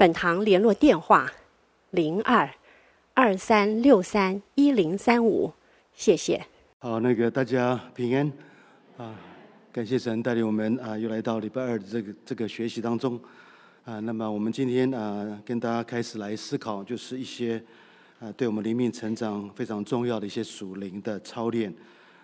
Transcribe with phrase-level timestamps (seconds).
[0.00, 1.30] 本堂联络电话：
[1.90, 2.48] 零二
[3.12, 5.52] 二三六三一零三五，
[5.92, 6.42] 谢谢。
[6.78, 8.32] 好，那个大家平安
[8.96, 9.14] 啊！
[9.70, 13.20] 感谢神带领我们啊，又来到礼拜二的这个这个学习当中
[13.84, 14.00] 啊。
[14.00, 17.62] 那么我们今天啊，跟大家开始来思考，就是一些
[18.20, 21.70] 啊，对我们灵命成长非常重要的一些属灵的操练。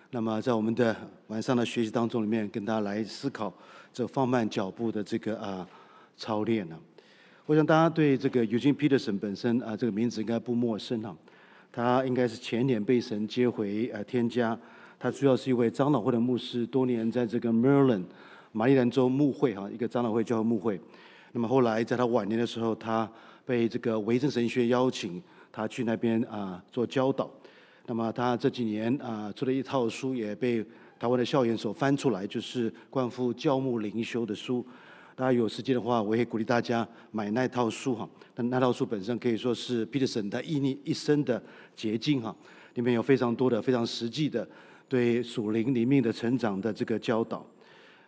[0.09, 0.95] 那么在我们的
[1.27, 3.53] 晚上的学习当中里面，跟大家来思考
[3.93, 5.69] 这放慢脚步的这个啊
[6.17, 6.75] 操练呢。
[7.47, 11.15] 我想大家对这个 Eugene Peterson 本身啊，这个名字应该不陌生哈。
[11.71, 14.59] 他应该是前年被神接回呃天家，
[14.99, 18.03] 他主要是一位长老会的牧师，多年在这个 Maryland
[18.51, 20.77] 马里兰州牧会哈，一个长老会教会牧会。
[21.31, 23.09] 那么后来在他晚年的时候，他
[23.45, 27.31] 被这个维正神学邀请，他去那边啊做教导。
[27.85, 30.61] 那么他这几年啊出了一套书，也被
[30.99, 34.65] 台湾的校园所翻出来，就是关乎教牧灵修的书。
[35.17, 38.07] 大家有时间的话，我也鼓励大家买那套书哈。
[38.35, 41.41] 但那套书本身可以说是 Peterson 的一一生的
[41.75, 42.35] 结晶哈，
[42.75, 44.47] 里面有非常多的、非常实际的
[44.87, 47.43] 对属灵灵命的成长的这个教导。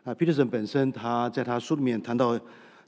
[0.03, 2.39] 啊，Peterson 本身他在他书里面谈到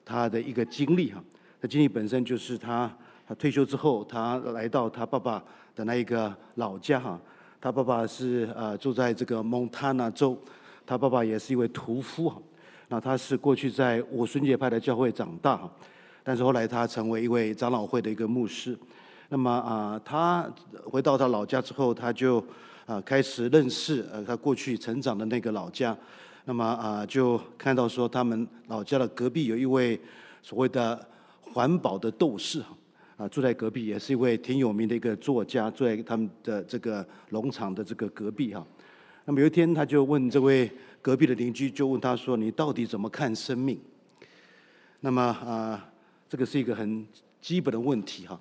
[0.05, 1.23] 他的一个经历哈，
[1.59, 2.95] 他经历本身就是他
[3.27, 5.43] 他退休之后，他来到他爸爸
[5.75, 7.19] 的那一个老家哈。
[7.59, 10.37] 他爸爸是呃住在这个蒙塔纳州，
[10.85, 12.39] 他爸爸也是一位屠夫哈。
[12.91, 15.61] 那他是过去在五旬节派的教会长大，
[16.25, 18.77] 但是后来他成为一位长老会的一个牧师。
[19.29, 20.45] 那么啊，他
[20.83, 22.45] 回到他老家之后，他就
[22.85, 25.97] 啊开始认识呃他过去成长的那个老家。
[26.43, 29.97] 那么啊，就看到说他们老家的隔壁有一位
[30.43, 30.99] 所谓的
[31.39, 32.61] 环保的斗士
[33.15, 38.61] 啊，住在隔壁，也是一位挺有名的一个作家，住在他们的这个农场的这个隔壁哈。
[39.23, 40.69] 那么有一天，他就问这位。
[41.01, 43.79] 隔壁的邻居就问他说：“你到底怎么看生命？”
[45.01, 45.89] 那么啊，
[46.29, 47.05] 这个是一个很
[47.41, 48.39] 基本的问题哈。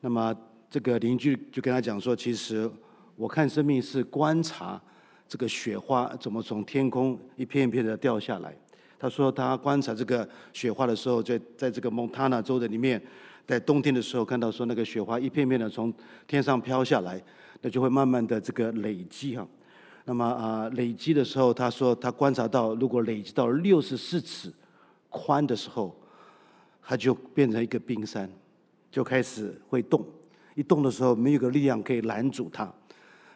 [0.00, 0.34] 那么
[0.70, 2.70] 这个邻居就跟他讲说：“其实
[3.16, 4.80] 我看生命是观察
[5.26, 8.56] 这个雪花怎么从天空一片一片的掉下来。”
[9.00, 13.00] 他说他观察这个雪花的时候，在在这个蒙塔纳州的里面，
[13.46, 15.92] 在冬天的时候看到说那个雪花一片片的从
[16.26, 17.20] 天上飘下来，
[17.60, 19.46] 那就会慢慢的这个累积哈。
[20.10, 24.50] 那么啊，累积的时候，他说他观察到，如果累积到六十四尺
[25.10, 25.94] 宽的时候，
[26.82, 28.26] 它就变成一个冰山，
[28.90, 30.02] 就开始会动。
[30.54, 32.72] 一动的时候，没有个力量可以拦阻它。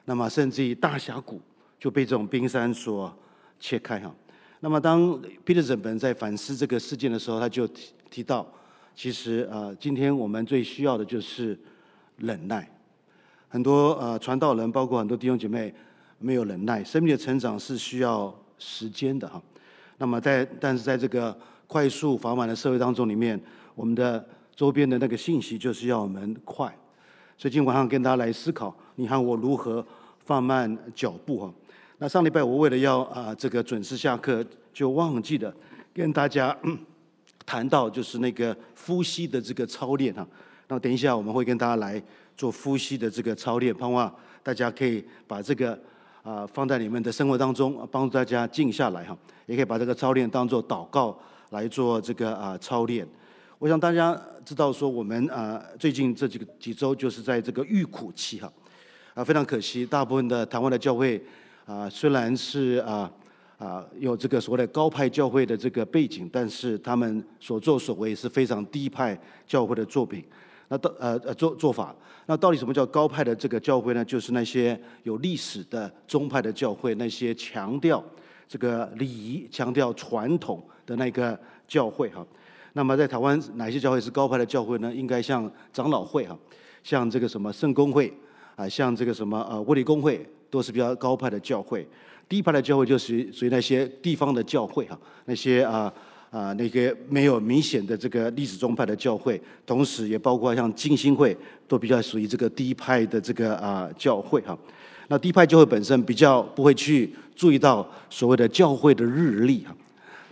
[0.07, 1.39] 那么，甚至于大峡谷
[1.79, 3.15] 就被这种冰山所
[3.61, 4.11] 切开哈。
[4.61, 8.51] 那么，当彼得本在反思这个事件的时候，他就提提到，
[8.97, 11.61] 其实啊，今天我们最需要的就是
[12.17, 12.67] 忍耐。
[13.51, 15.75] 很多呃传道人，包括很多弟兄姐妹。
[16.23, 19.43] 没有忍耐，生命的成长是需要时间的哈。
[19.99, 23.41] 那么在，但是在这个快速繁忙的社会当中里面，
[23.75, 24.25] 我们的
[24.55, 26.67] 周边的那个信息就是要我们快。
[27.37, 29.85] 所以今天晚上跟大家来思考，你看我如何
[30.25, 31.53] 放慢脚步哈。
[31.99, 35.53] 那上礼拜我为了要啊这个准时下课，就忘记了
[35.93, 36.57] 跟大家
[37.47, 38.57] 谈到就是那个
[38.87, 40.27] 呼吸的这个操练哈。
[40.69, 42.03] 那等一下我们会跟大家来
[42.37, 44.13] 做呼吸的这个操练，盼望
[44.43, 45.79] 大家可以把这个。
[46.23, 49.17] 啊，放在你们的生活当中，帮助大家静下来哈，
[49.47, 51.19] 也可以把这个操练当做祷告
[51.51, 53.07] 来做这个啊操练。
[53.59, 58.53] 我想大家知道说，我们啊最近这几个几周就是在这个预苦期哈，
[59.15, 61.21] 啊非常可惜，大部分的台湾的教会
[61.67, 63.11] 啊虽然是啊
[63.59, 70.25] 啊有这个所谓的高派教会的这个背景，但是他们所作所为是非常低派教会的作品。
[70.73, 74.03] 那到呃呃做做法，那到底什么叫高派的这个教会呢？
[74.03, 78.03] 就是那些有历史的宗派的教会，那些强调
[78.49, 81.39] 这个礼仪、强调传统的那个
[81.69, 82.27] 教会哈。
[82.73, 84.91] 那么在台湾哪些教会是高派的教会呢？
[84.95, 86.35] 应该像长老会哈，
[86.83, 88.11] 像这个什么圣公会
[88.57, 91.87] 啊，像这个什么呃卫理公会，都是比较高派的教会。
[92.31, 95.93] 低派的教会就是属于那些地方的教会哈，那些啊。
[96.33, 101.37] 啊，那些没有明显的这个历史宗派的教会，同时也包括像静心会，
[101.69, 104.59] 都比较属于这个低派的这个啊教会哈。
[105.09, 109.77] 那低派教会本身比较不会去注意到所谓的教会的日历哈。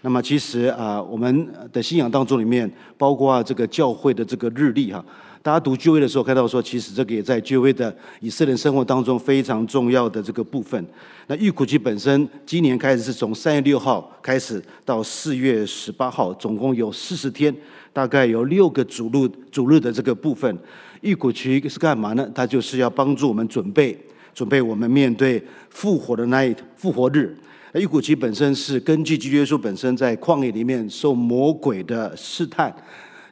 [0.00, 5.04] 那么其实啊，我们的信仰当中里面，包括这个教会的这个日历哈，
[5.42, 10.84] 大家读旧约的时候看到说，其实这个也在旧约的以色列生活当中非常重要的这个部分。
[11.28, 17.54] 那预苦期本身今年开始是从三月六号开始到四月十八号，总共有四十天，
[17.90, 20.58] 大概有六个主日主日的这个部分。
[21.00, 22.30] 预苦期是干嘛呢？
[22.34, 23.98] 它就是要帮助我们准备
[24.34, 27.34] 准备我们面对复活的那一复活日。
[27.72, 32.70] 那预苦期本身是根据基督耶稣本身在旷野里面受魔鬼的试探，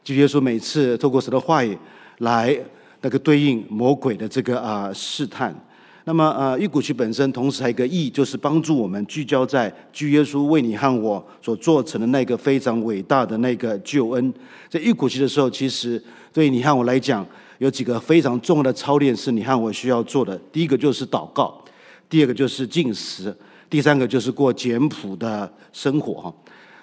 [0.02, 1.76] 基督耶稣每次透过神的话语
[2.18, 2.56] 来
[3.00, 5.54] 那个对应魔鬼的这个啊试探。
[6.04, 14.32] 那么啊，预苦期本身同时还有一个意义，就是帮助我们聚焦在基耶稣为你和我所做成的那个非常伟大的那个救恩。
[14.70, 17.26] 在预苦期的时候，其实对你和我来讲，
[17.58, 20.34] 有几个非常重要的操练是你和我需要做的。
[20.50, 21.62] 第一个就是祷告，
[22.08, 23.36] 第二个就是进食。
[23.68, 26.34] 第三个就是过简朴的生活哈。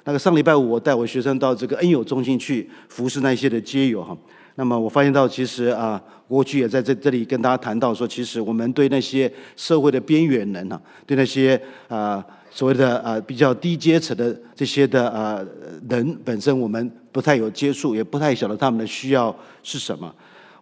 [0.03, 4.15] 那个上礼拜五我带我学生到这个恩友中心去服侍那些的街友哈。
[4.55, 15.43] 那么我发现到其实啊，过去也在这这里跟大家谈到说，其实我们对那些社会的边缘人哈，对那些啊所谓的啊比较低阶层的这些的啊
[15.89, 20.13] 人本身，我们不太有接触，也不太晓得他们的需要是什么。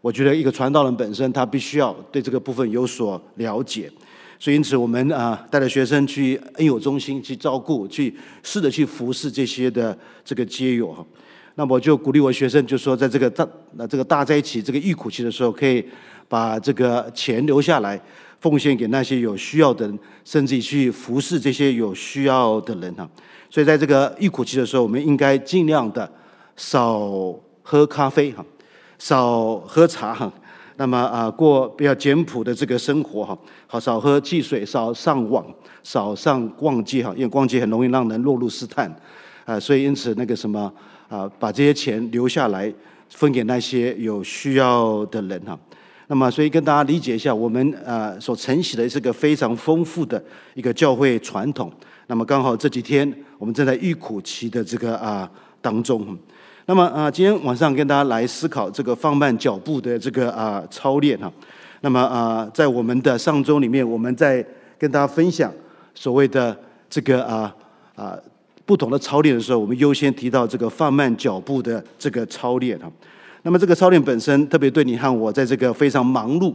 [0.01, 3.91] 我觉得一个传道人本身，他必须要对这个部分有所了解。
[4.39, 11.05] 所以，因此我们啊带着学生去恩友中心去照顾，去试着去服侍这些的这个街友哈。
[11.55, 15.85] 那么我就鼓励我学生，就说在这个大那这个大灾期这个预苦期的时候，可以
[16.27, 17.99] 把这个钱留下来，
[18.39, 23.07] 奉献给那些有需要的人，甚至去服侍这些有需要的人哈。
[23.49, 26.11] 所以，在这个预苦期的时候，我们应该尽量的
[26.55, 28.43] 少喝咖啡哈，
[28.97, 30.33] 少喝茶哈。
[30.77, 35.45] 那么啊，过比较简朴的这个生活哈，好少喝汽水，少上网，
[35.83, 38.91] 少上逛街哈，因为逛街很容易让人落入试探，
[39.45, 40.73] 啊，所以因此那个什么
[41.13, 42.73] 啊，把这些钱留下来，
[43.09, 45.55] 分给那些有需要的人哈。
[46.07, 50.21] 那么，所以跟大家理解一下，我们啊所承袭的是个非常丰富的
[50.55, 51.71] 一个教会传统。
[52.07, 55.29] 那么刚好这几天我们正在预苦期的这个啊
[55.61, 56.17] 当中。
[56.65, 61.31] 那么啊，今天晚上跟大家来思考这个放慢脚步的这个啊操练哈。
[61.81, 64.43] 那么啊，在我们的上周里面，我们在
[64.79, 65.53] 跟大家分享
[65.93, 66.57] 所谓的
[66.89, 67.55] 这个啊
[67.95, 68.17] 啊
[68.65, 72.91] 不同的操练的时候，我们优先提到这个放慢脚步的这个操练哈。
[73.41, 76.53] 那么这个操练本身，特别对你和我在这个非常忙碌、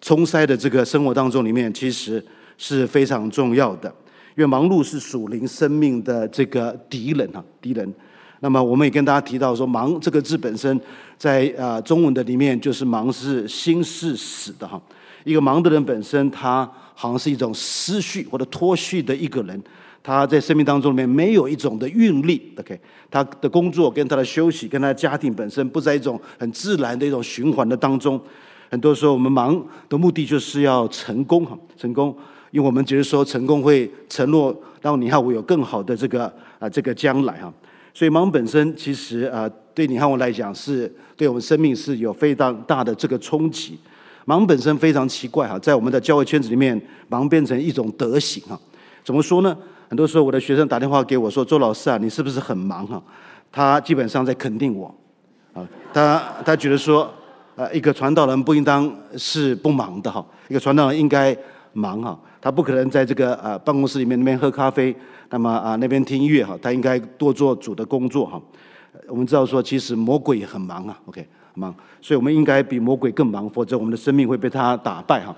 [0.00, 2.24] 冲塞的这个生活当中里面，其实
[2.56, 3.94] 是非常重要的。
[4.36, 7.94] 因为忙碌是属灵生命的这个敌人哈，敌人。
[8.40, 10.80] 那么我们也跟大家提到说，忙这个字本身，
[11.16, 14.80] 在啊中文的里面就是忙是心是死的哈。
[15.24, 19.62] 一个忙的人本身，他好像是一种思绪或者脱序的一个人，
[20.04, 22.40] 他在生命当中里面没有一种的韵律。
[22.58, 22.78] OK，
[23.10, 28.20] 他的工作跟他的休息跟他的家庭本身不在一种很自然的一种循环的当中。
[28.70, 32.14] 很多时候我们忙的目的就是要成功哈，成功，
[32.50, 37.50] 因为我们觉得说成功会承诺让你和我有更好的这个啊这个将来哈。
[37.94, 43.78] 所以忙本身其实啊，对你和我来讲，是对我们生命是有非常大的这个冲击。
[44.26, 48.60] 忙本身非常奇怪哈，在我们的教会圈子里面，忙变成一种德行哈。
[49.04, 49.56] 怎么说呢？
[49.94, 53.00] 很多时候我的学生打电话给我说：“周老师啊，你是不是很忙哈？”
[53.52, 54.92] 他基本上在肯定我
[55.52, 57.08] 啊，他他觉得说，
[57.54, 61.36] 呃，一个传道人不应当是不忙的哈，一个传道人应该
[61.74, 64.92] 忙哈，他不可能在这个呃办公室里面那边喝咖啡。
[65.30, 68.42] 那么啊，那边听音乐哈，他应该多做主的工作哈。
[69.06, 75.32] 我们知道说，其实魔鬼也很忙啊，OK，忙，所以我们应该比魔鬼更忙，否则我们的生命会被他打败哈。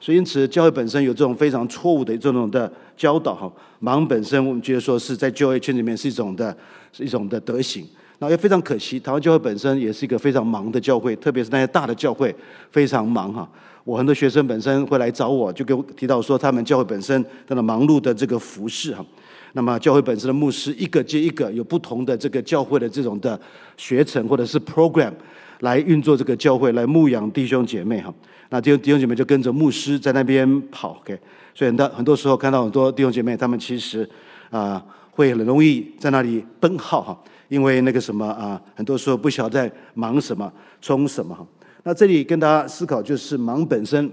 [0.00, 3.50] 所以因此，教会本身有这种非常错误的这种的教导哈。
[3.78, 6.56] 忙本身，我们觉得说是在教会圈里面是一种的，
[6.92, 7.86] 是一种的德行。
[8.18, 12.34] 那也非常可惜，台湾教会本身也是一个非常忙的教会，特别是那些大的教会
[12.70, 13.46] 非常忙哈。
[13.84, 19.04] 我很多学生本身会来找我，就给我提到说，他们教会本身他的忙碌的这个服饰哈。
[19.52, 23.38] 那么教会本身的牧师一个接一个有不同的这个教会的这种的
[23.76, 25.12] 学程或者是 program
[25.60, 28.12] 来运作这个教会，来牧养弟兄姐妹哈。
[28.48, 31.18] 那弟兄弟兄姐妹就跟着牧师在那边跑，OK。
[31.54, 34.08] 所以很多很多时候看到很多弟兄姐妹，他们其实
[34.50, 41.46] 啊、会很容易在那里奔号哈，因为那个什么啊、很多时候不晓得在忙什么、冲什么哈。
[41.82, 44.12] 那这里跟大家思考就是忙本身，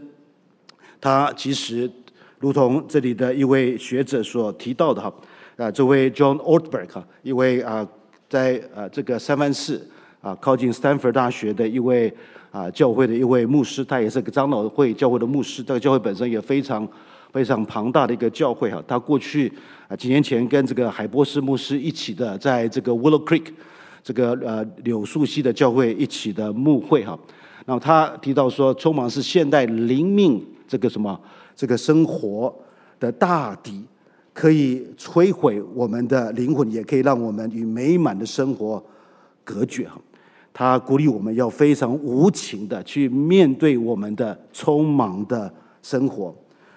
[1.00, 1.90] 它其实
[2.40, 5.13] 如同这里的一位学者所提到的哈。
[5.56, 7.88] 啊，这位 John Ortberg 哈，一位啊，
[8.28, 9.88] 在啊这个三藩市
[10.24, 12.12] 啊靠近斯坦福大学的一位
[12.50, 15.62] 啊教会的一位牧师，他也是个长老会教会的牧师。
[15.62, 16.88] 这个教会本身也非常
[17.34, 18.82] 非常庞大的一个教会哈。
[18.88, 19.51] 他过去
[19.89, 23.48] 啊几年前跟这个海波斯牧师一起的，在这个 Willow Creek
[24.01, 27.20] 这个呃柳树溪的教会一起的牧会哈。
[27.65, 31.20] 然后他提到说，匆忙是现代灵命这个什么
[31.53, 32.53] 这个生活
[32.98, 33.84] 的大敌，
[34.34, 38.82] 可以摧毁我们的灵魂，也可以让我们与美满的生活
[39.44, 40.00] 隔绝哈。
[40.53, 46.33] 他鼓励我们要非常无情的去面对我们的匆忙的生活。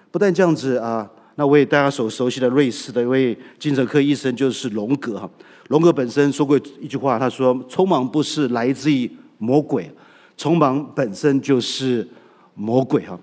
[0.09, 5.29] 不但这样子啊，那位大家所熟悉的瑞士的一位精神科医生就是荣格哈。
[5.69, 9.91] 荣格本身说过一句话，他说：“匆忙不是来自于魔鬼。”
[10.37, 12.07] 匆忙本身就是
[12.55, 13.19] 魔鬼哈，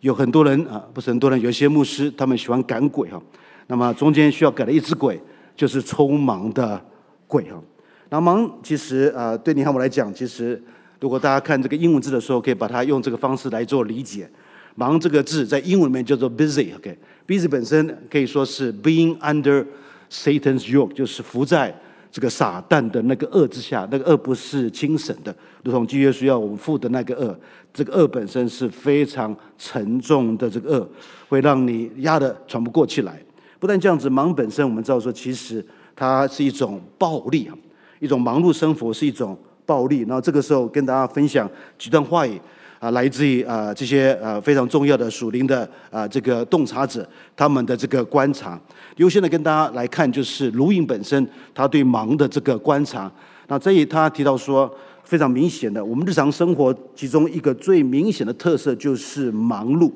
[0.00, 3.20] 有很多人啊，不是很多人，有些牧师他们喜欢赶鬼哈，
[3.68, 5.20] 那么中间需要赶的一只鬼
[5.56, 6.80] 就是匆忙的
[7.26, 7.60] 鬼哈。
[8.08, 10.62] 那忙其实啊，对你和我来讲，其实
[11.00, 14.28] 如果大家看这个英文字的时候，可以把它用这个方式来做理解。
[14.74, 19.64] 忙这个字在英文里面叫做 busy，OK，busy 本身可以说是 being under
[20.10, 21.74] Satan's yoke，就是伏在。
[22.08, 27.38] 这个撒旦的那个恶之下，那个恶不是轻省的，如同基督需要我们负的那个恶，
[27.74, 30.88] 这个恶本身是非常沉重的，这个恶
[31.28, 33.20] 会让你压得喘不过气来。
[33.58, 35.62] 不但这样子，忙本身我们知道说，其实
[35.94, 37.52] 它是一种暴力啊，
[37.98, 40.00] 一种忙碌生活是一种暴力。
[40.00, 42.40] 然后这个时候跟大家分享几段话语。
[42.78, 48.60] 啊，来自于啊这些啊非常重要的属灵的啊这个洞察者，他们的这个观察。
[48.96, 53.10] 优先的跟大家来看，就是卢影本身他对忙的这个观察。
[53.48, 54.70] 那这里他提到说，
[55.04, 59.90] 非常明显的，我们日常生活其中一个最明显的特色就是忙碌，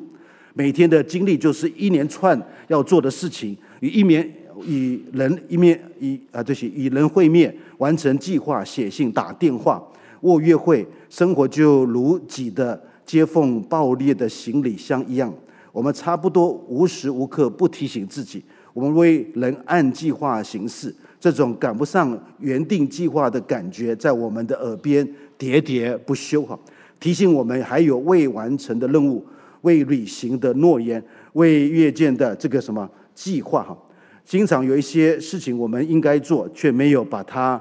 [0.55, 4.27] 每天的经历就是一连串要做的事情，与一面
[4.65, 9.83] 与人一面与啊这些与人会面，完成计划，写信，打电话。
[10.21, 15.33] 卧约会，生活就如挤的接缝爆裂的行李箱一样，
[15.73, 18.45] 我们差不多无时无刻不提醒自己，
[18.75, 25.03] 我们为人按计划行事，这种赶不上原定计划的感觉，在我们的耳边
[25.39, 26.59] 喋喋不休哈，
[27.01, 29.25] 提醒我们还有未完成的任务，
[29.63, 33.75] 未履行的诺言，未阅见的这个什么计划哈，
[34.23, 37.59] 经常有一些事情我们应该做，却没有把它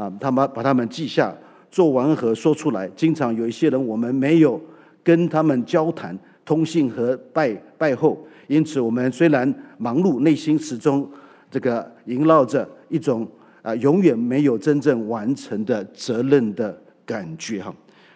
[0.00, 1.36] 啊，他们把他们记下。
[1.70, 4.60] 做完和说出来，经常有一些人，我们没有
[5.04, 11.08] 跟他们交谈、通信和拜拜后，因此我们虽然忙碌，内心始终
[11.48, 13.24] 这个萦绕着一种
[13.62, 16.76] 啊永远没有真正完成的责任的
[17.06, 17.72] 感觉哈。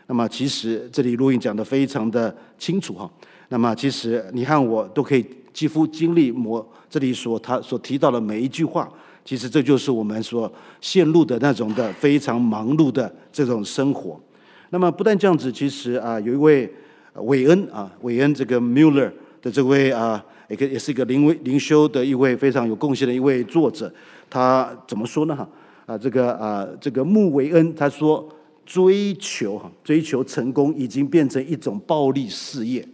[0.09, 3.09] 那么其实这里录音讲得非常的清楚哈。
[3.51, 8.93] 那么其实你和我都可以几乎经历我这里所他所提到的每一句话。
[9.25, 10.53] 其实这就是我们所
[10.83, 14.21] 陷入的那种的非常忙碌的这种生活。
[14.69, 16.71] 那么不但这样子，其实啊，有一位
[17.15, 23.91] 韦恩啊，韦恩这个 Muller 的这位啊，也也是一个灵灵修的一位非常有贡献的一位作者。
[24.29, 25.35] 他怎么说呢？
[25.35, 25.49] 哈
[25.87, 28.29] 啊，这个啊，这个穆韦恩他说，
[28.67, 32.87] 追求哈追求成功已经变成一种暴力事业。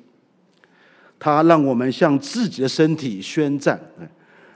[1.19, 3.81] 他让我们向自己的身体宣战，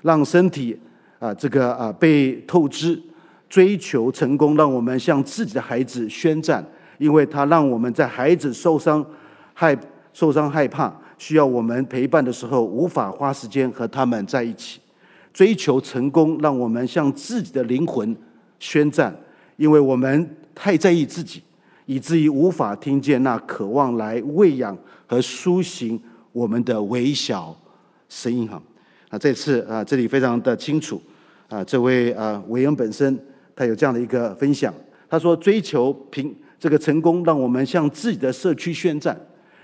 [0.03, 0.79] 让身体。
[1.25, 3.01] 啊，这个啊被透支，
[3.49, 6.63] 追求成功，让我们向自己的孩子宣战，
[6.99, 9.03] 因为他让我们在孩子受伤、
[9.55, 9.75] 害
[10.13, 14.79] 受伤害怕、需要我们陪伴的时候，无法花时间和他们在一起。
[15.33, 18.15] 追求成功，让我们向自己的灵魂
[18.59, 19.17] 宣战，
[19.57, 21.43] 因为我们太在意自己，
[21.87, 24.77] 以至于无法听见那渴望来喂养
[25.07, 25.99] 和苏醒
[26.33, 27.57] 我们的微小
[28.11, 28.47] 声音。
[28.47, 28.63] 哈，
[29.09, 31.01] 啊，这次啊，这里非常的清楚。
[31.55, 33.17] 啊，这位啊，韦恩本身
[33.55, 34.75] 他有这样的一个分享，
[35.09, 39.17] 他说：“追求平这个成功，让我们向自己的社区宣战，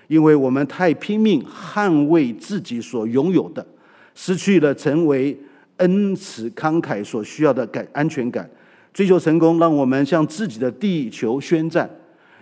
[0.06, 3.66] 因为我们太拼命捍卫自己所拥有的，
[4.14, 5.36] 失去了成为
[5.78, 8.48] 恩慈慷慨所需要的感安全感。
[8.94, 11.90] 追求成功，让我们向自己的地球宣战，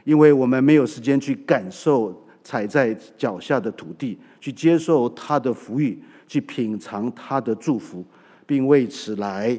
[0.05, 2.15] 因为我们没有时间去感受
[2.45, 8.05] 踩在脚下的土地，去接受他的福裕，去品尝他的祝福。”
[8.49, 9.57] 并为此来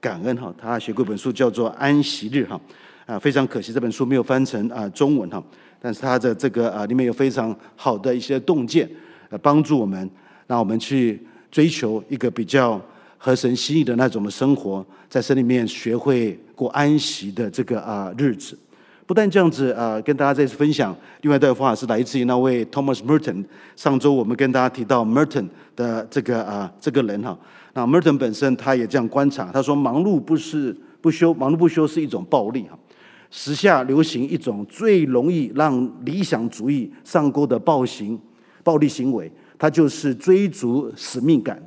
[0.00, 2.60] 感恩哈，他写过一本书叫做《安息日》哈，
[3.04, 5.42] 啊，非常可惜这本书没有翻成啊中文哈，
[5.80, 8.88] 但是他的这个啊里面有非常好的一些洞见，
[9.30, 10.08] 呃，帮助我们，
[10.46, 12.80] 让我们去追求一个比较
[13.16, 18.56] 合神心意的那种的生活，在神里面学会过安息的这个啊日子。
[19.04, 23.44] 不但这样子啊，跟大家再次分享，另外一段话是来自于那位 Thomas Merton。
[23.74, 27.36] 上周我们跟大家提到 Merton 的这个啊这个人哈。
[27.78, 32.76] 那 Merton 本身他也这样观察，他说：“忙碌不是不休，忙碌不休是一种暴力哈。
[33.30, 38.18] 时下流行一种最容易让理想主义上钩的暴行、
[38.64, 41.62] 暴力行为，它就是追逐使命感，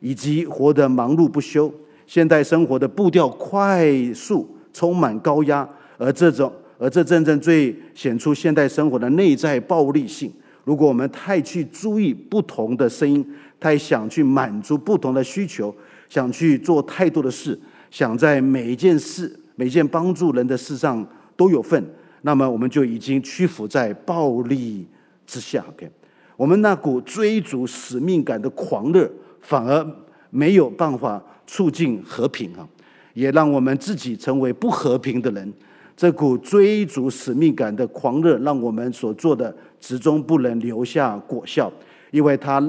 [0.00, 1.72] 以及活得忙碌不休。
[2.06, 10.30] 现代生活的步调快速，充满高压，而这种而这真正最显出现代生活的内在暴力性。
[10.64, 13.24] 如果我们太去注意不同的声音，
[13.66, 15.74] 太想去满足不同的需求，
[16.08, 17.58] 想去做太多的事，
[17.90, 21.04] 想在每一件事、每件帮助人的事上
[21.36, 21.84] 都有份，
[22.22, 24.86] 那么我们就已经屈服在暴力
[25.26, 25.64] 之下。
[25.70, 25.90] OK，
[26.36, 29.84] 我们那股追逐使命感的狂热，反而
[30.30, 32.68] 没有办法促进和平啊，
[33.14, 35.52] 也让我们自己成为不和平的人。
[35.96, 41.72] 这股追逐使命感的狂热，让我们所做的始终不能留下果效，
[42.12, 42.62] 因为它，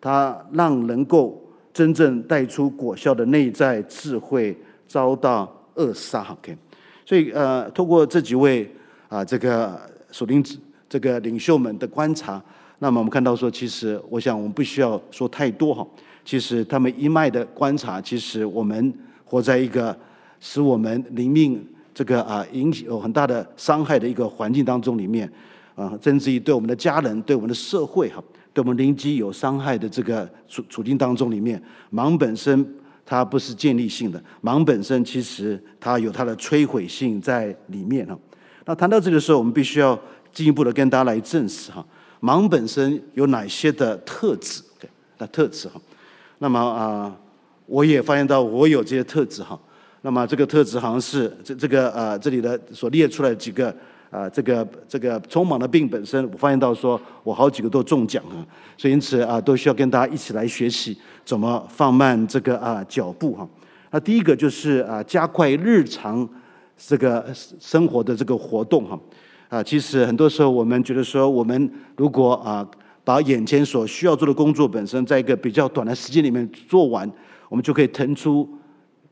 [0.00, 6.26] 它让能够真正带出果效的内在智慧遭到扼杀。
[6.32, 6.56] OK，
[7.04, 8.70] 所以呃，透过这几位
[9.08, 10.44] 啊，这个属灵
[10.88, 12.42] 这个领袖们的观察，
[12.78, 15.86] 那么我们看到说，其实我想我们不需要说太多哈，
[16.24, 18.92] 其实他们一脉的观察，其实我们
[19.24, 19.96] 活在一个
[20.40, 21.66] 使我们灵命。
[21.96, 25.26] 这个啊，引起有很大的伤害的一个环境当中里面，
[25.74, 28.22] 啊，甚至于对我们的家人、对我们的社会哈，
[28.56, 32.66] 对我们邻居有伤害的这个处处境当中里面，忙本身
[33.04, 38.18] 它不是建立性的，忙本身其实它有它的摧毁性在里面哈。
[38.64, 40.00] 那谈到这个时候，我们必须要
[40.32, 41.84] 进一步的跟大家来证实哈，
[42.18, 44.62] 忙本身有哪些的特质？
[44.80, 45.78] 对，那特质哈。
[46.38, 47.14] 那么啊，
[47.66, 49.60] 我也发现到我有这些特质哈。
[50.00, 53.76] 那么这个特质好像是这这个呃这里的所列出来几个
[54.16, 58.40] 啊、这个这个匆忙的病本身，我发现到说我好几个都中奖啊，
[58.78, 63.46] 所以因此啊都需要跟大家一起来学习怎么放慢这个啊脚步哈。
[63.90, 66.26] 那第一个就是啊加快日常
[66.78, 67.26] 这个
[67.60, 68.98] 生活的这个活动哈
[69.50, 72.66] 啊，其实很多时候我们觉得说我们如果啊
[73.04, 77.06] 把眼前所需要做的工作本身在一个比较短的时间里面做完，
[77.50, 78.48] 我们就可以腾出。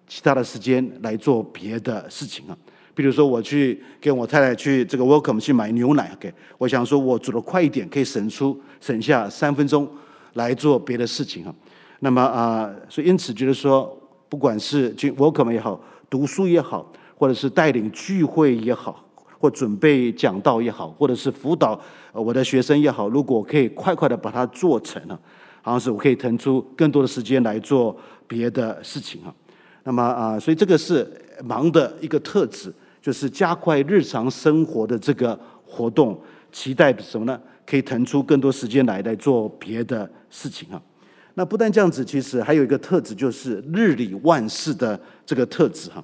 [0.07, 2.55] 其他的时间来做别的事情啊，
[2.95, 9.89] 比如说我去跟我太太去这个 Welcome 去买牛奶，OK，我想说我煮的快一点，可以省出省下三分钟
[10.35, 11.55] 来做别的事情啊。
[12.01, 19.05] 那么啊，所以因此觉得说，不管是去 Welcome 也好，读书也好，或者是带领聚会也好，
[19.39, 21.81] 或准备讲道也好，或者是辅导
[22.13, 25.19] 我的学生也好，如果可以快快的把它做成了，
[25.63, 27.97] 好像是我可以腾出更多的时间来做
[28.29, 29.35] 别的事情啊。
[29.83, 31.11] 那么啊，所以这个是
[31.45, 32.73] 忙的一个特质，
[33.05, 36.19] 就是加快日常生活的这个活动，
[36.51, 37.39] 期待什么呢？
[37.67, 40.81] 可以腾出更多时间来来做别的事情啊。
[41.35, 46.03] 那不但这样子，其实还有一个特质，就是日理万事的这个特质哈。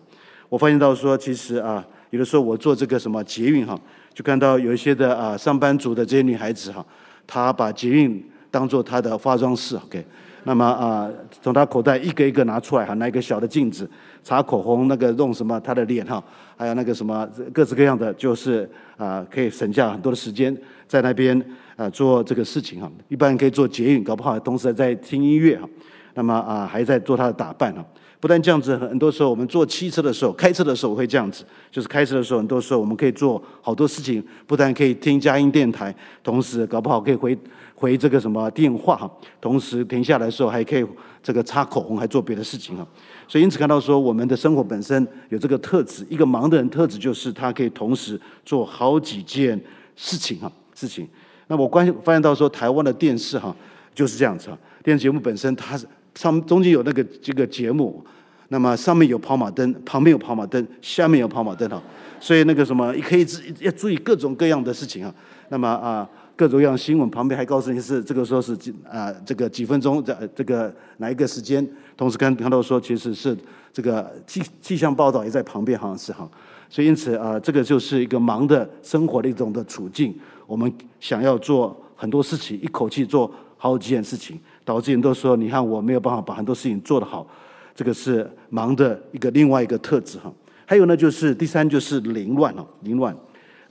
[0.50, 3.80] 我发现到说，其实啊，有的时候我做这个什么捷运哈，
[4.12, 6.84] 就看到有一些的啊上班族的这些女孩子哈，
[7.26, 10.04] 她把捷运当做她的化妆室，OK。
[10.44, 11.09] 那么啊，
[11.42, 13.88] 从他口袋一个一个拿出来哈，拿一个小的镜子，
[14.22, 16.22] 擦口红，那个弄什么他的脸哈，
[16.57, 20.57] 还有那个什么各式各样的，就是啊，可以省下很多的时间
[20.88, 21.38] 在那边
[21.76, 22.90] 啊做这个事情哈。
[23.09, 25.68] 一般可以做捷运，搞不好同时在听音乐哈。
[26.14, 27.85] 那么啊，还在做他的打扮哈。
[28.18, 37.38] 不但这样子，很多时候我们坐汽车的时候、开车的时候会这样子，就是开车的时候，很多时候我们可以做好多事情，不但可以听佳音电台，同时搞不好可以回。
[37.81, 40.87] 回这个什么电话哈，同时停下来的时候还可以
[41.23, 42.87] 这个擦口红，还做别的事情哈。
[43.27, 49.59] 所以因此看到说，我们的生活本身有这个特质，一个忙的人特质就是他可以同时做好几件
[49.97, 51.09] 事情哈事情。
[51.47, 53.57] 那我关发现到说，台湾的电视哈
[53.95, 58.05] 就是这样子哈，电视节目本身它是上中间有那个这个节目，
[58.49, 61.83] 那么上面有跑马灯，旁边有跑马灯，下面有跑马灯哈，
[62.21, 63.27] 所以那个什么可以
[63.61, 65.14] 要注意各种各样的事情啊。
[65.49, 66.07] 那么啊。
[66.40, 73.37] 各种各样新闻旁边还告诉你是这个说是几啊这个几分钟在这个哪一个时间，同时看看到说其实是
[73.74, 76.26] 这个气气象报道也在旁边，好像是哈，
[76.70, 80.18] 所以因此啊这个就是一个忙的生活的一种的处境。
[80.46, 87.26] 我们想要做很多事情，一口气做好几件事情，导致人都说你看我没有办法把很多事情做得好，
[87.74, 90.33] 这个是忙的一个另外一个特质哈。
[90.64, 93.14] 还有呢就是第三就是凌乱哦，凌乱。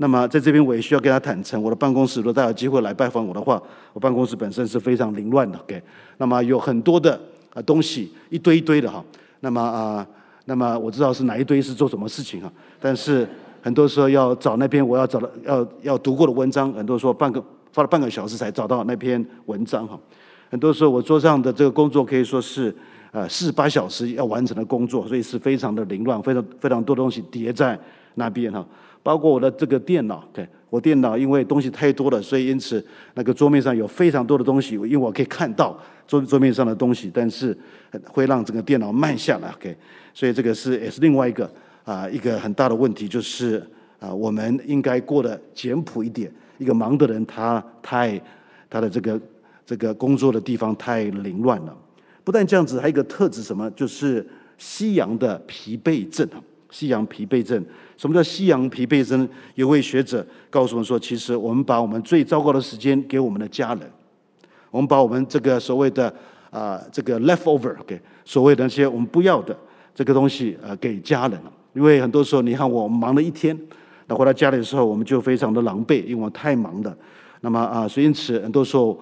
[0.01, 5.81] 那么在这边我也需要跟他坦诚，我的办公室如果大家有机会来拜访我的话，我办公室本身是非常凌乱的，OK。
[6.17, 7.19] 那么有很多的
[7.53, 9.03] 啊东西，一堆一堆的哈。
[9.41, 10.07] 那么啊，
[10.45, 12.49] 那么我知道是哪一堆是做什么事情哈。
[12.79, 13.27] 但是
[13.61, 17.43] 很多时候要找那篇我要找的要要读过的文章，很多时候半个
[17.75, 19.99] 花了半个小时才找到那篇文章哈。
[20.49, 22.73] 很多时候我桌上的这个工作可以说是
[23.11, 27.77] 呃四十八小时要完成的工作，所以是非常的凌乱，非常非常多东西叠在
[28.15, 28.65] 那边哈。
[29.01, 37.57] 包括我的这个电脑，对，我电脑因为东西太多了，所以因此那个桌面上有非常多的东西，因为我可以看到桌桌面上的东西，但是
[38.07, 39.49] 会让整个电脑慢下来。
[39.51, 39.75] OK，
[40.13, 41.49] 所以这个是也是另外一个
[41.83, 43.65] 啊、一个很大的问题，就是
[43.99, 46.31] 啊、我们应该过得简朴一点。
[46.59, 48.21] 一个忙的人，他太
[48.69, 49.21] 他的这个
[49.65, 51.73] 这个工作的地方太凌乱了。
[52.21, 53.71] 不但这样子，还有一个特质，什么？
[53.71, 56.43] 就是西洋的疲惫症啊！
[56.69, 57.63] 西洋疲惫症，
[57.99, 59.27] 什么叫夕阳疲惫症？
[59.55, 63.81] 有位学者告诉我们说，其实我们把我们最糟糕的时间给我们的家人，
[64.71, 66.11] 我们把我们这个所谓的
[66.49, 69.53] 啊、这个 leftover 给所谓的那些我们不要的
[69.93, 71.37] 这个东西呃给家人。
[71.73, 73.59] 因为很多时候，你看我们忙了一天，
[74.07, 76.97] 那回到家里的时候，我们就非常的狼狈，因为我太忙了。
[77.41, 78.97] 那么啊，所以因此很多时候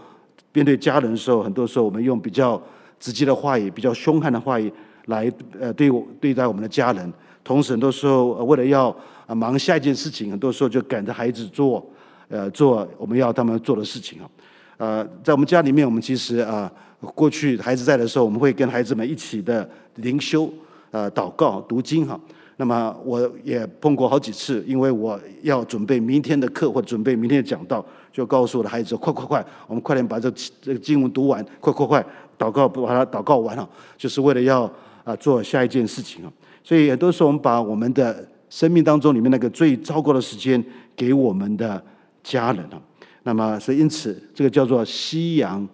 [0.54, 2.60] 面对家人的时候，很多时候我们用比较
[3.00, 4.74] 直接的话语，比较凶悍的话语
[5.06, 7.14] 来呃对我对待我们的家人。
[7.48, 8.94] 同时，很多时候为了要
[9.30, 11.82] 忙下一件事情，很多时候就赶着孩子做，
[12.28, 14.30] 呃，做我们要他们做的事情啊。
[14.76, 16.70] 呃，在我们家里面，我们其实啊，
[17.16, 20.52] 过去孩子在的时候，我们会跟孩子们一起的灵修、
[20.92, 22.20] 呃，祷告、读经哈。
[22.58, 30.30] 那么我也碰过好几次，因为我要准备明天的课或准备明天的讲道，就告诉我的孩子：“快快快，我们快点把这
[30.62, 32.06] 这个经文读完，快快快，
[32.38, 34.70] 祷告把它祷告完了，就是为了要
[35.06, 36.32] 啊做下一件事情啊。”
[36.68, 40.62] 所以很多时候，我们把我们的生命当中里面那个最糟糕的时间
[40.98, 41.82] 给我们的
[42.22, 42.82] 家人啊。
[43.24, 45.66] 那么，所以因此，这个叫做夕阳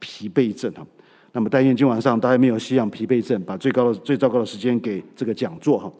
[0.00, 0.84] 疲惫症啊。
[1.30, 5.92] 那么，但愿今晚上大家没有夕阳疲惫症，把最高的、最糟糕的时间给这个讲座哈。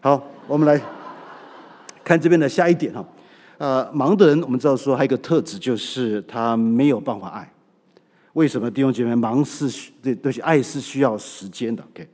[0.00, 0.82] 好，我们来
[2.02, 3.06] 看这边的下一点哈。
[3.58, 7.52] 呃，忙的人，我们知道说还有一个特质，就是他没有办法爱。
[8.32, 12.08] 为什么弟兄姐妹忙是这东西爱是需要时间的？OK。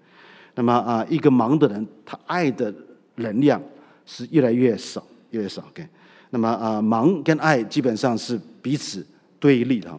[0.56, 2.72] 那么啊，一个忙的人，他爱的
[3.16, 3.60] 能量
[4.06, 5.60] 是越来越少，越来越少。
[5.70, 5.84] OK，
[6.30, 9.04] 那么啊，忙跟爱基本上是彼此
[9.40, 9.90] 对立的。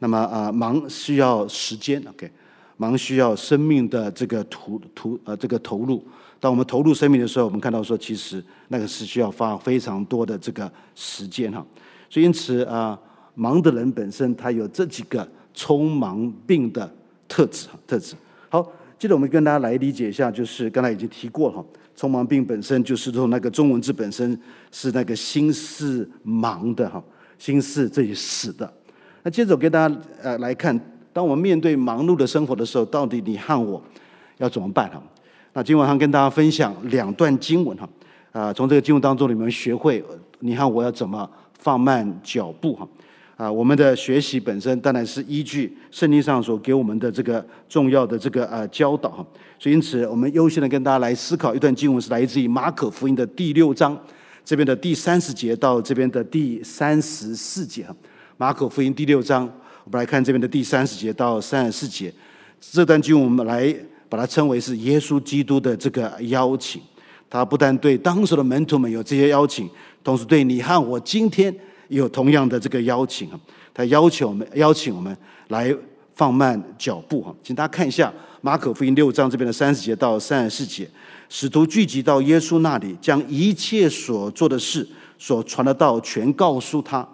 [0.00, 2.30] 那么啊，忙需要时间，OK，
[2.76, 6.04] 忙需要生命的这个投投呃这个投入。
[6.38, 11.64] 当我们投入生命的时候，我们看到说，其实那个是需要花非常多的这个时间哈。
[12.10, 12.98] 所以因此啊，
[13.34, 16.94] 忙的人本身他有这几个匆忙病的
[17.26, 18.14] 特质特质。
[18.50, 18.70] 好。
[18.98, 21.64] 接着我们跟大家来理解一下，就是刚才已经提过了哈，
[21.96, 24.38] 匆忙病本身就是从那个中文字本身
[24.70, 27.02] 是那个心是忙的哈，
[27.38, 28.72] 心是这里死的。
[29.22, 30.78] 那接着我跟大家呃来看，
[31.12, 33.82] 当我们面对忙碌的生活的时候，到底你和我
[34.38, 35.02] 要怎么办哈？
[35.52, 37.88] 那今晚上跟大家分享两段经文哈，
[38.32, 40.02] 啊，从这个经文当中你们学会
[40.40, 41.28] 你和我要怎么
[41.58, 42.88] 放慢脚步哈。
[43.36, 49.26] 啊，我们的学习本身当然是依据圣经上所给我们的这个重要的这个呃教导，
[49.58, 53.98] 所以因此我们优先的跟大家来思考一段经文，是来自于马可福音的第六章
[54.44, 57.84] 这边的第三十节到这边的第三十四节。
[58.36, 59.42] 马可福音第六章，
[59.82, 62.14] 我们来看这边的第三十节到三十四节，
[62.60, 63.74] 这段经文我们来
[64.08, 66.80] 把它称为是耶稣基督的这个邀请，
[67.28, 69.68] 他不但对当时的门徒们有这些邀请，
[70.04, 71.52] 同时对你和我今天。
[71.88, 73.38] 有同样的这个邀请啊，
[73.72, 75.16] 他要求我们邀请我们
[75.48, 75.74] 来
[76.14, 80.88] 放慢脚步哈，请大家看一下马可福音六章这边的三十节到三十四节，
[81.28, 84.86] 使徒聚集到耶稣那里，将一切所做的事、
[85.18, 87.06] 所传的道全告诉他。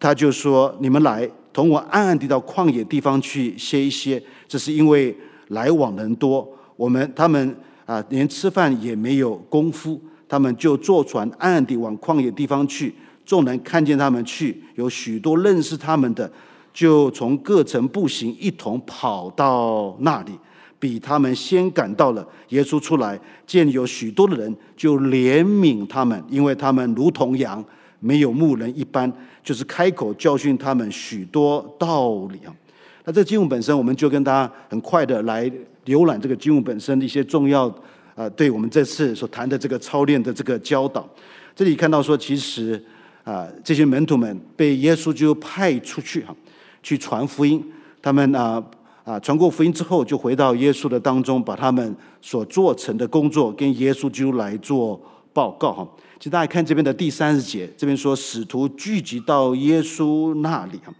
[0.00, 5.16] 他就说：“你们来同我暗暗地到旷野地方去歇一歇，这是因为
[5.48, 12.94] 来往人多，我们他们啊连吃饭也没有功夫，他们就坐船暗暗地往旷野地方去。”
[13.28, 16.32] 众人看见他们去，有许多认识他们的，
[16.72, 20.32] 就从各城步行一同跑到那里，
[20.78, 22.26] 比他们先赶到了。
[22.48, 27.62] 耶稣出来，见有许多的人，就怜悯他们，因为他们如同羊，
[28.00, 29.12] 没有牧人一般，
[29.44, 32.56] 就是开口教训他们许多道理啊。
[33.04, 35.52] 那这个经文本身，我们就跟大家很快的来
[35.84, 37.66] 浏览这个经文本身的一些重要
[38.14, 41.06] 啊，对我们这次所谈的这个操练的这个教导。
[41.54, 42.82] 这里看到说，其实。
[43.28, 46.34] 啊，这些门徒们被耶稣就派出去哈，
[46.82, 47.62] 去传福音。
[48.00, 48.62] 他们啊
[49.04, 54.98] 啊传过福音之后，就回到耶稣的当中，把他们所做成的工作跟耶稣就来做
[55.34, 55.86] 报告哈。
[56.18, 60.90] 请大家看这边的第三十节，这边说使徒聚集到耶稣那里哈，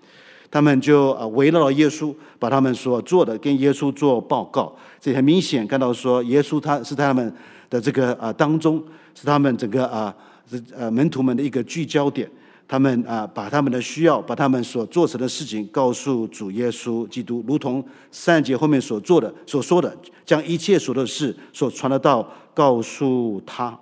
[0.51, 4.71] 他们就啊围绕耶稣，把他们所做的跟耶稣做报告。
[5.01, 7.35] 这很明显看到说，耶稣他是他们
[7.71, 10.15] 的这个啊当中，是他们整个啊。
[10.51, 12.31] 是呃门徒们的一个聚焦点，
[12.67, 23.79] 他们啊把他们的需要，把他们所做成的事情告诉主耶稣基督，如同上节后面所做的所说的，将一切所的事所传的道告诉他。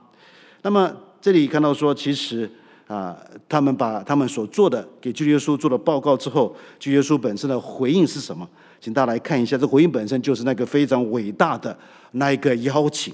[0.62, 2.50] 那么这里看到说，其实
[2.86, 3.16] 啊，
[3.48, 8.48] 他们把他们所做的给基督耶稣做了报告之后，基督耶稣本身的回应是什么？
[8.80, 11.76] 请大家来看一下，这回应本身就是那个非常伟大的
[12.12, 13.12] 那一个邀请。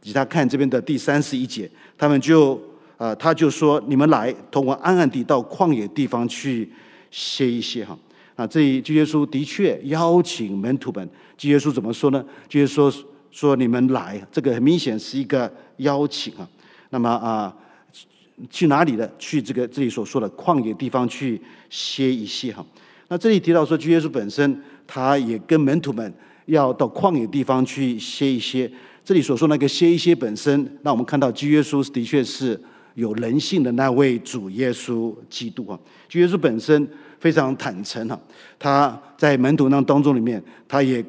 [0.00, 2.58] 请大家看这边的第三十一节，他们就
[3.00, 6.70] 啊，他就说：“你们来，同我暗暗地到旷野地方去
[7.10, 7.98] 歇一歇。”哈，
[8.36, 11.08] 啊，这里基督耶稣的确邀请门徒们。
[11.38, 12.22] 基督耶稣怎么说呢？
[12.46, 12.92] 就是说
[13.30, 16.46] 说你们来，这个很明显是一个邀请啊。
[16.90, 17.56] 那么啊。
[18.48, 19.12] 去哪里的？
[19.18, 22.64] 去这个这里所说的旷野地方去歇一歇哈。
[23.08, 26.10] 那这里提到说，主耶稣本身他也跟门徒们
[26.46, 28.72] 要到旷野地方去歇一歇。
[29.04, 32.58] 这里所说那个歇一歇本身，那我们看到主耶稣的确是
[33.00, 35.78] 有人性的那位主耶稣基督啊。
[36.08, 38.20] 主耶稣本身非常坦诚哈，
[38.58, 41.04] 他在门徒那当中里面，他也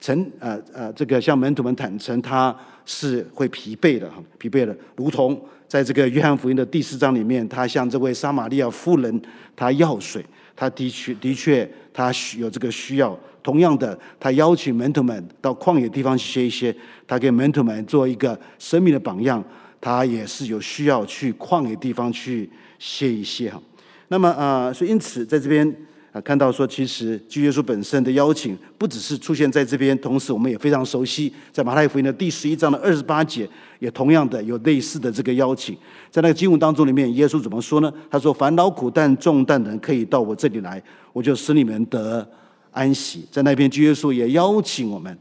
[0.00, 2.54] 曾呃呃这个向门徒们坦诚，他
[2.84, 5.40] 是会疲惫的哈，疲惫的，如同。
[5.68, 9.22] 在这个约翰福音的第四章里面，他向这位撒玛利亚妇人
[9.56, 13.18] 他要水，他的确的确他需有这个需要。
[13.42, 16.72] 同样的，他邀请门徒们到旷野地方去歇一歇，
[17.04, 19.42] 他给门徒们做一个生命的榜样，
[19.80, 23.60] 他也是有需要去旷野地方去歇一歇哈。
[24.08, 25.68] 那么啊，所以因此在这边
[26.12, 26.20] 啊。
[26.20, 35.76] 看到说，其实基耶稣本身的邀请不只是出现在这边，同时我们也非常熟悉，在马太福音的第十一章的二十八节，也同样的有类似的这个邀请。
[36.10, 37.92] 在那个经文当中里面，耶稣怎么说呢？
[38.10, 42.26] 他说：“烦恼苦担重担的人，可以到我这里来，我就使你们得
[42.70, 45.18] 安息。”在那边，基耶稣也邀请我们，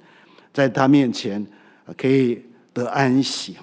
[0.53, 1.45] 在他面前
[1.97, 2.39] 可以
[2.71, 3.57] 得安息。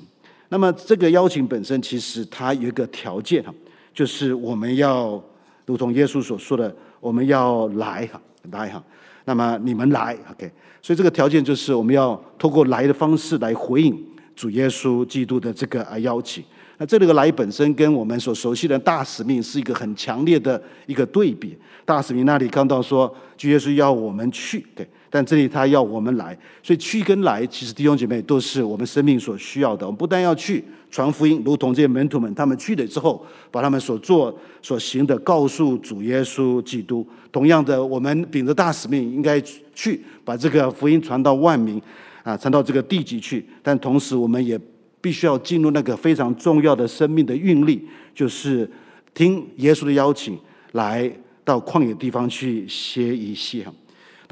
[0.53, 3.51] 那么，这个邀请本身其实它有一个条件哈，
[3.95, 5.19] 就是我们要
[5.65, 6.77] 如同耶稣所说的。
[7.01, 8.21] 我们要来哈，
[8.53, 8.85] 来哈，
[9.25, 10.49] 那么你们来，OK。
[10.83, 13.99] 所以这个条件就是我们要透过来的方式来回应
[14.37, 16.45] 主耶稣基督的这个啊邀请。
[16.77, 21.57] 那这里个来本身跟我们所熟悉的大使命是一个很强烈的一个对比。
[21.85, 24.87] 大使命那里看到说，主耶稣要我们去，对。
[25.15, 29.85] 但这里他要我们来，所以去跟来，其实弟兄姐妹都是我们生命所需要的。
[29.85, 37.07] 我们不但要去传福音，如同这些门徒们，他们去了之后，把他们所做所行的告诉主耶稣基督。
[37.31, 39.39] 同样的，我们秉着大使命，应该
[39.75, 41.79] 去把这个福音传到万民，
[42.23, 43.47] 啊，传到这个地极去。
[43.63, 44.59] 但同时，我们也
[45.03, 48.67] 必须要进入那个非常重要的生命的运力，就是
[49.13, 50.39] 听耶稣的邀请，
[50.73, 51.13] 来
[51.45, 53.67] 到旷野地方去歇一歇。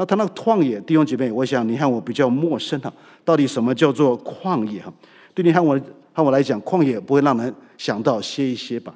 [0.00, 2.90] 那他那个旷野，弟兄姐妹，我想你和我比较陌生哈。
[3.22, 4.90] 到底什么叫做旷野哈？
[5.34, 5.78] 对你和我
[6.14, 8.94] 和我来讲，旷野不会让人想到歇一歇吧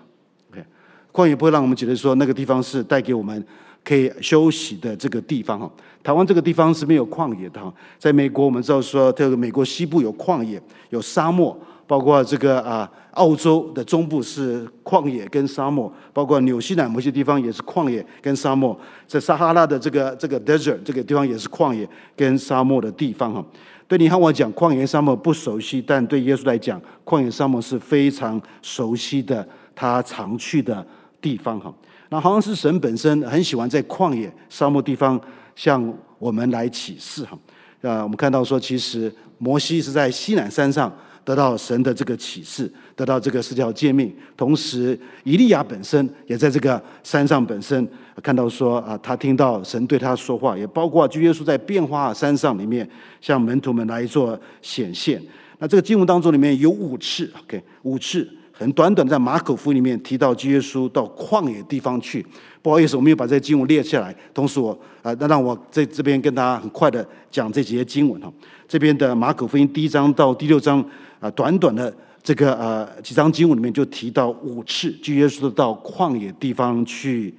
[0.50, 0.64] ？OK，
[1.12, 3.44] 旷野不会让我们觉得说那个地方是带给我们
[3.84, 5.70] 可以休息的这个地方哈。
[6.02, 7.70] 台湾这个地方是没有旷野的哈。
[7.98, 11.54] 在美国，我们知道说这个美国西部有旷野，有沙漠。
[11.86, 23.44] 包括这个啊，澳洲的中部是旷野跟沙漠，包括纽西兰某些地方也是旷野跟沙漠，在撒哈拉的这个这个 desert 这个地方也是旷野跟沙漠的地方哈。
[23.86, 30.84] 对你和我讲，旷野沙漠不熟悉，但对耶稣来讲，旷野沙漠是非常熟悉的，他常去的
[31.20, 31.72] 地方哈。
[32.08, 35.20] 那好像是神本身很喜欢在旷野沙漠地方
[35.54, 37.38] 向我们来启示哈。
[37.82, 40.90] 啊，我们看到说，其实摩西是在西南山上。
[41.24, 47.88] 得到神的这个启示，得到这个十条诫命，同时以利亚本身也在这个山上本身
[48.22, 52.88] 看到说啊，他听到神对他说话，也包括主耶稣在变化山上里面
[53.20, 55.20] 向门徒们来做显现。
[55.58, 62.24] 那这个经文当中里面有五次，OK，五次很短短在马可福音里面提到主耶稣到旷野地方去。
[62.60, 68.32] 不好意思，我没有把这个经文列下来，同时我啊，那让我在这边跟大家很快的讲这几节经文哈。
[68.66, 70.84] 这边的马可福音第一章到第六章。
[71.24, 71.90] 啊，短短的
[72.22, 77.34] 这个呃几章经文里面就提到五次，就耶稣到旷野地方去。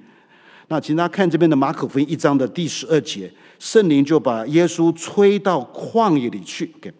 [0.66, 6.68] 那请大家看这边的马可福音一章的第十二节，圣灵就把耶稣吹到旷野里去。
[6.82, 6.92] 给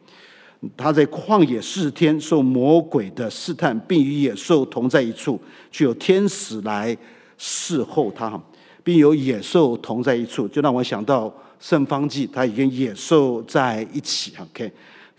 [0.77, 5.41] 他在旷野四天受魔鬼的试探，并与野兽同在一处，
[5.73, 6.97] 就有天使来
[7.37, 8.41] 侍候他，
[8.85, 14.33] 并有野兽同在一处，就让我想到圣方济，他也跟野兽在一起。
[14.41, 14.71] OK。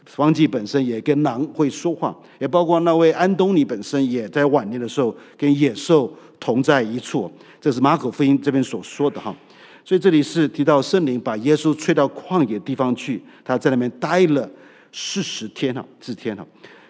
[0.07, 7.29] 方济本身也跟狼会说话，也包括那位安东尼本身也在晚年的时候跟野兽同在一处。
[7.59, 9.35] 这是马可福音这边所说的哈。
[9.83, 14.49] 所以这里是提到圣灵把耶稣吹到旷野地方去，他在那边待了
[14.91, 16.45] 四十天哈，四天哈。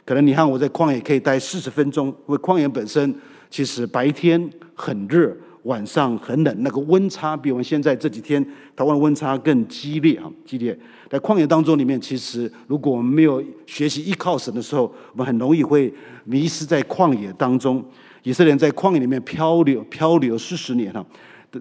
[0.06, 3.14] 可能你看我在旷野可以待四十分钟，因为旷野本身
[3.50, 5.36] 其实白天很热。
[5.68, 8.42] 晚上很冷，那个温差比我们现在这几天
[8.74, 10.78] 台湾温差更激烈啊，激烈。
[11.10, 17.84] 在旷野当中里面，其实如果我们没有学习依靠神的时候，我们很容易会迷失在旷野当中。
[18.24, 21.06] 以色列人在旷野里面漂流漂流四十年哈，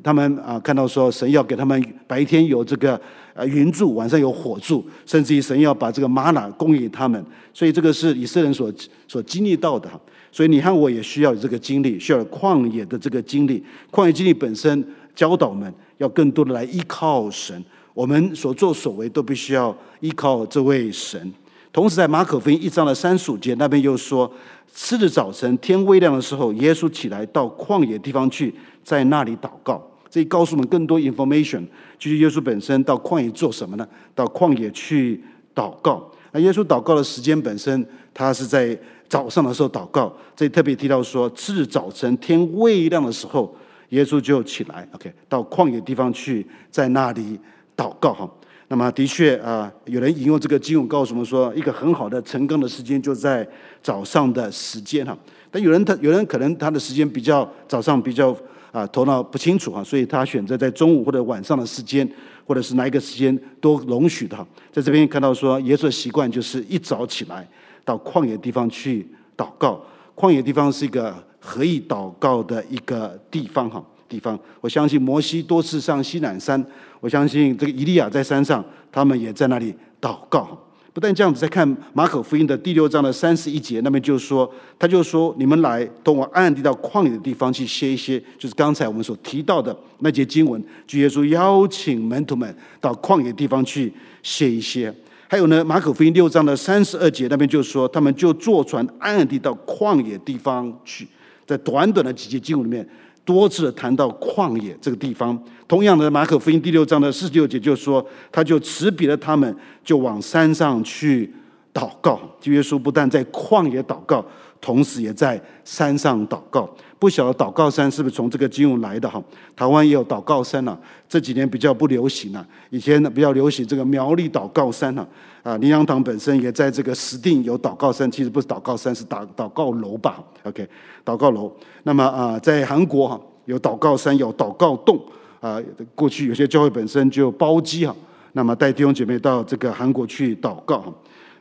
[0.03, 3.01] 他们啊看到说神要给他们白天有这个
[3.35, 8.73] 呃云柱，晚上有火柱，甚至于神要把这个玛瑙供应他们，所以这个是以色列人所
[9.09, 10.01] 所经历到的哈。
[10.31, 13.62] 所以你和我也需要有这个经历，需要有旷野的这个经历。
[13.91, 14.85] 旷野经历本身
[15.15, 21.33] 教导我们要更多的来依靠神，我们所作所为都必须要依靠这位神。
[21.73, 24.31] 同时，在马可福音一章的三十五节那边又说，
[24.67, 29.83] 次日早晨天微亮的时候，耶稣起来到旷野地方去，在那里祷告。
[30.09, 31.62] 这告诉我们更多 information，
[31.99, 33.87] 就是耶稣本身到旷野做什么呢？
[34.15, 35.23] 到旷野去
[35.55, 36.11] 祷告。
[36.37, 38.79] 那耶稣祷告的时间本身，他是在。
[39.09, 43.57] 早上的时候祷告，这里特别提到说，次日早晨天未亮的时候，
[43.90, 47.38] 耶稣就起来，OK，到旷野地方去，在那里
[47.77, 48.29] 祷告哈。
[48.66, 53.46] 那么的确啊，有人引用这个经文告诉我们说，一个很好的晨更的时间就在
[53.81, 55.16] 早上的时间哈。
[55.53, 58.37] 但有人他有人可能他的时间比较早上比较
[58.72, 62.05] 啊头脑不清楚哈，所以他选择在中午或者晚上的时间，
[62.47, 64.47] 或者是哪一个时间都容许的哈。
[64.73, 67.47] 在这边看到说，耶稣的习惯就是一早起来。
[67.85, 69.07] 到旷野地方去
[69.37, 69.81] 祷告，
[70.17, 74.37] 旷野地方是一个合意祷告的一个地方哈地方。
[74.61, 76.61] 我相信摩西多次上西南山，
[76.99, 80.59] 我相信这个以利亚在山上，他们也在那里祷告。
[80.97, 94.91] 不但这样子，再看马可福音的第六章的三十一节，那边就是说，他就说：“你们来，同我暗暗地到旷野的地方去歇一歇。”就是刚才我们所提到的那节经文，主耶稣邀请门徒们到旷野地方去歇一歇。
[95.29, 101.07] 还有呢，马可福音六章的三十二节那边就是说，他们就坐船暗暗地到旷野地方去，
[101.47, 102.89] 在短短的几节经文里面，
[103.27, 105.39] 多次谈到旷野这个地方。
[105.69, 111.31] 同样的，马可福音第六章的四十六节就说，他就辞别了他们，就往山上去
[111.75, 112.21] 祷告。
[112.45, 114.25] 耶稣不但在旷野祷告，
[114.61, 116.71] 同时也在山上祷告。
[116.99, 119.23] 不晓得祷告山是不是从这个经文来的哈？
[119.55, 122.47] 台湾也有祷告山呐，这几年比较不流行了。
[122.71, 125.07] 以前呢比较流行这个苗栗祷告山呐，
[125.43, 130.67] 啊，林洋堂本身也在这个石碇有祷告山，其实不是祷告山，是祷祷告楼吧？OK，
[131.05, 131.53] 祷告楼。
[131.83, 134.99] 那么啊，在韩国哈有祷告山，有祷告洞
[135.41, 135.61] 啊。
[135.95, 137.95] 过去有些教会本身就包机哈，
[138.33, 140.93] 那么带弟兄姐妹到这个韩国去祷告哈。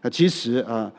[0.01, 0.91] 啊，其实啊。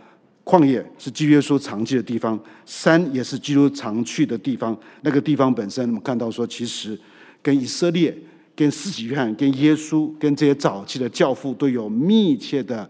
[0.47, 4.79] 旷野是基督耶稣常去的地方，山也是基督常去的地方。
[5.01, 6.97] 那个地方本身，我们看到说，其实
[7.43, 8.17] 跟以色列、
[8.55, 12.89] 跟施洗约翰、跟耶稣、跟这些早期的教父都有密切的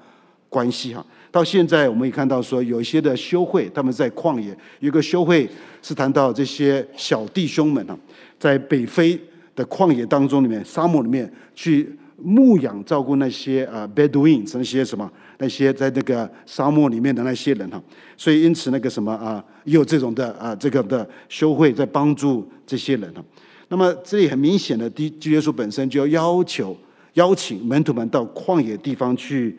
[0.51, 1.03] 关系哈。
[1.31, 5.49] 到现在，我们也看到说，有一些的修会，他们在旷野有个修会
[5.81, 7.99] 是谈到这些小弟兄们哈，
[8.39, 9.19] 在北非
[9.55, 11.91] 的旷野当中里面，沙漠里面去
[12.23, 15.11] 牧养照顾那些啊 Bedouin 那些什么。
[15.39, 17.83] 那些在那个沙漠里面的那些人哈，
[18.17, 23.23] 所以因此那个什么啊，也有这种的啊，这个的修会在帮助这些人哈。
[23.69, 26.77] 那么这里很明显的，第基督耶稣本身就要要求
[27.15, 29.59] 邀请门徒们到旷野地方去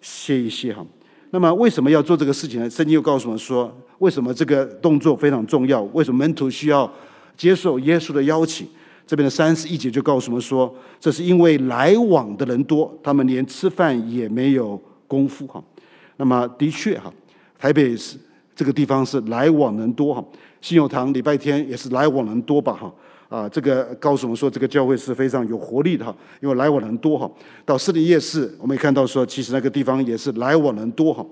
[0.00, 0.86] 歇一歇哈。
[1.30, 2.70] 那么为什么要做这个事情呢？
[2.70, 5.82] 圣经又告诉我们说，为什么这个动作非常重要？
[5.92, 6.90] 为什么门徒需要
[7.36, 8.66] 接受耶稣的邀请？
[9.06, 14.80] 这边的三十一节就告诉我们说，这是因为来往的人多，他们连吃饭也没有。
[15.08, 15.60] 功夫哈，
[16.18, 17.12] 那么的确哈，
[17.58, 18.16] 台北是
[18.54, 20.24] 这个地方是来往人多哈，
[20.60, 22.94] 信友堂礼拜天也是来往人多吧哈
[23.28, 27.30] 啊，这个告诉我们说这个教会是非常有活力的哈，因为来往人多哈。
[27.64, 31.24] 到四林夜市，我们也看到说，其实那个地方也是来往人多哈。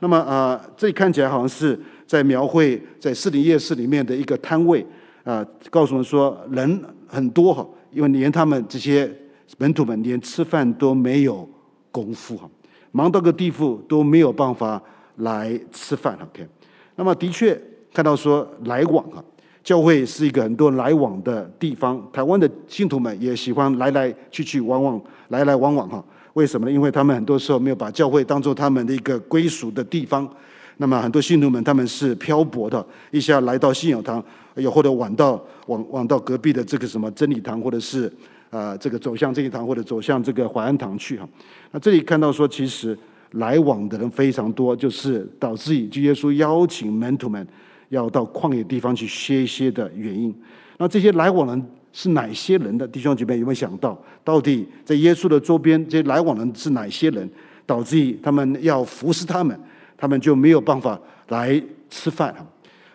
[0.00, 4.84] 那么啊，这里看起来好像是在描绘在四林夜市里面的一个摊位
[5.22, 9.10] 啊，告诉我们说人很多哈，因为连他们这些
[9.56, 11.48] 门徒们连吃饭都没有
[11.90, 12.50] 功夫哈。
[12.96, 14.80] 忙到个地步都没有办法
[15.16, 16.46] 来吃饭，OK？
[16.94, 17.60] 那么的确
[17.92, 19.18] 看到说来往啊，
[19.64, 22.00] 教会是一个很多来往的地方。
[22.12, 26.02] 台湾的信徒们也喜欢来来去去往往，来来往往哈。
[26.34, 26.72] 为什么呢？
[26.72, 30.28] 因为他们很多时候没有把教会当做他们的一个归属的地方。
[30.76, 34.22] 那么很多信徒们他们是漂泊的，一下来到信仰堂，
[34.54, 38.12] 又或者晚到往往到隔壁的这个什么真理堂，或者是。
[38.54, 41.28] 啊，这个走向这一堂或者走向这个淮安堂去哈，
[41.72, 42.96] 那这里看到说，其实
[43.32, 47.44] 来往的人非常多，就是导致以耶稣邀请门徒们
[47.88, 50.32] 要到旷野地方去歇一歇的原因。
[50.78, 57.28] 那这些来往人是哪些人的弟兄姐妹有没有想到，到底在耶稣的周边这些来往人是哪些人，
[57.66, 59.58] 导致他们要服侍他们，
[59.96, 60.96] 他们就没有办法
[61.30, 62.32] 来吃饭。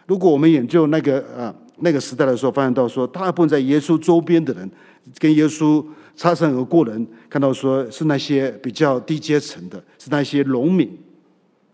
[0.07, 4.72] 如果我们研究那个啊那个时代的时候，发现到说，大部分在耶稣周边的人。
[5.18, 5.84] 跟耶稣
[6.16, 10.89] 擦身而过的人，看到说是那些比较低阶层的，是那些农民，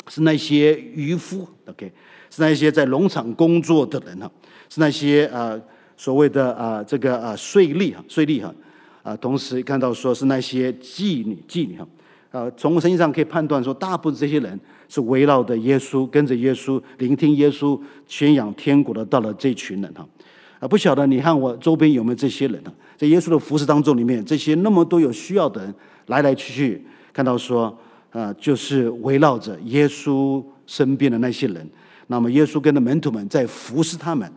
[0.08, 1.92] 是那些渔夫，OK，
[2.30, 4.32] 是那些在农场工作的人哈，
[4.70, 5.60] 是那些啊
[5.98, 8.54] 所谓的啊这个啊税吏哈税吏哈
[9.02, 11.88] 啊，同时看到说是那些妓女妓女哈
[12.32, 20.08] 啊，从圣经上可以判断说，大部分这些人是围绕着耶稣，跟着耶稣，聆听耶稣宣扬天国的到了这群人哈
[20.60, 22.72] 啊，不晓得你看我周边有没有这些人呢？
[22.98, 25.74] 在耶稣的服侍当中里面，这些那么多有需要的人
[26.08, 27.76] 来来去去，看到说
[28.12, 31.70] 啊，就是围绕着耶稣身边的那些人。
[32.08, 34.32] 那么耶稣跟着门徒们在服侍他们，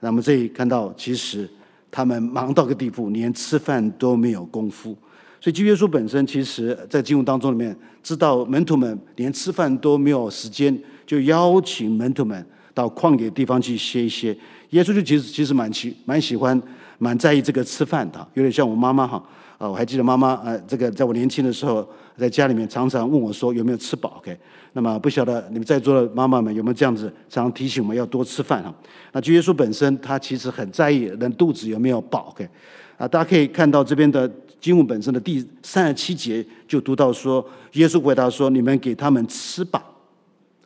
[0.00, 1.48] 那么这里看到其实
[1.90, 4.96] 他们忙到个地步，连吃饭都没有功夫。
[5.40, 14.36] 所以，基耶稣本身其实在经文当中里面知道门徒们连吃饭都没有时间，就邀请门徒们到旷野地方去歇一歇。
[14.70, 16.60] 耶稣就其实其实蛮喜蛮喜欢
[17.04, 19.22] 蛮在意这个吃饭的，有点像我妈妈哈。
[19.56, 21.86] 啊，我还记得妈妈呃，这个在我年轻的时候，
[22.18, 24.36] 在家里面常常问我说有没有吃饱？OK，
[24.72, 28.74] 那么不晓得你们在座的妈妈们有没有这样子常常提醒我们要多吃饭哈？
[29.12, 32.48] 那主耶稣本身他其实很在意人肚子有没有饱？OK，
[32.98, 34.28] 啊，大家可以看到这边的
[34.60, 39.80] 经文本身的第三十七节就读到说，耶稣回答说：“你们给他们吃吧。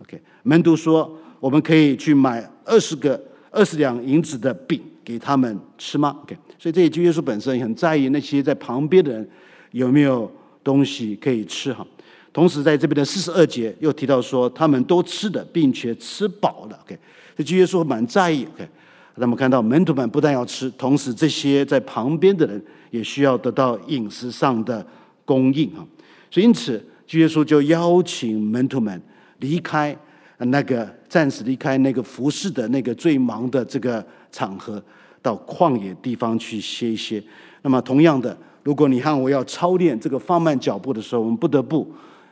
[0.01, 3.20] ”OK，门徒说：“我们可以去买二十个
[3.51, 6.36] 二十两银子的饼给他们吃吗？”OK。
[6.59, 9.26] 所以这也就耶稣本身很在意那些在旁边的人
[9.70, 10.30] 有没有
[10.62, 11.86] 东西可以吃哈。
[12.30, 16.78] 同时在这边的四十二节又提到说，他们都吃的，并且吃饱了。
[16.84, 16.98] OK，
[17.36, 18.46] 这耶稣蛮在意。
[18.54, 18.68] OK，
[19.14, 24.86] 那么看到门徒们不但要吃，同时这些在旁边的人也需要得到饮食上的
[25.24, 25.86] 供应哈。
[26.30, 29.00] 所以因此，耶稣就邀请门徒们
[29.38, 29.96] 离开
[30.36, 34.82] 那个暂时离开那个服侍的那个最忙的这个场合。
[35.22, 37.22] 到旷野地方去歇一歇。
[37.62, 41.86] 那么，同样的，如果你和我要操练这个放慢脚步的时候，我们不得不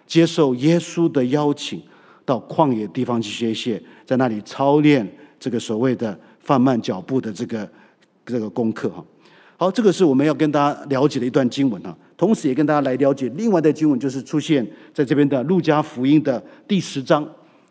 [0.06, 1.82] 接受耶稣的邀请，
[2.24, 5.06] 到旷野地方去歇一歇，在那里操练
[5.38, 7.68] 这个所谓的放慢脚步的这个
[8.24, 9.04] 这个功课哈。
[9.56, 11.96] 好，这个是我们要跟大家了解的一段经文哈。
[12.16, 17.26] 同时，也跟大家来了解另外的经文，就是出现在这边的路加福音的第十章。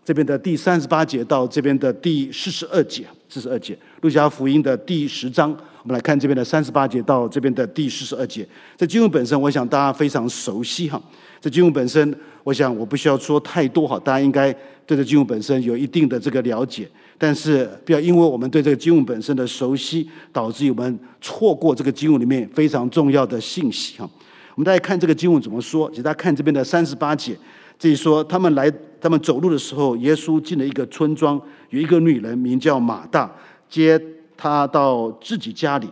[0.05, 5.49] 这边的第三十八节到这边的第四十二节，四十二节，路加福音的第十章，
[5.81, 8.47] 我们来看这边的三十八节到这边的第四十二节。
[8.77, 11.01] 这经文本身，我想大家非常熟悉哈。
[11.41, 14.53] 这经文本身，我想我不需要说太多哈，大家应该
[14.85, 16.87] 对这经文本身有一定的这个了解。
[17.17, 24.07] 但是不要因为我们对这个经文本身的熟悉，导致我们错过这个经文里面非常重要的信息哈。
[24.53, 25.89] 我们大家看这个经文怎么说？
[25.91, 27.35] 请大家看这边的三十八节。
[27.77, 28.71] 这里说，他们来，
[29.05, 31.39] 他们走路的时候，耶稣进了一个村庄，
[31.69, 33.31] 有一个女人名叫马大，
[33.69, 34.01] 接
[34.35, 35.87] 他到自己家里。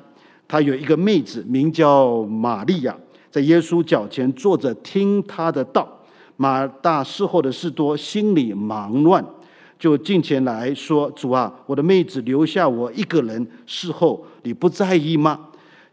[0.47, 2.97] 他有一个妹子名叫玛利亚，
[3.29, 5.87] 在耶稣脚前坐着听他的道。
[6.37, 9.23] 马大事后的事多，心里忙乱，
[9.77, 15.39] 就进前来说：“主啊，我的妹子留下我一个人事后，你不在意吗？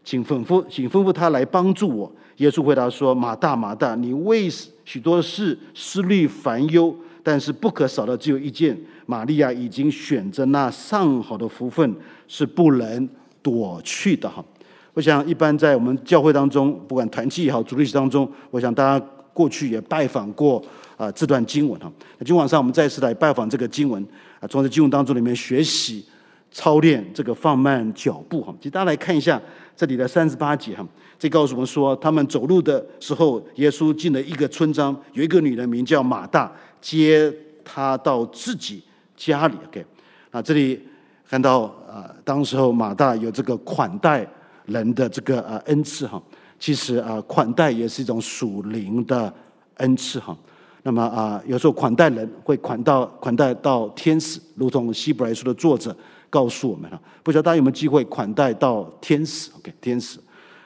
[0.03, 4.49] 请吩咐，请吩咐他来帮助我。”耶稣回答说：“马大，马大，你为
[4.83, 8.77] 许多事思虑烦忧，但是不可少的只有一件。
[9.07, 11.93] 玛利亚已经选择那上好的福分，
[12.29, 13.09] 是不能
[13.41, 14.45] 躲去的。”哈，
[14.93, 20.63] 我想一般在我们教会当中，不管团契也好，主日学当中，我想大家过去也拜访过
[20.95, 21.91] 啊这段经文哈。
[22.19, 24.01] 那今晚上我们再次来拜访这个经文
[24.39, 26.05] 啊，从这经文当中里面学习
[26.49, 28.55] 操练这个放慢脚步哈。
[28.61, 29.41] 请大家来看一下
[29.75, 30.87] 这里的三十八节哈。
[31.19, 36.51] 这告诉我们说，他们走路的时候，耶稣进了一个村庄，有一个女人名叫马大，
[36.81, 38.83] 接他到自己
[39.15, 39.55] 家里。
[39.67, 39.85] OK，
[40.31, 40.81] 那这里
[41.29, 44.27] 看到啊，当时候马大有这个款待
[44.65, 46.21] 人的这个呃恩赐哈。
[46.59, 49.33] 其实啊，款待也是一种属灵的
[49.77, 50.37] 恩赐哈。
[50.83, 55.95] 那么啊，有时候款待人会款到款待到天使，如同希伯来书的作者
[56.29, 56.99] 告诉我们哈。
[57.23, 60.19] 不知道大家有没有机会款待到天使？OK，天使。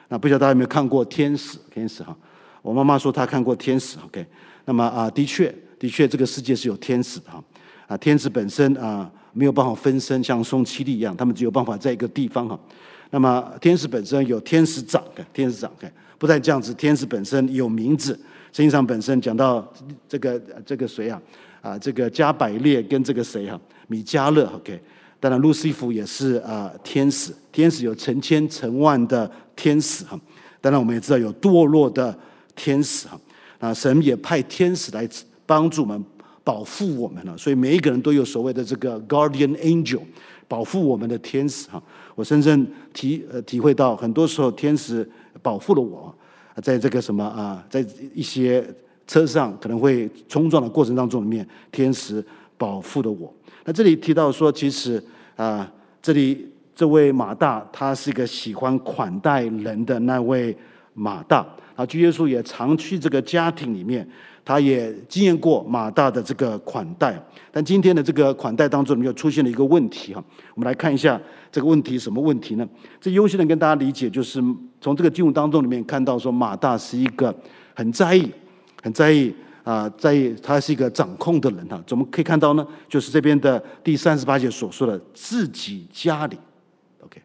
[0.08, 1.58] 那不晓得大家有没有看过天使？
[1.70, 2.16] 天使哈，
[2.62, 3.98] 我妈妈说她看过天使。
[4.04, 4.26] OK，
[4.66, 7.42] 那么啊，的确，的确，这个世界是有天使的哈。
[7.86, 12.58] 啊，天使本身啊没有办法分身，像宋七力一样，他们只有办法在一个地方哈。
[13.10, 18.12] 那么天使本身有天使长的，天使长的，不但这样子，天使本身有名字。
[18.52, 19.72] 圣经上本身讲到
[20.08, 21.22] 这个这个谁啊？
[21.60, 23.60] 啊，这个加百列跟这个谁哈？
[23.86, 24.46] 米迦勒。
[24.54, 24.80] OK。
[25.18, 27.32] 当然，路西弗也是啊，天使。
[27.50, 30.18] 天使有成千成万的天使哈。
[30.60, 32.16] 当然，我们也知道有堕落的
[32.54, 33.18] 天使哈。
[33.58, 35.08] 啊，神也派天使来
[35.46, 36.04] 帮助我们、
[36.44, 37.38] 保护我们了。
[37.38, 40.00] 所以，每一个人都有所谓的这个 guardian angel，
[40.46, 41.82] 保护我们的天使哈。
[42.14, 45.08] 我深深体呃体会到，很多时候天使
[45.40, 46.14] 保护了我，
[46.62, 47.84] 在这个什么啊，在
[48.14, 48.66] 一些
[49.06, 52.24] 车上可能会冲撞的过程当中里面，天使
[52.58, 53.32] 保护了我。
[53.64, 55.02] 那这里提到说，其实
[55.36, 55.70] 啊，
[56.00, 60.56] 这里这位马大，他是一个喜欢款待人的那位
[60.94, 61.46] 马大。
[61.74, 64.08] 啊，主耶稣也常去这个家庭里面，
[64.46, 67.22] 他也经验过马大的这个款待。
[67.50, 70.24] 但今天的这个款待当中，又出现了一个问题哈。
[70.54, 71.20] 我们来看一下
[71.52, 72.66] 这个问题什么问题呢？
[72.98, 74.40] 这优先的跟大家理解，就是
[74.80, 77.34] 从这个经文当中里面看到说，马大是一个
[77.74, 78.32] 很在意、
[78.82, 79.34] 很在意。
[79.66, 82.64] 啊，在意他是一个掌控的人哈，怎么可以看到呢？
[82.88, 86.38] 就是这边的第三十八节所说的自己家里
[87.00, 87.20] ，OK，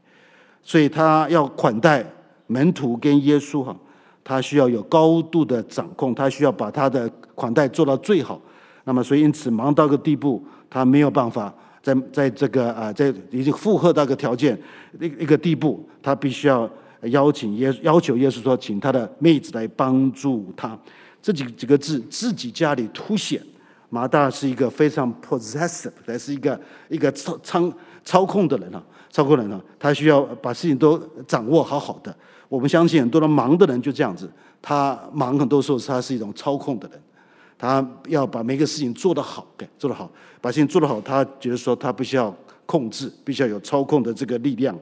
[0.63, 2.03] 所以他要款待
[2.47, 3.77] 门徒跟耶稣哈，
[4.23, 8.39] 他需要有高度的掌控，他需要把他的款待做到最好。
[8.83, 11.53] 那么，所以因此忙到个地步，他没有办法
[11.83, 14.59] 在在这个啊，在已经负荷到个条件
[14.99, 16.69] 一一个地步，他必须要
[17.03, 20.77] 邀请耶要求耶稣说，请他的妹子来帮助他。
[21.21, 23.39] 这几几个字，自己家里凸显，
[23.89, 26.59] 马大是一个非常 possessive，还是一个
[26.89, 27.71] 一个操操
[28.03, 30.97] 操控的人啊，操控人啊，他需要把事情都
[31.27, 32.15] 掌握好好的。
[32.51, 34.29] 我们相信很多的忙的人就这样子，
[34.61, 37.01] 他忙很多时候他是一种操控的人，
[37.57, 42.35] 他要把每个事情做得好，对，做得好，把事情做得好，他觉得说他不需要
[42.65, 44.77] 控制，必须要有操控的这个力量。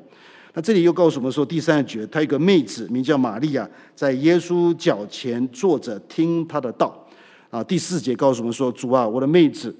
[0.55, 7.05] 那这里又告诉我们说，第三节，他一个妹子名叫玛利亚，在耶稣脚前坐着听他的道。
[7.51, 9.75] 啊，第四节告诉我们说，主啊，我的妹子，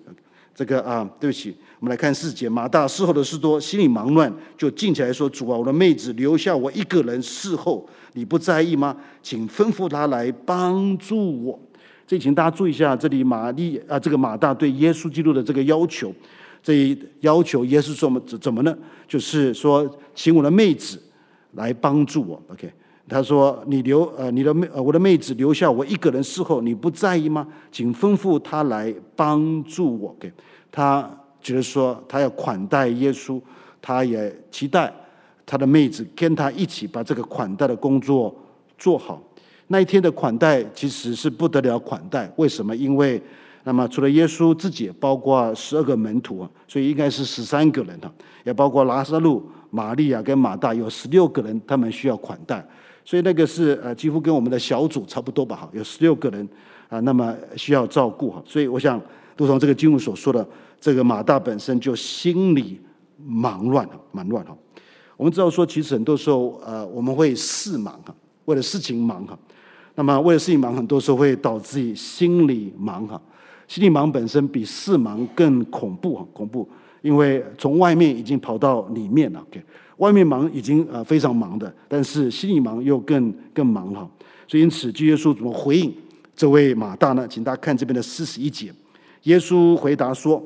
[0.53, 8.95] 这个啊，对不起，我们来看四节，马大伺候的事多，心里忙乱，就静起来说，主啊，我的妹子留下我一个人伺候，你不在意吗？
[9.23, 11.59] 请吩咐他来帮助我。
[12.05, 16.13] 这请大家注意一下，这里玛利啊，这个马大对耶稣基督的这个要求。
[16.61, 18.77] 这一要求耶稣说么怎怎么呢？
[19.07, 21.01] 就是说，请我的妹子
[21.53, 22.41] 来帮助我。
[22.49, 22.69] OK，
[23.09, 27.47] 他说：“你留呃你的妹呃我的妹子留下我一个人伺候，你不在意吗？
[27.71, 30.11] 请吩咐他来帮助我。
[30.11, 30.31] ”OK，
[30.71, 31.09] 他
[31.41, 33.41] 觉得说他要款待耶稣，
[33.81, 34.93] 他也期待
[35.45, 38.33] 他的妹子跟他一起把这个款待的工作
[38.77, 39.21] 做好。
[39.67, 42.75] 那一天的款待其实是不得了款待，为什么？
[42.75, 43.21] 因为
[43.63, 48.11] 那么，除了耶稣自己，包括十二个门徒啊，所以应该是十三个人啊，
[48.43, 52.65] 也包括拉撒路、玛利亚跟马大，有十六个人，他们需要款待。
[53.09, 55.55] 所以那个是呃，几乎跟我们的小组差不多吧？
[55.55, 56.47] 哈，有十六个人
[56.89, 58.39] 啊，那么需要照顾哈。
[58.45, 59.01] 所以我想，
[59.35, 60.47] 如同这个经文所说的，
[60.79, 62.79] 这个马大本身就心里
[63.25, 64.55] 忙乱，忙乱哈。
[65.17, 68.13] 我们知道说，其实很多时候呃，我们会事忙哈，
[68.45, 69.35] 为了事情忙哈。
[69.95, 73.19] 那么为了事情忙，很多时候会导致于心里忙哈。
[73.67, 76.69] 心里忙本身比事忙更恐怖哈，恐怖！
[77.01, 79.63] 因为从外面已经跑到里面了，OK，
[79.99, 84.09] 外面忙已经啊非常忙的，但是心里忙又更更忙哈。
[84.47, 85.93] 所以因此，主耶稣怎么回应
[86.35, 87.27] 这位马大呢？
[87.27, 88.73] 请大家看这边的四十一节，
[89.23, 90.43] 耶稣回答说：“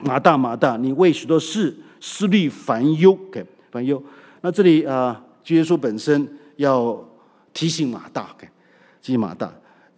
[0.00, 4.02] 马大，马大，你为许多事思虑烦忧，OK，烦忧。
[4.42, 7.02] 那这里啊，主耶稣本身要
[7.52, 8.46] 提醒马大，OK，
[9.00, 9.52] 提醒马大。”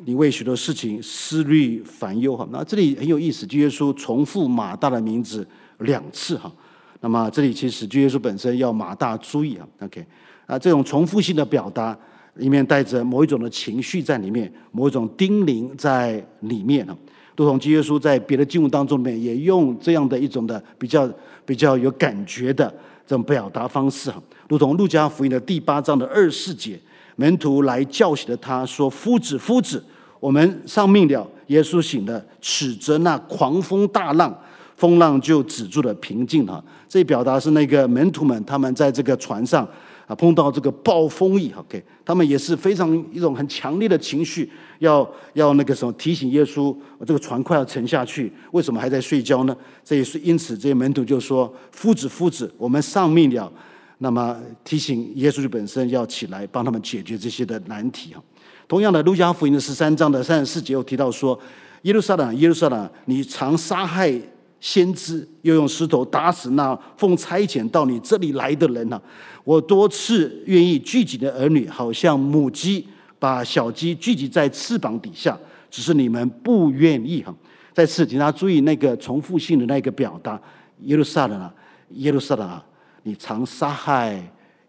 [0.05, 5.49] 你为许多事情思虑烦忧哈，那这里很有意思，主耶稣重复马大的名字
[5.79, 6.53] 两次哈。
[7.01, 10.05] 那么这里其实主耶稣本身要马大注意啊，OK
[10.47, 11.97] 啊，这种重复性的表达
[12.35, 16.97] 里面带着某一种的情绪在里面，某一种叮咛在里面啊。
[17.37, 21.09] 如同主耶稣在别的经文当中里面也用这样的一种的比较
[21.45, 22.69] 比较有感觉的
[23.07, 26.79] 这种表达方式哈，如同路加福音的第八章的二十四节。
[27.19, 29.83] 门徒来叫醒了他，说：“夫子，夫子，
[30.21, 34.39] 我们丧命了。”耶稣醒了，指着那狂风大浪，
[34.77, 36.63] 风浪就止住了，平静了。
[36.89, 39.67] 这表达是那个门徒们，他们在这个船上
[40.07, 44.49] 啊，碰到这个暴风雨，OK，他们也是非常一种很强烈的情绪，
[44.79, 46.75] 要要那个什么提醒耶稣，
[47.05, 49.57] 这个船快要沉下去，为什么还在睡觉呢？
[49.83, 53.53] 这也是因此，这些门徒就说：“夫子，夫子，我们丧命了。”
[53.99, 58.23] 那么提醒耶稣本身要起来帮他们解决这些的难题哈。
[58.69, 61.39] 同样的，路加福音的十三章的三十四节又提到说
[61.83, 64.13] ：“耶路撒冷，耶路撒冷，你常杀害
[64.61, 69.01] 先知，又用石头打死那奉差遣到你这里来的人呐！
[69.45, 72.87] 我多次愿意聚集的儿女，好像母鸡
[73.19, 75.39] 把小鸡聚集在翅膀底下，
[75.71, 77.35] 只是你们不愿意哈。”
[77.73, 80.41] 再次，请大家注意那个重复性的那个表达
[80.85, 81.55] ：“耶路撒冷啊，
[81.91, 82.65] 耶路撒冷啊。”
[83.05, 84.21] 你常杀害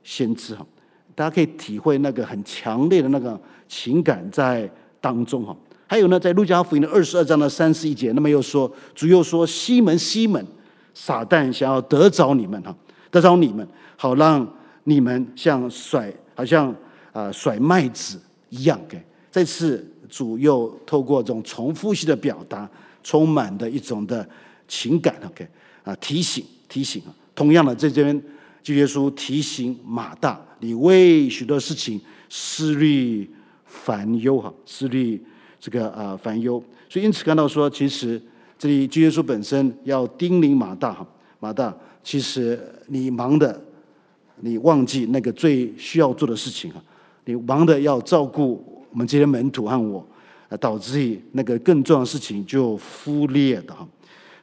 [0.04, 0.64] 先知哈，
[1.16, 4.70] 大家可以体会那个很强烈的那个情感在
[5.02, 5.58] 当中哈。
[5.88, 10.46] 还有呢，在路加福音的二十二章的三十一节，那么又说，主又说：“西门，西门，
[10.94, 12.76] 撒旦想要得着你们哈，
[13.10, 13.66] 得着你们，
[13.96, 14.46] 好让
[14.84, 16.76] 你们像甩，好像
[17.14, 18.20] 啊甩麦子
[18.50, 22.70] 一样。”给这次主又透过这种重复性的表达，
[23.02, 24.28] 充满的一种的
[24.68, 25.48] 情感，OK
[25.84, 27.16] 啊，提醒提醒啊。
[27.34, 28.22] 同样的，在这边，
[28.62, 33.30] 主耶稣提醒马大，你为许多事情思虑
[33.66, 35.24] 烦忧哈，思虑
[35.60, 36.62] 这个啊烦忧。
[36.90, 38.22] 所以因此看到说，其实
[38.58, 41.06] 这里主耶稣本身要叮咛马大哈，
[41.40, 43.62] 马大，其实你忙的，
[44.38, 46.82] 你忘记那个最需要做的事情啊，
[47.26, 50.06] 你忙的要照顾我们这些门徒和我，
[50.60, 53.88] 导致于那个更重要的事情就忽略的哈。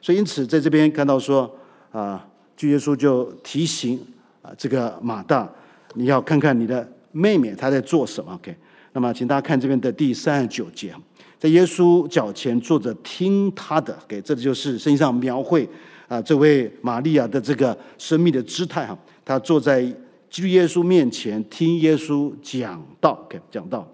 [0.01, 1.51] 所以因此在这边看到说
[1.91, 3.99] 啊，主耶稣就提醒
[4.43, 5.49] 啊这个马大，
[5.95, 8.31] 你要看看你的妹妹她在做什么。
[8.33, 8.55] OK，
[8.95, 10.95] 那么请大家看这边的第三十九节，
[11.37, 13.93] 在耶稣脚前坐着听他的。
[14.07, 15.67] 给、这就是圣经上描绘
[16.07, 18.97] 啊这位玛利亚的这个生命的姿态哈。
[19.25, 19.83] 他坐在
[20.29, 23.85] 基督耶稣面前听耶稣讲道给讲道。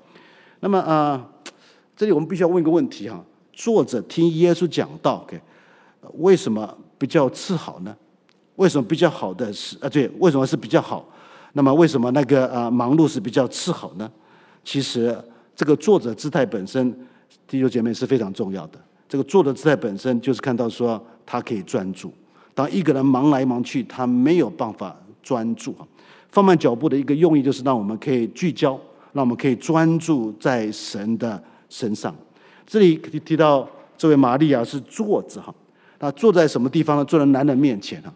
[0.59, 1.27] 那么啊，
[1.97, 5.41] 这里我们必须要问一个问题哈：坐着听耶稣讲道给
[6.19, 7.97] 为什么比较次好呢？
[8.57, 9.89] 为什么比较好的是啊？
[9.89, 11.03] 对，为什么是比较好？
[11.53, 14.07] 那么为什么那个啊忙碌是比较次好呢？
[14.63, 15.17] 其实
[15.55, 16.93] 这个坐着姿态本身，
[17.47, 18.79] 弟兄姐妹是非常重要的。
[19.07, 22.13] 这个坐的姿态本身就是看到说他可以专注。
[22.53, 24.95] 当一个人忙来忙去，他没有办法。
[25.23, 25.85] 专注啊，
[26.31, 28.71] 放慢脚步的一个用意就是让我们可以聚焦，
[29.13, 32.13] 让我们可以专注在神的身上。
[32.65, 35.53] 这里提到这位玛利亚是坐着哈，
[35.99, 37.05] 那坐在什么地方呢？
[37.05, 38.11] 坐在男人面前啊，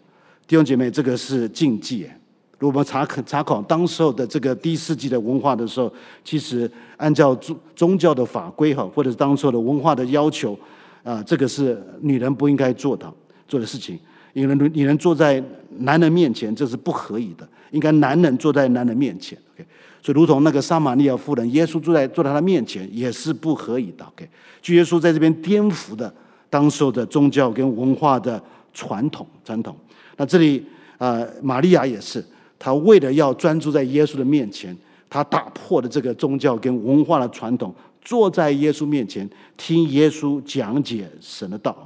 [0.48, 2.10] 弟兄姐妹，这个是禁忌。
[2.58, 5.92] 如果我们查考查考当时候的这个第一世纪的文化的时候，
[6.24, 10.58] 其实按照宗宗教的法规哈，或者是当时候的文化的要求
[11.02, 13.12] 啊，这个是女人不应该做的
[13.46, 13.98] 做的事情。
[14.32, 15.42] 女人女人坐在
[15.78, 17.48] 男人面前，这是不可以的。
[17.72, 19.36] 应该男人坐在男人面前。
[19.54, 19.66] OK，
[20.02, 24.04] 所以如同那个撒玛利亚妇人，耶稣坐在坐在他面前，也是不可以的。
[24.04, 24.28] OK，
[24.62, 26.12] 就耶稣在这边颠覆的
[26.48, 28.42] 当时候的宗教跟文化的
[28.72, 29.76] 传统传统。
[30.16, 30.64] 那这里
[30.98, 32.24] 啊、玛利亚也是，
[32.58, 34.76] 他为了要专注在耶稣的面前，
[35.08, 41.76] 他打破了这个宗教跟文化的传统，坐在耶稣面前听耶稣讲解神的道。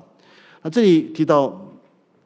[0.62, 1.66] 那这里提到。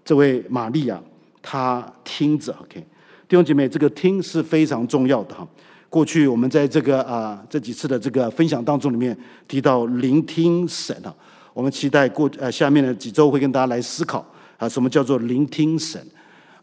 [0.07, 1.03] 这位玛利亚，
[1.41, 2.79] 她听着，OK，
[3.27, 5.49] 弟兄姐妹，这个听是非常重要的哈。
[5.89, 9.17] 过去我们在这个啊这几次的这个分享当中里面
[9.49, 11.09] 提到聆听神啊，
[11.55, 14.23] 我们期待过呃下面的几周会跟大家来思考
[14.59, 15.99] 啊，什么叫做聆听神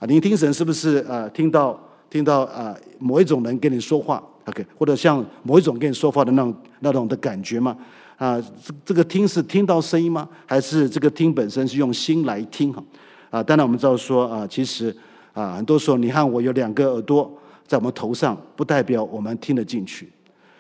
[0.02, 0.08] 啊？
[0.08, 1.80] 聆听神是不是啊听到
[2.10, 7.78] 听到啊某一种人跟你说话，OK，或者像某一种跟你说话的那种那种的感觉吗？
[8.18, 10.28] 啊，这这个听是听到声音吗？
[10.46, 12.84] 还是这个听本身是用心来听哈？
[13.30, 14.96] 啊，当然我们知道说啊，其实
[15.34, 17.32] 啊，很多时候你和我有两个耳朵
[17.66, 20.12] 在我们头上，不代表我们听得进去。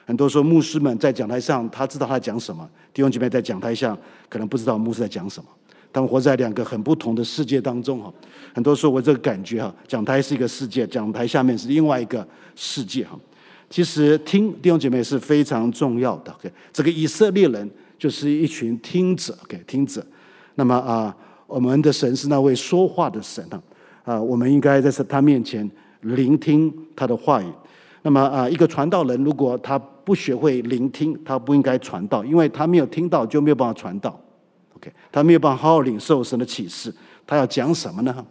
[0.06, 5.50] 很多时候牧师们在讲台上，他知道他讲什么；弟兄姐妹在讲台上，可能不知道牧师在讲什么。
[5.92, 8.14] 他们活在两个很不同的世界当中哈。
[8.54, 13.20] 很多时候我这个感觉哈，讲台是一个世界，讲台下面是另外一个世界哈。
[13.70, 16.32] 其实听弟兄姐妹是非常重要的。
[16.34, 20.06] OK，这个以色列人就是一群听者，OK，听者。
[20.56, 21.16] 那么啊。
[21.52, 23.62] 我们的神是那位说话的神啊，
[24.06, 25.70] 啊，我们应该在他面前
[26.00, 27.46] 聆听他的话语。
[28.04, 34.18] 那么啊，一个传道人如果他不学会聆听，他不应该传道，因为他没有听到就没有办法传道。
[35.12, 36.94] 他没有办法好好领受神的启示，
[37.26, 38.26] 他要讲什么呢？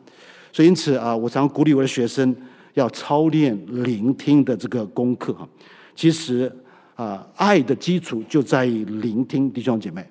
[0.52, 2.34] 所以因此啊，我常鼓励我的学生
[2.74, 5.48] 要操练聆听的这个功课哈。
[5.94, 6.50] 其实
[6.94, 10.04] 啊，爱的基础就在于聆听，弟兄姐妹。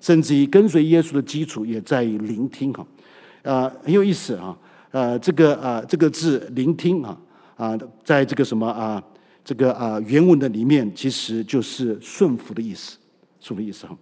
[0.00, 2.86] 甚至于跟随耶稣的基础也在于聆听哈，
[3.42, 4.54] 啊，很有意思啊，
[4.90, 7.18] 呃，这个啊，这个字聆听啊，
[7.56, 9.02] 啊，在这个什么啊，
[9.42, 12.98] 这个啊原文的里面其实就是顺服的意思，
[13.40, 13.96] 顺服的意思哈。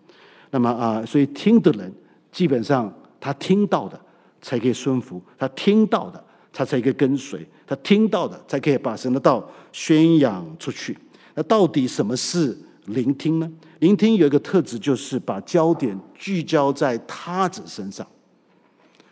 [0.52, 1.90] 那么啊，所以听的人
[2.30, 3.98] 基本上他听到的
[4.40, 6.22] 才可以顺服，他听到的
[6.52, 9.42] 他才可以跟随，他听到的才可以把神的道
[9.72, 10.96] 宣扬出去。
[11.34, 13.50] 那到底什么是聆听呢？
[13.78, 18.06] 聆听有一个特质，就是把焦点聚焦在他者身上。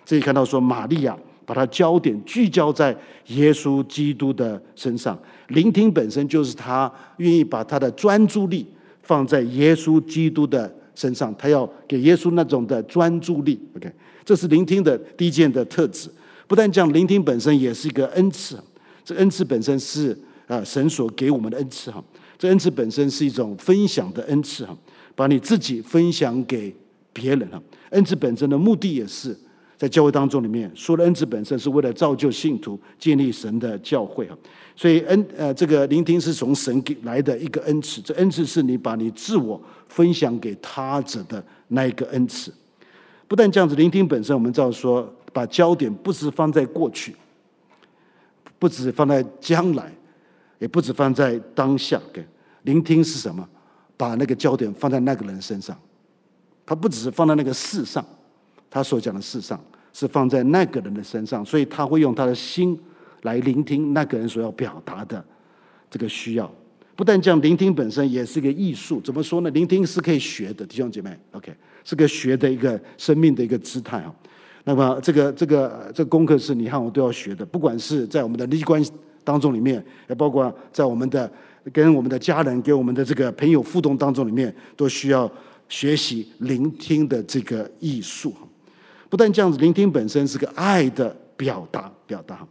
[0.05, 1.16] 这里看到说，玛利亚
[1.47, 2.95] 把他焦点聚焦在
[3.28, 5.18] 耶稣基督的身上。
[5.49, 8.66] 聆听本身就是他愿意把他的专注力
[9.03, 13.59] 放在耶稣基督的身上，他要给耶稣那种的专注力。
[13.76, 13.91] OK，
[14.24, 16.09] 这是聆听的第一件的特质。
[16.47, 18.59] 不但讲，聆听本身也是一个恩赐。
[19.05, 20.16] 这恩赐本身是
[20.47, 22.03] 啊神所给我们的恩赐哈。
[22.38, 24.76] 这恩赐本身是一种分享的恩赐哈，
[25.14, 26.74] 把你自己分享给
[27.12, 27.62] 别人哈。
[27.91, 29.36] 恩赐本身的目的也是
[29.81, 34.37] 在教会当中里面说的，恩赐本身是为了造就信徒、建立神的教会啊。
[34.76, 39.59] 所以恩呃，这个聆听是从神给来的一个恩赐，这恩赐是你把你自我
[39.89, 42.53] 分享给他者的那一个恩赐。
[43.26, 47.16] 不但这样子，聆听本身我们知道说，把焦点不止放在过去，
[48.59, 49.91] 不只放在将来，
[50.59, 51.99] 也不只放在当下。
[52.12, 52.22] 给
[52.64, 53.49] 聆听是什么？
[53.97, 55.74] 把那个焦点放在那个人身上，
[56.66, 58.05] 他不只是放在那个事上，
[58.71, 59.61] 他所讲的事上
[59.93, 62.79] 是放在那个人的身上，所以他会用他的心
[63.23, 65.23] 来聆听那个人所要表达的
[65.91, 66.51] 这个需要。
[66.95, 69.01] 不但这样，聆听本身也是一个艺术。
[69.01, 69.51] 怎么说呢？
[69.51, 71.51] 聆听是可以学的，弟兄姐妹，OK，
[71.83, 74.14] 是个学的一个生命的一个姿态啊。
[74.64, 78.93] 那么这个这个这功课是你和我都要学的，不管是在我们的人际关系
[79.25, 81.31] 当中里面，也包括在我们的
[81.73, 85.31] 跟我们的家人、跟我们的这个朋友互动当中里面，都需要
[85.71, 88.35] 学习聆听的这个艺术。
[89.11, 92.47] 不但这样子，聆听本身是个爱的表达，表达。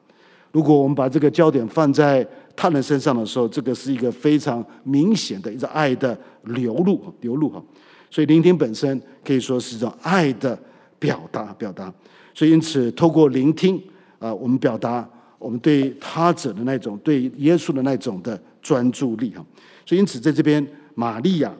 [0.51, 7.63] 如果我们把这个焦点放在他人身上的时候，这个是一个非常明显的一个爱的流露，流露哈。
[8.11, 10.57] 所以聆听本身可以说是一种爱的
[10.97, 11.93] 表达，表达。
[12.33, 13.81] 所以因此，透过聆听
[14.17, 15.07] 啊，我们表达
[15.37, 19.45] 我们对他者的那种对耶稣的那种的专注力哈。
[19.85, 21.53] 所以因此，在这边，玛利亚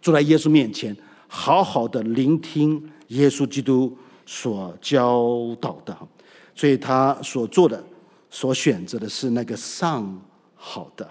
[0.00, 0.96] 坐在耶稣面前，
[1.28, 3.96] 好好的聆听耶稣基督
[4.26, 5.96] 所教导的。
[6.54, 7.84] 所以他所做的。
[8.32, 10.16] 所选择的是那个上
[10.54, 11.04] 好的，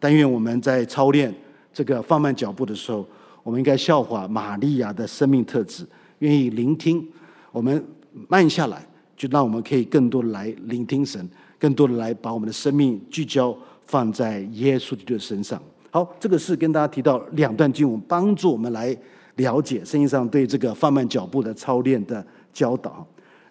[0.00, 1.30] 但愿我们在操练
[1.74, 3.06] 这个放慢脚步的时候，
[3.42, 5.86] 我们应该效法玛利亚的生命特质，
[6.20, 7.06] 愿意聆听。
[7.52, 7.84] 我们
[8.28, 8.82] 慢下来，
[9.14, 11.28] 就让我们可以更多的来聆听神，
[11.58, 15.62] 更多的来把我们的生命聚焦放在耶稣基督的身上。
[15.90, 18.96] 好，这个是跟大家提到两段经文，帮助我们来
[19.36, 23.06] 了解圣经上对这个放慢脚步的操练的教导。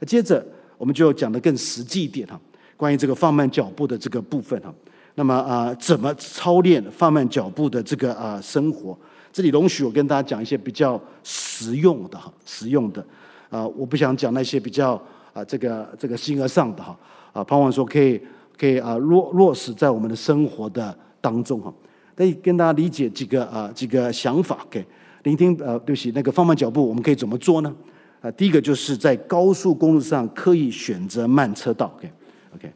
[0.05, 0.45] 接着，
[0.77, 2.39] 我们就讲得更实际一点哈。
[2.75, 4.73] 关于这个放慢脚步的这个部分哈，
[5.15, 8.97] 那么啊，怎么操练放慢脚步的这个啊生活？
[9.31, 13.05] 这里容许我跟大家讲一些比较实用的哈，实用的
[13.49, 16.97] 啊，我不想讲那些比较啊这个这个形而上的哈
[17.31, 18.21] 啊，盼望说可以
[18.57, 21.73] 可以啊落落实在我们的生活的当中哈。
[22.15, 24.85] 可以跟大家理解几个啊几个想法给
[25.23, 27.75] 聆听呃，对不起，那个放慢脚步我们可以怎么做呢？
[28.21, 32.73] 啊，第一个就是在高速公路上刻意选择慢车道 OK，OK，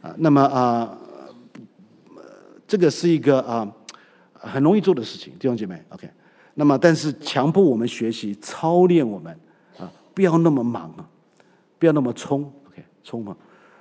[0.00, 0.98] 啊，那么啊，
[2.66, 3.70] 这个是一个啊
[4.32, 5.80] 很容易做的事情，弟兄姐妹。
[5.90, 6.08] OK，
[6.54, 9.32] 那么但是强迫我们学习操练我们
[9.78, 11.06] 啊，不要那么忙啊，
[11.78, 12.42] 不要那么冲。
[12.68, 13.36] OK，冲嘛。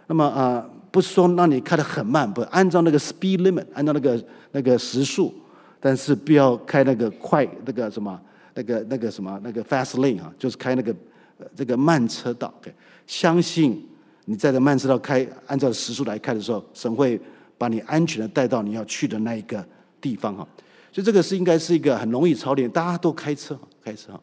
[0.07, 5.33] 那么啊，不是说让你开得很慢，不按照那个 speed limit，按照那个那个时速，
[5.79, 8.21] 但是不要开那个快那个什么
[8.53, 10.93] 那个那个什么那个 fast lane 啊，就是开那个
[11.39, 12.53] 呃这个慢车道。
[12.59, 12.73] OK，
[13.05, 13.85] 相信。
[14.25, 17.19] 你在这慢车道开，按照时速来开的时候，神会
[17.57, 19.65] 把你安全的带到你要去的那一个
[19.99, 20.47] 地方哈。
[20.91, 24.21] 所以这个是应该是一个很容易操练，大家都开车，开车哈。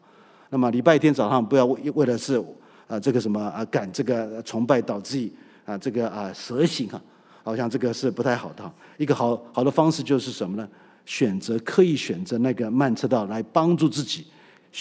[0.49, 2.41] 那么礼拜天早上不要为为了是
[2.87, 5.29] 啊这个什么啊赶这个崇拜导致
[5.65, 7.01] 啊这个啊蛇行哈，
[7.43, 8.73] 好像这个是不太好的哈。
[8.95, 10.65] 一个好好的方式就是什么呢？
[11.07, 14.27] 选择刻意选择那个慢车道来帮助自己，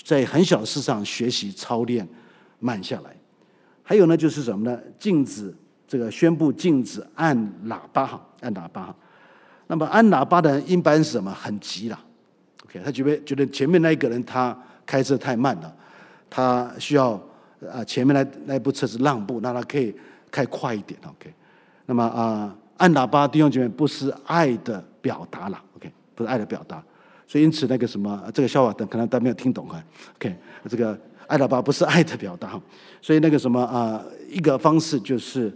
[0.04, 2.06] 在很小的事上学习操练
[2.58, 3.16] 慢下来。
[3.84, 4.76] 还有呢，就是什么呢？
[4.98, 5.54] 禁止
[5.86, 8.96] 这个宣布禁止按喇叭哈，按喇叭哈。
[9.68, 11.32] 那么按喇叭的人一般是什么？
[11.32, 11.98] 很急了。
[12.64, 15.72] OK，他觉得觉得前面那一个人他开车太慢了，
[16.28, 17.12] 他需要
[17.72, 19.94] 啊前面那那部车子让步，让他可以
[20.28, 20.98] 开快一点。
[21.06, 21.32] OK，
[21.86, 25.62] 那么啊按喇叭弟兄姐妹不是爱的表达了。
[26.16, 26.82] 不是爱的表达。
[27.28, 29.80] 所以因此那个什么这个笑话等可能大家没有听懂啊。
[30.16, 30.34] OK，
[30.68, 30.98] 这个。
[31.28, 32.56] 爱喇叭不是爱的表达，
[33.02, 34.00] 所以那个什么啊，
[34.30, 35.52] 一个方式就是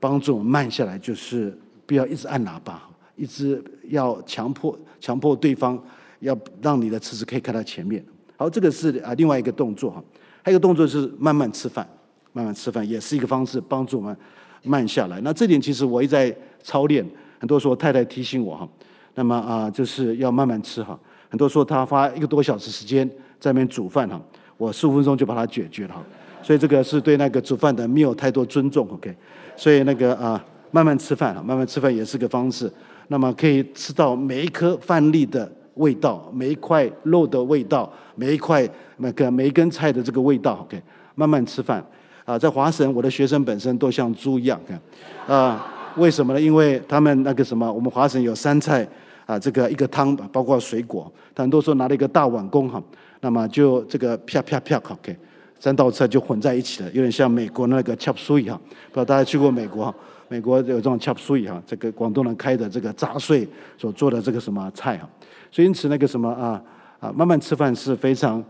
[0.00, 2.82] 帮助我们慢下来，就是不要一直按喇叭，
[3.14, 5.80] 一直要强迫强迫对方
[6.18, 8.04] 要让你的车子可以开到前面。
[8.36, 10.02] 好，这个是啊另外一个动作哈，
[10.42, 11.88] 还有一个动作是慢慢吃饭，
[12.32, 14.16] 慢慢吃饭也是一个方式帮助我们
[14.64, 15.20] 慢下来。
[15.20, 17.08] 那这点其实我一直在操练，
[17.38, 18.68] 很多时候太太提醒我哈，
[19.18, 20.96] 那么啊就是要慢慢吃哈，
[21.28, 23.04] 很多时候她花一个多小时时间
[23.40, 24.20] 在那边煮饭哈。
[24.56, 26.00] 我十五分钟就把它解决了哈，
[26.40, 29.12] 所以这个是对那个煮饭的没有太多尊重，OK？
[29.56, 32.72] 所以那个啊，慢慢吃饭，慢慢吃饭也是个方式。
[33.08, 40.80] 那么可以吃到每一颗饭粒的味道，每一块肉的味道，每一块那个每一根菜的这个味道，OK？
[41.16, 41.84] 慢慢吃饭
[42.24, 45.66] 啊，在华神，我的学生本身都像猪一样，看啊，
[45.96, 46.40] 为什么呢？
[46.40, 48.86] 因为他们那个什么，我们华神有三菜
[49.28, 52.82] 啊，这个一个汤，包括水果，他很多时候拿了一个大碗公哈。
[53.20, 55.14] 那么就这个啪啪啪，OK，
[55.60, 58.58] 三道菜就混在一起了，有点像美国那个 chop s u e 哈，
[58.88, 59.94] 不知道大家去过美国哈？
[60.28, 65.06] 美国有这种 chop s u e 哈，这个广东人开的这个杂碎所做的这个什么菜哈，
[65.50, 66.62] 所以因此那个什么啊
[66.98, 68.42] 啊，慢慢吃饭是非常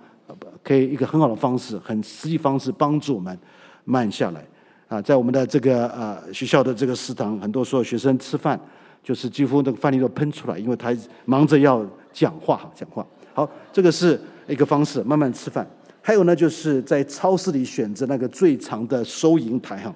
[0.62, 3.37] 可以一个很好的方式，很实际方式帮助我们
[3.85, 4.47] 慢下来。
[4.87, 8.59] 啊，在我们的这个呃学校的这个食堂，很多时候学生吃饭
[9.03, 10.95] 就是几乎那个饭粒都喷出来，因为他
[11.25, 13.07] 忙着要讲话讲话。
[13.33, 15.69] 好，这个是一个方式，慢慢吃饭。
[16.01, 19.95] 还有呢，就是在超市里选择那个最长的收银台哈，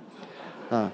[0.69, 0.93] 啊，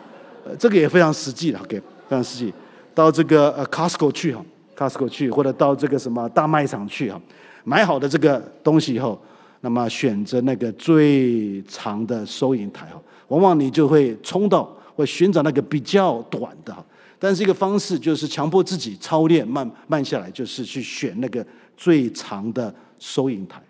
[0.58, 2.52] 这个也非常实际的，OK，非常实际。
[2.94, 4.44] 到这个呃 Costco 去哈
[4.76, 7.20] ，Costco 去，或者到这个什么大卖场去哈，
[7.64, 9.20] 买好的这个东西以后，
[9.60, 16.84] 那么选择那个最长的收银台哈，往往你就会冲到或寻找那个比较短的哈。
[17.18, 21.44] 但是一个方式就是强迫自己操练慢慢下来，就是去选那个
[21.76, 23.60] 最长的收银台。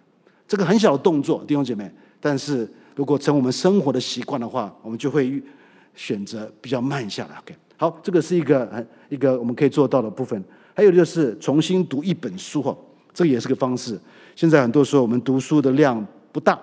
[0.47, 1.91] 这个很小的动作，弟兄姐妹，
[2.21, 5.43] 但是如果成我们生活的习惯的话，我们就会
[5.95, 7.37] 选择比较慢下来。
[7.39, 10.43] OK，好，这个是一个很一个我们可以做到的部分。
[10.75, 12.77] 还有就是重新读一本书哈，
[13.13, 13.99] 这个也是个方式。
[14.37, 16.59] 现在很多时候我们读书的量不大，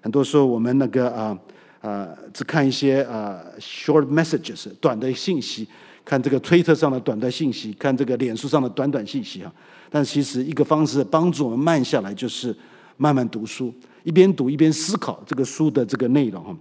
[0.00, 1.38] 很多时候我们那个啊
[1.80, 5.68] 啊只看一些啊 short messages 短的信息，
[6.08, 9.52] 看这个推特上的短的信息，看这个脸书上的短短信息哈。
[9.90, 12.56] 但其实一个方式帮助我们慢下来就是。
[13.00, 16.52] 慢慢读书，一边读一边思考这个书的这个内容哈。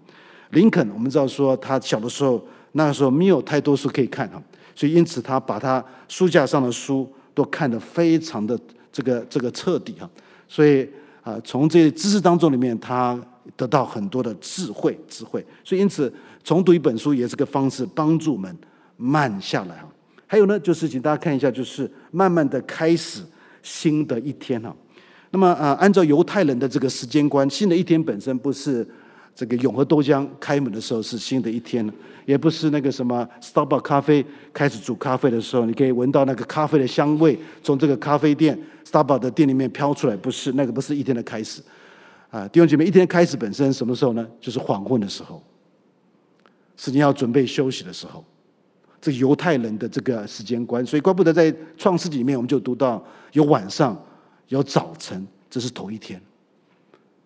[0.52, 2.40] 林肯，我们知道说他小的时候，
[2.74, 4.40] 那个时候没有太多书可以看哈，
[4.76, 8.56] 所以因此他把他书架上的书都看得非常的
[8.94, 10.08] 这个这个彻底哈。
[10.48, 10.88] 所以
[11.24, 13.20] 啊，从这知识当中里面，他
[13.56, 15.44] 得到很多的智慧智慧。
[15.64, 18.56] 所以因此重读一本书也是个方式，帮助我们
[18.98, 19.88] 慢下来哈。
[20.26, 23.22] 还有呢，就是请大家看一下，就是慢慢的开始
[23.64, 24.76] 新的一天哈。
[25.32, 28.88] 那么啊，按照犹太人的这个时间观，新的一天本身不是
[29.36, 31.90] 这个永和豆浆开门的时候是新的一天，
[32.26, 41.62] 也不是那个什么 Starbucks 咖啡开始煮咖啡的时候，你可以闻到那个咖啡的香味从这个咖啡店 Starbucks 的店里面飘出来，不是那个不是一天的开始
[42.30, 44.28] 啊，弟兄姐妹，一天开始本身什么时候呢？
[44.40, 45.44] 就是黄昏的时候，
[46.76, 48.26] 是你要准备休息的时候。
[49.02, 53.98] 这犹太人的这个时间观，所以怪不得在创世纪里面我们就读到有晚上。
[54.50, 56.22] 有早晨，这是头一天。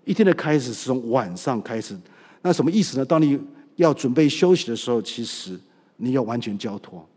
[0.06, 1.96] 一天的开始是从晚上开始，
[2.42, 3.06] 那什么意思呢？
[3.06, 3.40] 当你
[3.76, 5.56] 要准备休息的时候，其实
[5.98, 7.08] 你要完全交托。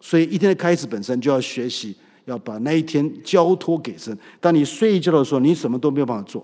[0.00, 1.94] 所以一天的开始本身就要学习，
[2.24, 4.16] 要把那一天交托给神。
[4.40, 6.40] 当你睡觉的时候，你什么都没有办法做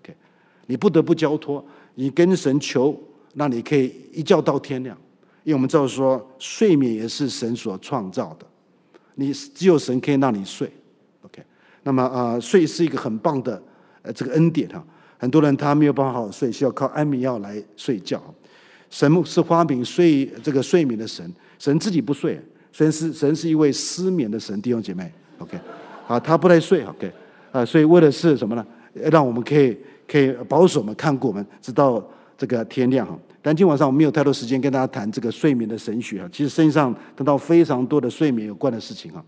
[0.00, 0.16] ，OK？
[0.64, 1.62] 你不得不交托，
[1.96, 2.98] 你跟神求，
[3.34, 4.96] 那你可以一觉到天亮。
[5.44, 8.46] 因为我们知道说，睡眠也是神所创造的，
[9.14, 10.70] 你只有神可以让你睡
[11.22, 11.42] ，OK。
[11.82, 13.62] 那么啊，睡是一个很棒的
[14.02, 14.84] 呃这个恩典哈。
[15.18, 18.22] 很多人他没有办法好好睡，需要靠安眠药来睡觉。
[18.90, 22.40] 神是发明睡这个睡眠的神，神自己不睡，
[22.72, 25.58] 神是神是一位失眠的神，弟兄姐妹，OK，
[26.06, 27.12] 啊，他不太睡，OK，
[27.52, 28.66] 啊，所以为的是什么呢？
[28.94, 29.76] 让我们可以
[30.06, 32.02] 可以保守我们看顾我们，直到
[32.38, 33.18] 这个天亮哈。
[33.46, 36.26] 但今晚上我没有太多时间跟大家谈这个睡眠的神学啊。
[36.32, 39.22] 其实圣经上谈到非常多的睡眠有关的事情哈。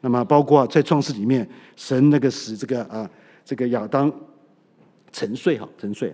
[0.00, 3.08] 那么，包括在创世里面，神那个使这个啊，
[3.44, 4.12] 这个亚当
[5.12, 6.12] 沉睡哈，沉睡。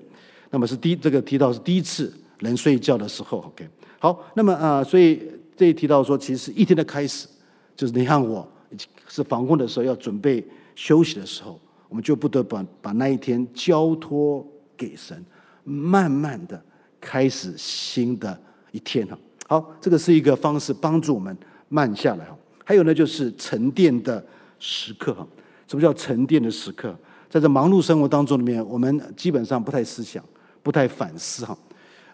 [0.51, 3.66] 那么是第这个提到是第一次人睡觉的时候，OK。
[3.99, 5.22] 好，那么啊，所以
[5.57, 7.26] 这一提到说，其实一天的开始，
[7.74, 8.46] 就是你看我
[9.09, 14.46] 是黄昏的时候要准备休息的时候，我们就不得把把那一天交托
[14.76, 15.24] 给神，
[15.64, 16.62] 慢慢的
[17.01, 18.38] 开始新的
[18.72, 19.18] 一天哈。
[19.46, 21.36] 好，这个是一个方式，帮助我们
[21.68, 22.36] 慢下来哈。
[22.64, 24.24] 还有呢，就是沉淀的
[24.59, 25.26] 时刻哈。
[25.66, 26.96] 什么叫沉淀的时刻？
[27.30, 30.24] 在这忙碌生活当中里面，我们基本上不太思想，
[30.62, 31.57] 不太反思哈。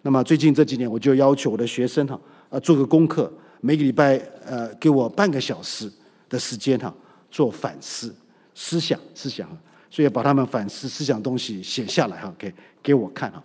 [0.02, 2.20] 那么最近这几年，我就要求我的学生哈，
[2.50, 5.90] 啊，做个功课，每个礼拜呃，给我半个小时
[6.28, 6.92] 的时间哈，
[7.30, 8.14] 做反思、
[8.54, 9.48] 思想、思想。
[9.88, 13.40] 所以把他们反思、思想东西写下来哈，给给我看哈。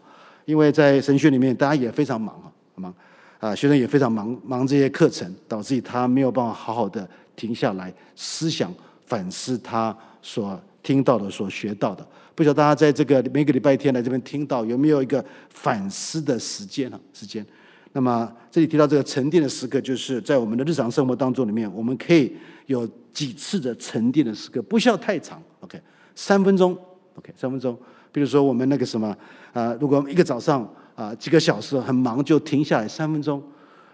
[0.49, 2.91] 因为在神学里面，大家也非常忙哈，忙。
[3.37, 8.73] 啊，学生也非常忙，忙这些课程，导致他没有办法好好的停下来思想
[9.05, 12.03] 反思他所听到的、所学到的。
[12.33, 16.99] 不晓得大家在这个每个礼拜天来这边听到有没有一个反思的时间啊？
[17.13, 17.45] 时间。
[17.93, 22.35] 那么这里提到这个沉淀的时刻，就是在我们的日常生活当中里面，我们可以
[22.65, 25.79] 有几次的沉淀的时刻，不需要太长，OK，
[26.15, 26.75] 三分钟
[27.13, 27.77] ，OK，三分钟。
[28.11, 29.15] 比如说我们那个什么
[29.53, 30.67] 啊，如果一个早上。
[30.99, 33.41] 啊，几个小时很忙，就停下来三分钟，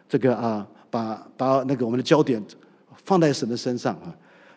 [0.09, 2.43] 这个啊，把把那个我们的焦点
[3.03, 4.09] 放在神的身上啊，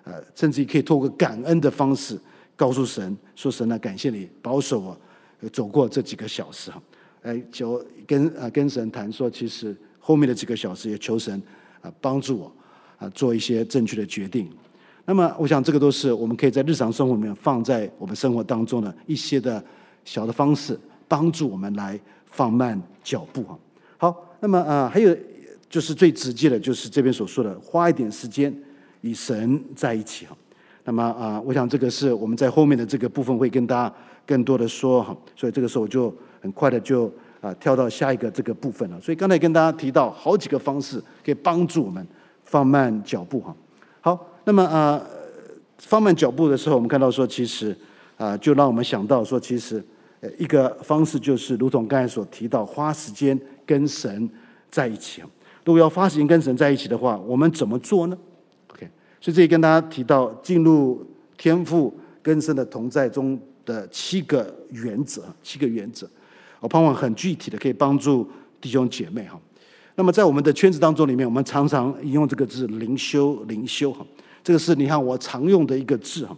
[0.05, 2.19] 呃，甚至于可以透过感恩的方式
[2.57, 4.99] 告诉神说：“神啊，感谢你保守我
[5.51, 6.83] 走过这几个小时哈。”
[7.21, 11.43] 哎，就跟啊跟神谈说，其实后面的几个小时也求神
[11.83, 12.53] 啊帮助我
[12.97, 14.51] 啊做一些正确的决定。
[15.09, 19.65] 那么，我想这个都是我们可以在日常生活里面放在我们生活当中的一些的
[20.05, 20.79] 小的方式，
[21.09, 21.99] 帮助我们来。
[22.31, 23.59] 放慢脚步哈。
[23.97, 25.17] 好，那么啊，还有
[25.69, 28.55] 就是最直接的，就是这边所说的，花一点时间
[29.01, 30.37] 与神在一起哈。
[30.85, 33.93] 那么啊，我想这个是我们在后面的这个部分会跟大家
[34.27, 35.17] 更多的说哈。
[35.35, 39.01] 所以这个时候我就很快的就啊跳到下一个这个部分了。
[39.01, 42.07] 所以刚才跟大家提到好几个方式可以帮助我们
[42.45, 43.57] 放慢脚步哈。
[44.03, 44.99] 好，那么啊，
[45.77, 47.77] 放慢脚步的时候，我们看到说，其实
[48.17, 49.85] 啊，就让我们想到说，其实。
[50.21, 54.29] 呃，一个方式就是，如同刚才所提到，花时间跟神
[54.69, 55.23] 在一起。
[55.65, 58.19] 如果要花时间跟神在一起的话，我们怎么做呢
[58.73, 58.89] ？OK，
[59.21, 66.09] 所以这里跟大家提到进入天赋跟神的同在中的七个原则，七个原则，
[66.59, 68.29] 我盼望很具体的可以帮助
[68.61, 69.39] 弟兄姐妹哈。
[69.95, 74.05] 那么在我们的圈子当中里面，我们常常引用这个字“灵修”，灵修哈，
[74.43, 76.37] 这个是你看我常用的一个字哈。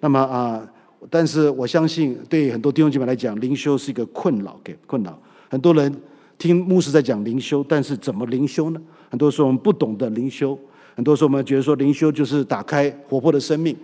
[0.00, 0.66] 那么啊。
[1.08, 5.16] 但是我相信，对很多弟兄姐妹来讲，灵修是一个困扰，给困扰。
[5.48, 5.94] 很多人
[6.36, 8.82] 听牧师在讲灵修，但是怎么灵修呢？
[9.08, 10.58] 很多时候我们不懂得灵修，
[10.96, 13.76] 很多时候我们觉得说灵修就是打开活泼的生命，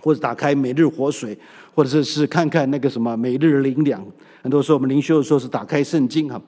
[0.00, 1.36] 或者打开每日活水，
[1.74, 4.00] 或者是是看看那个什么每日灵粮。
[4.40, 6.40] 很多时候我们灵修的时候是打开圣经哈，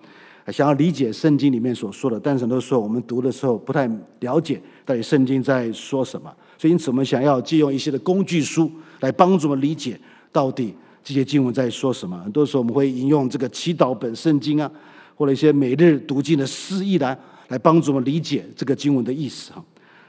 [0.51, 3.89] 想要理解圣经里面所说的，但是很多时候我们读的时候不太
[4.21, 6.33] 了解到底圣经在说什么。
[6.59, 8.71] 所以，因此我们想要借用一些的工具书
[9.01, 10.01] 来帮助我们理解
[10.33, 10.75] 到底
[11.05, 12.19] 这些经文在说什么。
[12.21, 14.71] 很多时候我们会引用这个祈祷本圣经啊，
[15.15, 17.17] 或者一些每日读经的释义来
[17.49, 19.65] 来帮助我们理解这个经文的意思哈，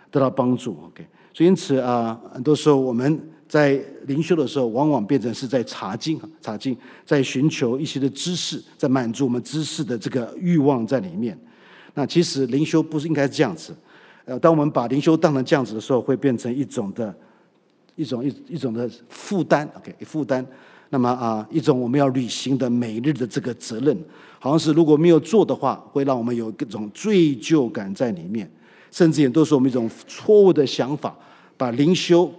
[0.09, 0.77] 得到帮助。
[0.85, 3.19] OK，所以因此啊，很多时候我们
[3.53, 6.75] 在灵修的时候，往往变成是在查经、查经，
[7.05, 11.37] 在寻求一些的知识，在满足我们知识的这个欲望在里面。
[11.93, 13.71] 那其实灵修不是应该是这样子。
[14.25, 17.15] 呃，当我们把灵修当成这样子的时候，会变成一种的，
[17.95, 20.43] 一种一一种的负担，OK，负担。
[20.89, 23.95] 那么啊，一种我们要履行的每日的这个责任，
[24.39, 28.51] 好像是如果没有做的话，会让我们有各种罪疚感在里面，
[28.89, 31.15] 甚至也都是我们一种错误的想法，
[31.55, 32.33] 把灵修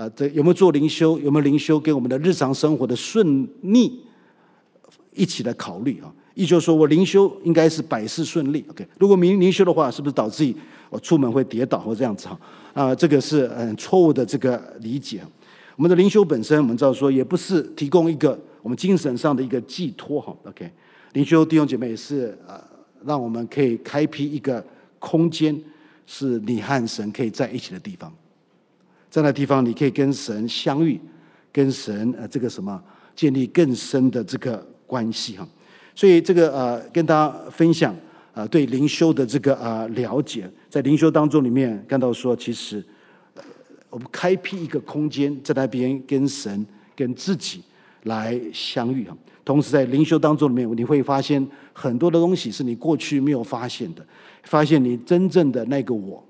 [0.00, 4.00] 啊，这有没有做灵修，有没有灵修跟我们的日常生活的顺逆
[5.12, 6.10] 一起来考虑啊。
[6.32, 8.86] 也就是说，我灵修应该是百事顺利，OK。
[8.98, 10.54] 如果没灵修的话，是不是导致
[10.88, 12.40] 我出门会跌倒或这样子哈？
[12.72, 15.20] 啊，这个是很错误的这个理解。
[15.76, 20.72] 我们的灵修本身，我们知道说，也不是提供一个我们精神上的一个寄托哈，OK。
[21.12, 22.58] 灵修弟兄姐妹是啊，
[23.04, 24.64] 让我们可以开辟一个
[24.98, 25.62] 空间，
[26.06, 28.10] 是你和神可以在一起的地方。
[29.10, 31.00] 在那地方，你可以跟神相遇，
[31.52, 32.80] 跟神呃这个什么
[33.16, 35.46] 建立更深的这个关系哈。
[35.94, 37.94] 所以这个呃，跟大家分享
[38.32, 42.82] 啊，对灵修的这个啊了解，在灵修当中里面看到说，其实
[43.90, 47.60] 我们开辟一个空间，在那边跟神、跟自己
[48.04, 49.16] 来相遇啊。
[49.44, 54.06] 同时在灵修当中里面，你会发现很多的东西是你过去没有发现的，
[54.44, 56.24] 发现你真正的那个我，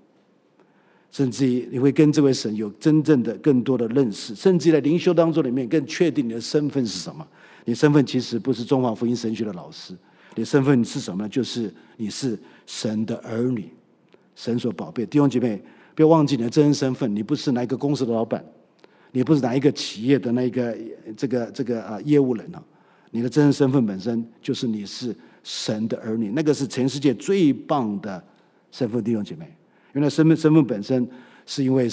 [1.11, 7.27] 甚至于你会跟这位神有真正的更多的认识，甚至在灵修当中里面更确定你的身份是什么。
[7.65, 9.95] 你身份其实不是中华福音神学的老师，
[10.35, 11.29] 你身份是什么呢？
[11.29, 13.69] 就是你是神的儿女，
[14.35, 15.05] 神所宝贝。
[15.05, 15.61] 弟兄姐妹，
[15.95, 17.15] 不要忘记你的真实身份。
[17.15, 18.45] 你不是哪一个公司的老板，
[19.13, 20.79] 你不是哪一个企业的那一个
[21.17, 22.63] 这个这个啊业务人啊。
[23.11, 28.23] 你的真实身份本身就是你是神的儿女，那个是全世界最棒的
[28.71, 29.03] 身份。
[29.03, 29.53] 弟兄姐妹，
[29.93, 31.09] 原来身份身份本身
[31.47, 31.89] 是因为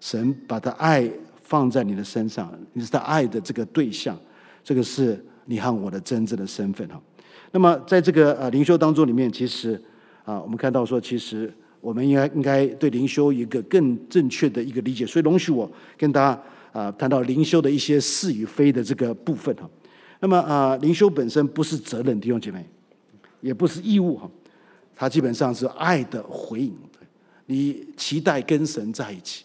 [0.00, 1.10] 神把他爱
[1.42, 4.18] 放在你的身上，你是他爱的这个对象。
[4.62, 7.00] 这个是你和我的真正的身份哈。
[7.50, 9.80] 那么在这个呃灵修当中里面，其实
[10.22, 15.06] 啊，我们看到说，其实我们应该应该对灵修一个更正确的一个理解。
[15.06, 16.42] 所以容许我跟大家
[16.72, 19.68] 啊谈到灵修的一些是与非的这个部分哈。
[20.20, 22.64] 那么啊，灵修本身不是责任，弟兄姐妹，
[23.40, 24.30] 也不是义务哈，
[24.94, 26.76] 它基本上是爱的回应。
[27.50, 29.44] 你期待跟神在一起，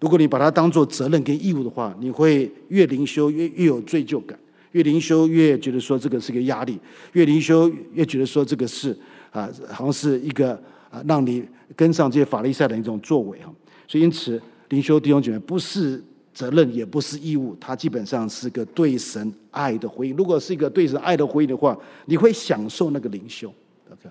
[0.00, 4.36] 如果你把它当做责任跟义务的话，你会越灵修越越有罪疚感。
[4.72, 6.76] 越灵修越觉得说这个是个压力，
[7.12, 8.90] 越灵修越觉得说这个是
[9.30, 11.44] 啊，好像是一个啊，让你
[11.76, 13.54] 跟上这些法利赛的一种作为哈。
[13.86, 16.02] 所以因此，灵修弟兄姐妹不是
[16.32, 20.16] 责任，也不是义务，它基本上是个对神爱的回应。
[20.16, 23.54] 如果是一个对神爱的回应的话，你会享受那个灵修
[23.92, 24.08] ，OK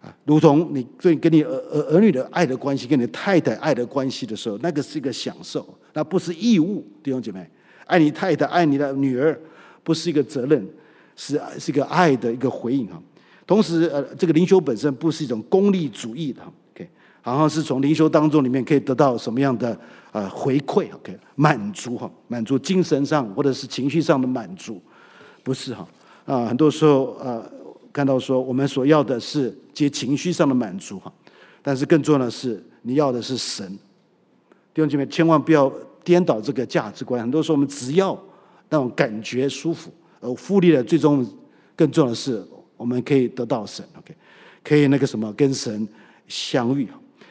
[0.00, 7.48] 啊，如同你对跟你儿儿儿女的爱的关系，跟你太太爱的关系的时候，那个是一个享受，那不是义务，弟兄姐妹，
[7.86, 9.38] 爱你太太，爱你的女儿。
[9.82, 10.68] 不是一个责任，
[11.16, 13.02] 是是一个爱的一个回应哈。
[13.46, 16.42] 同时，呃，这个灵修本身不是一种功利主义的
[16.74, 16.86] ，OK，
[17.22, 19.76] 好像是从灵修当中里面可以得到什么样的
[20.12, 24.80] 呃回馈，OK，满足哈，满足精神上或者是情绪上的满足，
[25.42, 25.88] 不是哈
[26.26, 26.44] 啊。
[26.44, 27.42] 很多时候呃，
[27.92, 31.12] 看到说，我们所要的是接情绪上的满足哈，
[31.62, 33.66] 但是更重要的是，你要的是神。
[34.72, 35.72] 弟兄姐妹，千万不要
[36.04, 37.20] 颠倒这个价值观。
[37.20, 38.16] 很多时候我们只要
[38.68, 41.26] 那种感觉舒服，而忽略了最终
[41.74, 42.42] 更重要的是，
[42.76, 43.84] 我们可以得到神。
[43.98, 44.14] OK，
[44.62, 45.86] 可以那个什么跟神
[46.28, 46.88] 相遇。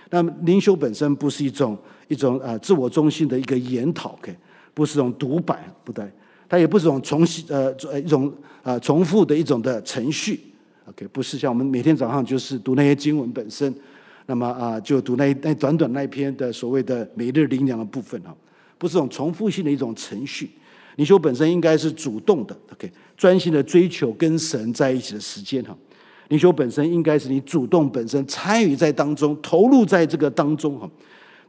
[0.10, 4.36] 那么灵修本身不是一种一种啊自我中心的一个研讨，OK，
[4.74, 6.12] 不是一种独白，不对，
[6.50, 8.34] 它也不是一种重呃一种
[8.64, 10.42] 啊重复的一种的程序
[10.90, 13.74] ，OK，不是像我们每天早上就是读那些经文本身。
[14.26, 18.32] 那么啊，就读那那短短那一篇的所谓的每日灵粮的部分哈，
[18.78, 20.52] 不是这种重复性的一种程序。
[20.98, 25.76] 灵修本身应该是主动的，OK，专心的追求跟神在一起的时间哈。
[26.28, 30.88] 灵修本身应该是你主动本身参与在当中，投入在这个当中哈。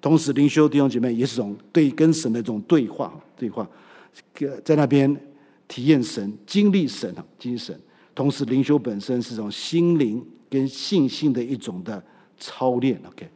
[0.00, 3.68] 同时，灵修弟兄姐妹也是种对跟神的这种对话，对话，
[4.64, 5.14] 在那边
[5.68, 7.78] 体验神、经历神哈，经历神。
[8.14, 12.02] 同时，灵修本身是一种心灵跟信心的一种的。
[12.42, 13.28] 操练，OK，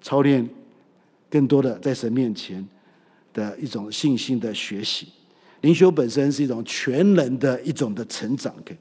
[0.00, 0.48] 操练
[1.28, 2.66] 更多的在神面前
[3.34, 5.08] 的一种信心的学习。
[5.60, 8.74] 灵修本身是一种全人的一种的成长，OK。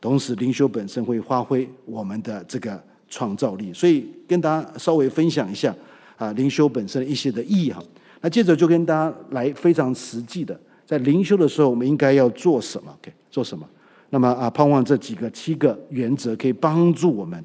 [0.00, 3.72] 同时，灵修本身会发挥我们的这个创造力。
[3.72, 5.74] 所以，跟大家稍微分享一下
[6.16, 7.82] 啊，灵修本身一些的意义哈。
[8.20, 13.68] 那接着就跟大家来非常实际的，在灵修的时候，我们应该要做什么？OK，做什么？
[14.10, 17.42] 那么啊，盼望这几个七个原则可以帮助我们。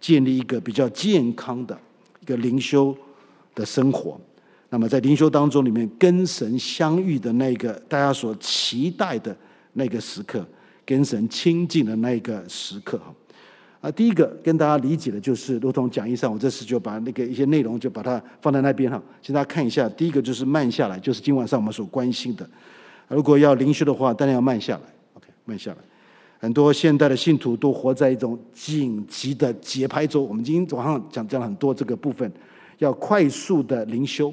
[0.00, 1.74] 建立一个比较健康的
[2.20, 2.94] 一个灵修
[3.54, 4.20] 的生活，
[4.68, 9.34] 那么在灵修当中里面跟神相遇的那个大家所期待的
[9.72, 10.46] 那个时刻，
[10.84, 13.14] 跟神亲近的那个时刻哈。
[13.80, 19.88] 啊，第一个跟大家理解的就是，如同讲义上，我这次就把那个一些内容就把它放在那边哈，请大家看一下。
[19.88, 22.46] 第一个就是慢下来，就是今晚上我们所关心的。
[23.08, 24.82] 如果要灵修的话，当然要慢下来
[25.14, 25.78] ，OK，慢下来。
[26.44, 30.22] 很多现代的信徒都活在一种紧急的节拍中。
[30.22, 32.30] 我们今天早上讲讲了很多这个部分，
[32.76, 34.30] 要快速的灵修，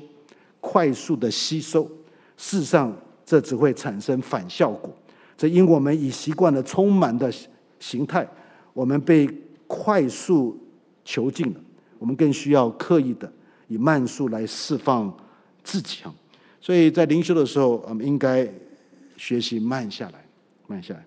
[0.59, 1.89] 快速的吸收。
[2.35, 2.93] 事实上，
[3.25, 4.93] 这只会产生反效果。
[5.37, 7.31] 这因我们已习惯了充满的
[7.79, 8.27] 形态，
[8.73, 9.25] 我们被
[9.65, 10.59] 快速
[11.05, 11.59] 囚禁了。
[11.97, 13.31] 我们更需要刻意的
[13.69, 15.15] 以慢速来释放
[15.63, 16.13] 自己啊。
[16.59, 18.45] 所以在灵修的时候，我们应该
[19.15, 20.25] 学习慢下来，
[20.67, 21.05] 慢下来。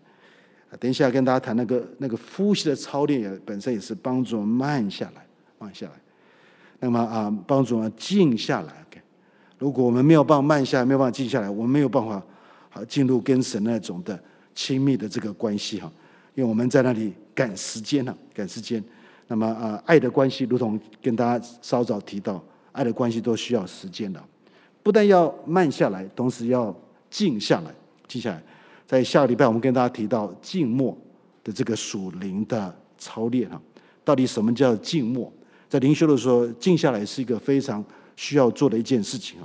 [0.79, 5.27] 等一下，跟大家谈那个那个呼吸的操练，也本身也是帮助我们慢下来，
[5.59, 5.93] 慢下来。
[6.81, 8.72] 那么啊，帮助我们静下来。
[8.89, 9.01] OK，
[9.59, 12.22] 如果我们没有办法慢下来，没有办法静下来，我们没有办法
[12.70, 14.18] 好进入跟神那种的
[14.55, 15.91] 亲密的这个关系哈。
[16.35, 18.83] 因为我们在那里赶时间了，赶时间。
[19.27, 24.22] 那么啊，爱的关系，如同跟大家稍早提到，爱的关系都需要时间的。
[24.83, 26.75] 不但要慢下来，同时要
[27.09, 27.75] 静下来，
[28.07, 28.43] 静下来。
[28.87, 30.97] 在下个礼拜，我们跟大家提到静默
[31.43, 33.61] 的这个属灵的操练哈，
[34.05, 35.32] 到底什么叫静默？
[35.68, 37.82] 在灵修的时候，静下来是一个非常
[38.14, 39.39] 需要做的一件事情。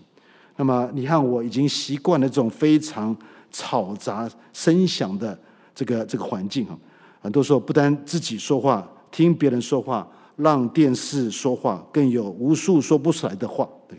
[0.57, 3.15] 那么，你看我已经习惯了这种非常
[3.51, 5.39] 嘈杂声响的
[5.73, 6.77] 这个这个环境哈，
[7.21, 13.67] 很多时候不单自己说话，听别人说话，让电视说话，更有无数说不出来的话。
[13.87, 13.97] 对，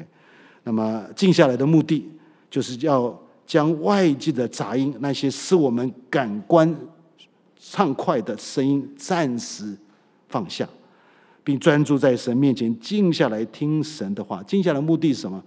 [0.64, 2.06] 那么静下来的目的
[2.50, 3.18] 就是要。
[3.50, 6.72] 将外界的杂音，那些使我们感官
[7.58, 9.76] 畅快的声音暂时
[10.28, 10.68] 放下，
[11.42, 14.40] 并专注在神面前，静下来听神的话。
[14.44, 15.42] 静下来目的是什么？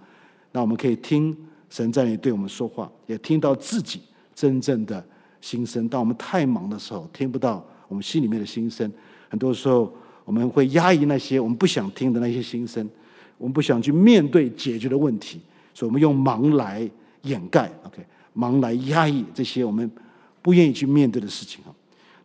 [0.52, 1.34] 那我们可以听
[1.70, 4.02] 神在那里对我们说话，也听到自己
[4.34, 5.02] 真正的
[5.40, 5.88] 心声。
[5.88, 8.92] 当我们太忙的时候，听不到我们心里面的心声。
[9.30, 9.90] 很多时候，
[10.26, 12.86] 我们会压抑那些我们不想听的那些心声，
[13.38, 15.40] 我们不想去面对解决的问题，
[15.72, 16.86] 所以我们用忙来。
[17.24, 18.02] 掩盖，OK，
[18.32, 19.90] 忙来压抑这些我们
[20.40, 21.68] 不愿意去面对的事情啊。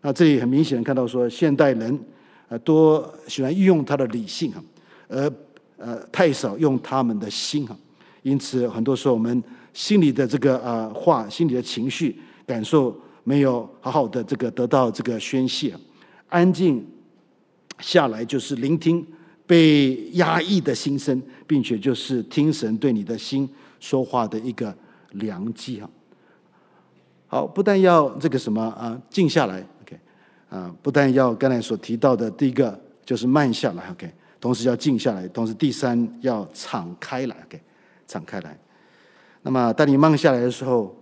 [0.02, 2.00] 那这里很明显看到说，现代人
[2.48, 4.64] 呃多喜欢运用他的理性啊，
[5.10, 5.34] 而
[5.78, 7.76] 呃太少用他们的心啊。
[8.24, 9.44] 因此，很多时候我们
[9.74, 15.76] 心里的这个呃话，心里的情绪感受没有好好的这个得到这个宣泄，
[16.28, 16.86] 安静
[17.80, 19.06] 下来就是聆听
[19.46, 23.50] 被压抑的心声，并且就是听神对你的心
[23.80, 24.76] 说话的一个。
[25.14, 25.90] 良机哈，
[27.28, 30.00] 好，不但要这个什么啊，静下来，OK，
[30.50, 37.60] 啊，不但要刚才所提到的第一个就是慢下来，OK，同时要静下来，同时第三要敞开来，OK，
[38.08, 38.58] 敞开来。
[39.42, 40.96] 那么当你慢下来的时候，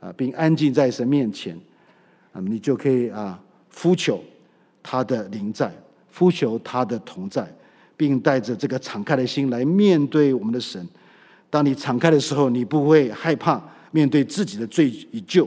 [0.00, 1.58] 啊，并安静在神面前，
[2.32, 3.40] 那么你就可以啊，
[3.74, 4.20] 呼求
[4.82, 5.72] 他的临在，
[6.12, 7.46] 呼求他的同在，
[7.96, 10.86] 并带着这个敞开的心来面对我们的神。
[11.48, 15.46] 当你敞开的时候，你不会害怕面对自己的罪与疚，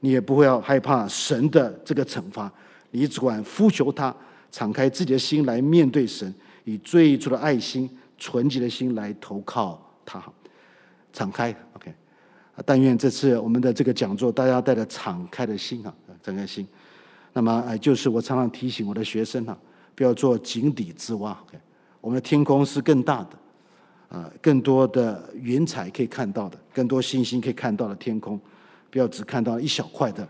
[0.00, 2.50] 你也不会要害怕神的这个惩罚，
[2.90, 4.14] 你只管呼求他，
[4.50, 6.32] 敞开自己的心来面对神，
[6.64, 7.88] 以最初的爱心、
[8.18, 10.22] 纯洁的心来投靠他。
[11.12, 11.94] 敞开，OK。
[12.64, 16.66] 但愿这次我们的这个讲座，大家带着敞开的心啊，敞开心。
[17.32, 19.56] 那么，哎，就是我常常提醒我的学生哈，
[19.94, 21.36] 不要做井底之蛙。
[21.46, 21.58] OK，
[22.00, 23.30] 我们的天空是更大的，
[24.14, 28.38] 啊，更多的云彩可以看到的，更多星星可以看到的天空，
[28.88, 30.28] 不要只看到一小块的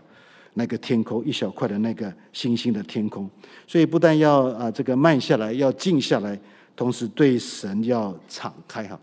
[0.55, 3.29] 那个天空，一小块的那个星星的天空。
[3.67, 6.39] 所以，不但要啊这个慢下来，要静下来，
[6.75, 8.99] 同时对神要敞开哈。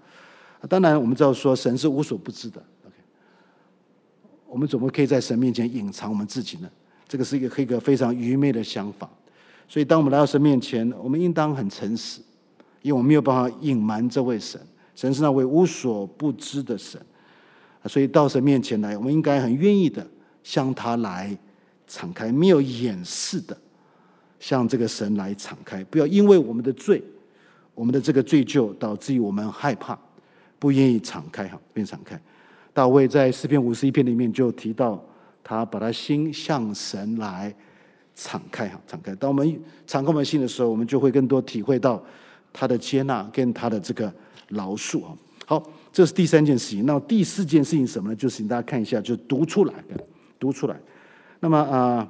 [0.68, 2.60] 当然，我们知道说神是无所不知的。
[2.84, 2.96] OK，
[4.48, 6.68] 我们怎么可以在神面前隐藏我们自己呢？
[7.06, 9.08] 这个是一个一个非常愚昧的想法，
[9.68, 12.20] 所以当我们来到神面前，我们应当很诚实，
[12.80, 14.58] 因为我们没有办法隐瞒这位神，
[14.94, 17.00] 神是那位无所不知的神，
[17.86, 20.06] 所以到神面前来，我们应该很愿意的
[20.42, 21.36] 向他来
[21.86, 23.56] 敞开，没有掩饰的
[24.38, 27.02] 向这个神来敞开，不要因为我们的罪，
[27.74, 29.98] 我们的这个罪疚导致于我们害怕，
[30.58, 32.20] 不愿意敞开哈，不愿敞开。
[32.72, 35.02] 大卫在诗篇五十一篇里面就提到。
[35.44, 37.52] 他把他心向神来
[38.14, 39.12] 敞开哈，敞开。
[39.16, 42.00] 当我们敞开我们心的时候，我们就会更多体会到
[42.52, 44.10] 他的接纳跟他的这个
[44.52, 45.16] 饶恕啊。
[45.46, 45.62] 好，
[45.92, 46.86] 这是第三件事情。
[46.86, 48.16] 那第四件事情什么呢？
[48.16, 49.74] 就是请大家看一下，就读出来，
[50.38, 50.80] 读出来。
[51.40, 52.08] 那么啊，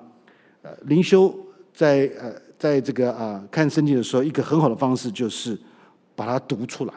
[0.62, 1.34] 呃，灵修
[1.72, 5.58] 在呃，在这个啊看圣经的时候，一个很好的方式就是
[6.14, 6.94] 把它读出来。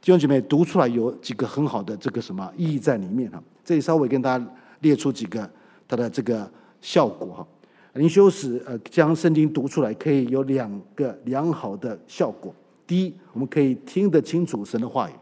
[0.00, 3.42] 弟兄姐妹，读出来有几个很好的这个什么意义在里面哈。
[3.64, 4.46] 这里稍微跟大家。
[4.80, 5.50] 列出几个
[5.88, 6.48] 它的这个
[6.80, 7.46] 效果哈，
[7.94, 12.54] 灵修时呃将圣经读出来可以有两个良好的效果。
[12.88, 15.12] 第一，我们可以听得清楚神的话语，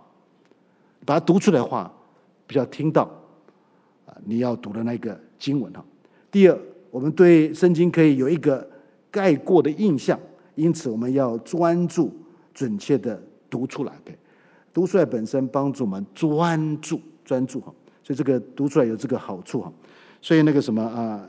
[1.05, 1.93] 把它读出来的话
[2.47, 3.02] 比较听到
[4.06, 5.84] 啊你要读的那个经文哈。
[6.30, 6.56] 第二，
[6.93, 8.66] 我们对圣经可以有一个
[9.10, 10.18] 概括的印象，
[10.55, 12.14] 因此我们要专注
[12.55, 13.20] 准确的
[13.51, 13.93] 读出来。
[14.72, 17.74] 读出来本身帮助我们专注专注哈。
[18.05, 19.72] 所以这个读出来有这个好处哈，
[20.22, 21.26] 所以那个什么啊，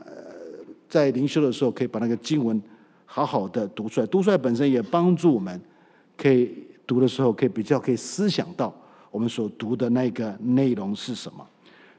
[0.88, 2.62] 在灵修的时候可以把那个经文
[3.04, 5.60] 好好的读出来，读出来本身也帮助我们，
[6.18, 6.52] 可以
[6.86, 8.74] 读的时候可以比较可以思想到
[9.10, 11.46] 我们所读的那个内容是什么，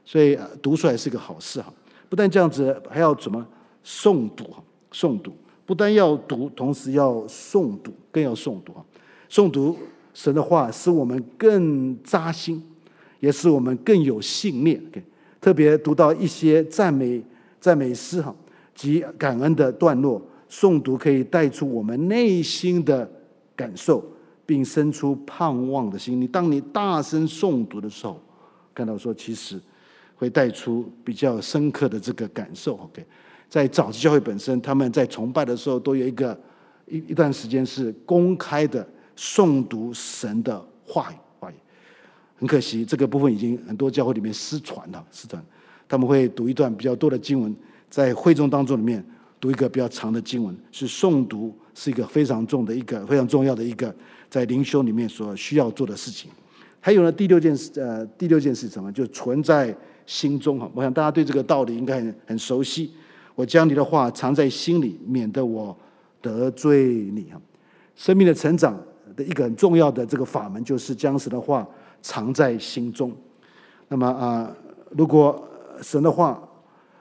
[0.04, 1.72] 所以读出来是个好事哈。
[2.08, 3.44] 不但这样子，还要怎么
[3.84, 4.62] 诵读哈？
[4.92, 5.32] 诵读
[5.66, 8.84] 不但要读，同时要诵读，更要诵读哈。
[9.28, 9.76] 诵读
[10.14, 12.62] 神的话，使我们更扎心。
[13.20, 14.82] 也使我们更有信念。
[15.42, 17.22] 特别读到一些赞美、
[17.60, 18.34] 赞美诗哈
[18.74, 20.18] 及感恩的段落，
[20.48, 23.06] 诵读可以带出我们内心的
[23.60, 24.02] 感受，
[24.46, 26.18] 并生出盼望的心。
[26.18, 28.18] 你当你大声诵读的时候，
[28.74, 29.60] 看到说其实
[30.16, 32.76] 会带出比较深刻的这个感受。
[32.76, 33.04] OK，
[33.50, 36.40] 在早期教会本身，他们在崇拜的时候都有一个
[36.86, 41.16] 一一段时间是公开的诵读神的话语。
[42.40, 45.06] 很可惜，这个部分已经很多教会里面失传了。
[45.12, 45.44] 失传，
[45.86, 47.54] 他们会读一段比较多的经文，
[47.90, 49.04] 在会众当中里面
[49.40, 53.94] 读一个比较长的经文，是诵读，是一个非常重的一个非常重要的一个
[54.28, 56.30] 在灵修里面所需要做的事情。
[56.80, 58.92] 还有呢，第六件事，呃，第六件事是什么？
[58.92, 60.70] 就存在心中哈。
[60.74, 62.92] 我想大家对这个道理应该很很熟悉。
[63.34, 65.76] 我将你的话藏在心里，免得我
[66.20, 67.40] 得罪你哈。
[67.96, 68.78] 生命的成长
[69.16, 71.66] 的一个很重要的这个法门，就是将神的话。
[72.02, 73.14] 藏在心中，
[73.86, 74.50] 那么啊，
[74.88, 75.46] 如果
[75.82, 76.42] 神的话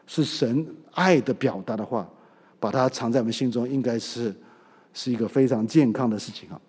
[0.05, 2.05] 是神爱的表达的话，
[2.59, 4.33] 把它藏在我们心中，应该是
[4.93, 6.59] 是一个非常健康的事情啊。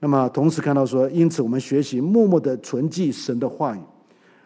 [0.00, 3.80] 那么同时看到说，因此我们学习默默的存记神的话语，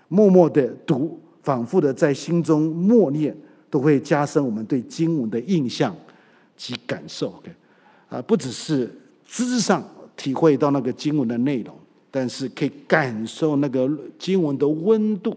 [0.09, 3.37] 默默的读，反复的在心中默念，
[3.69, 5.95] 都会加深我们对经文的印象
[6.57, 7.29] 及感受。
[7.31, 7.51] OK，
[8.09, 8.91] 啊，不只是
[9.27, 9.83] 知识上
[10.17, 11.75] 体会到那个经文的内容。
[12.15, 15.35] 但是可以感受那个经文的温度，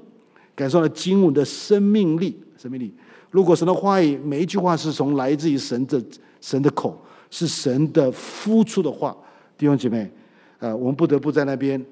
[0.54, 2.38] 感受了经文的生命力。
[2.58, 2.94] 生命力，
[3.36, 6.02] 如果神的话语每一句话是从来自于神的
[6.40, 6.98] 神的口，
[7.30, 9.14] 是神的呼出的话，
[9.58, 10.10] 弟兄姐妹，
[10.60, 11.86] 呃，我们不得不在那边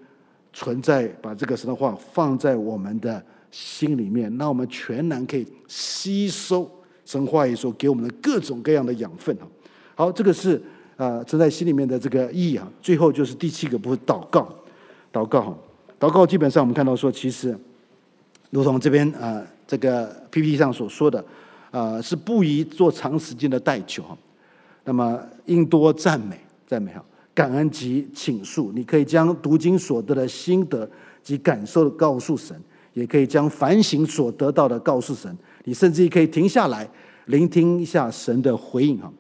[0.54, 3.22] 存在，把这个神的话放在我们的
[3.52, 6.72] 心里面，那我们全然可以吸收
[7.04, 9.38] 神话语所给我们的各种各样的养分。
[9.96, 10.64] 好，这个是
[10.96, 12.66] 呃存在心里面的这个意义啊。
[12.82, 14.48] 最后就是第七个部分，祷告。
[15.12, 15.54] 祷告，
[16.00, 17.54] 祷告基本上我们看到说，其实
[18.50, 21.24] 如同这边啊这个 PPT 上所说的，
[21.72, 24.04] 啊是不宜做长时间的代求，
[24.84, 27.04] 那么应多赞美，赞美哈，
[27.34, 28.72] 感恩及倾诉。
[28.76, 30.90] 你可以将读经所得的心得
[31.24, 32.60] 及感受告诉神，
[32.94, 35.36] 也可以将反省所得到的告诉神。
[35.64, 36.88] 你甚至可以停下来
[37.28, 39.12] 聆听一下神的回应哈。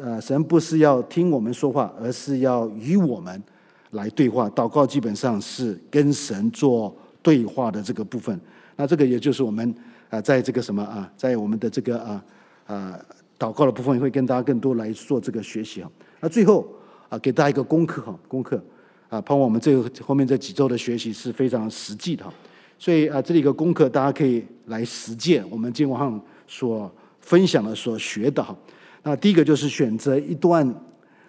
[0.00, 3.42] 呃，神不是要听我们说话，而是要与我们
[3.90, 4.48] 来对话。
[4.48, 8.40] 祷告基本上是跟神做对话的这个部分。
[8.76, 9.74] 那这个也就是我们
[10.10, 12.24] 啊，在这个什么啊，在我们的这个啊
[12.66, 13.00] 啊
[13.38, 15.90] 祷告的部分，也会跟大家更多来做这个学习啊。
[16.20, 16.66] 那最后
[17.08, 18.62] 啊，给大家一个功课哈，功课
[19.08, 22.32] 啊，盼望我们这个后面这几周的学习是非常实际的哈。
[22.78, 26.90] 所以啊，这里一个功课，大家可以来实践我们今晚上所
[27.20, 28.54] 分享的、所学的哈。
[29.02, 30.68] 那第一个就是选择一段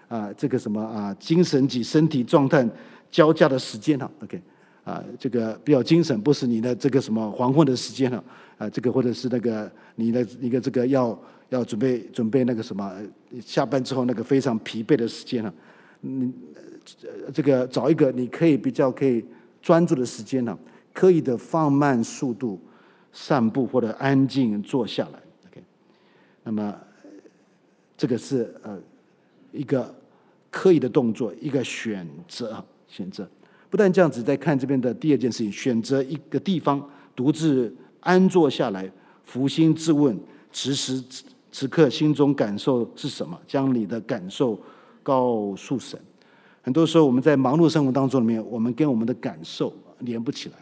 [0.10, 2.68] 啊，这个什么啊，精神及身体状态
[3.10, 4.10] 交加的时间哈。
[4.24, 4.42] OK，
[4.88, 8.24] 啊，这个比较精神，不是你的这个什么黄昏的时间了。
[8.58, 11.20] 啊，这个或者是那个你的一个这个要
[11.50, 12.96] 要准备准备那个什么
[13.42, 15.54] 下班之后那个非常疲惫的时间哈。
[16.04, 16.34] 嗯，
[17.34, 19.24] 这个找一个你可以比较可以
[19.62, 20.58] 专注的时间呢，
[20.94, 22.60] 刻意的放慢速度
[23.12, 25.20] 散步或者安静坐下来。
[25.52, 25.62] OK，
[26.44, 26.76] 那么。
[28.00, 28.78] 这个是呃
[29.52, 29.92] 一个
[30.52, 33.28] 刻意的动作，一个选择，选择。
[33.70, 36.82] 不但这样子，在看这边的第二件事情，选择一个地方
[37.16, 38.90] 独自安坐下来，
[39.30, 40.18] 扪心自问，
[40.52, 41.04] 此时
[41.52, 43.38] 此刻心中感受是什么？
[43.46, 44.60] 将你的感受
[45.04, 46.00] 告诉神。
[46.62, 50.56] 很多时候我们在忙碌生活当中里面，我们跟我们的感受连不起来。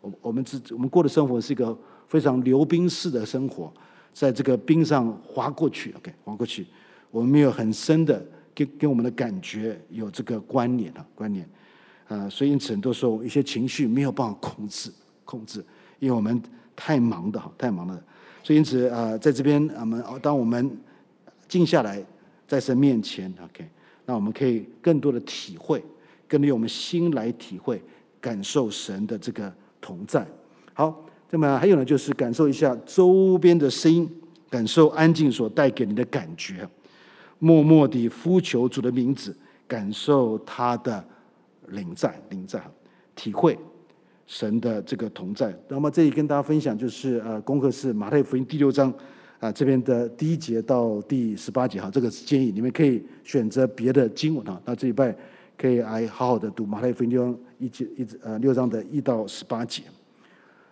[0.00, 1.76] 我我们自我们过的生活是一个
[2.06, 3.72] 非常溜冰式的生活。
[4.12, 6.66] 在这个冰上滑过去，OK，滑过去，
[7.10, 11.48] 我们没有很深的跟跟我们的感觉有这个关联啊，关联
[12.08, 14.90] 啊，所以因此很多时候一些情绪没有办法控制，
[15.24, 15.64] 控制，
[15.98, 16.42] 因为我们
[16.74, 18.02] 太忙的哈，太忙了，
[18.42, 20.76] 所以因此啊，在这边我们当我们
[21.46, 22.02] 静下来
[22.46, 23.68] 在神面前，OK，
[24.06, 25.84] 那我们可以更多的体会，
[26.26, 27.82] 更用我们心来体会，
[28.20, 30.26] 感受神的这个同在，
[30.72, 31.04] 好。
[31.30, 34.10] 那么还有呢，就是感受一下周边的声音，
[34.48, 36.66] 感受安静所带给你的感觉，
[37.38, 39.36] 默默地呼求主的名字，
[39.66, 41.06] 感受他的
[41.70, 42.60] 临在，临在，
[43.14, 43.58] 体会
[44.26, 45.54] 神的这个同在。
[45.68, 48.92] 那么这里跟大家分享就是呃，功课是马太福音第六章
[49.40, 55.14] 啊这边的第一节到第十八节哈，这个是建议你们可以选择别的经文哈，那这礼拜
[55.56, 59.82] 可以来好好的读马太福音六章一节一呃六章的一到十八节。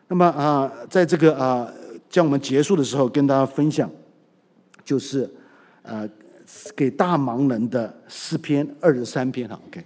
[0.08, 1.68] 那么啊，在这个啊，
[2.08, 3.90] 将我们结束的时候，跟大家分享，
[4.84, 5.28] 就是
[5.82, 6.08] 呃，
[6.76, 9.82] 给大忙人的诗篇二十三篇哈，OK，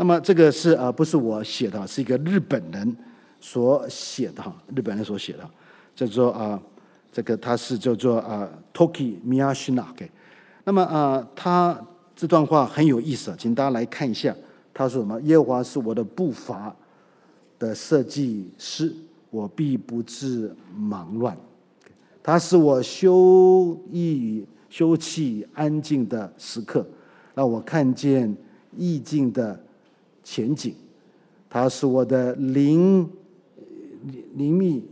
[0.00, 2.96] 那么这个是啊，不是我写的，是一个日本人
[3.40, 5.50] 所写的哈，日本人所写的，
[5.96, 6.62] 叫做啊，
[7.10, 9.84] 这个他是叫做啊，Toki Miyashina
[10.62, 11.76] 那么啊，他
[12.14, 14.32] 这段话很有意思，请大家来看一下，
[14.72, 15.20] 他说什么？
[15.22, 16.72] 耶和华是我的步伐
[17.58, 18.94] 的设计师。
[19.30, 21.36] 我必不致忙乱，
[22.22, 26.86] 他是我休逸休憩安静的时刻，
[27.34, 28.34] 让我看见
[28.74, 29.60] 意境的
[30.30, 30.74] 前景。
[31.48, 33.08] 他是我的灵
[34.34, 34.84] 灵密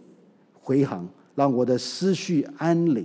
[0.63, 3.05] 回航，让我的思绪安宁。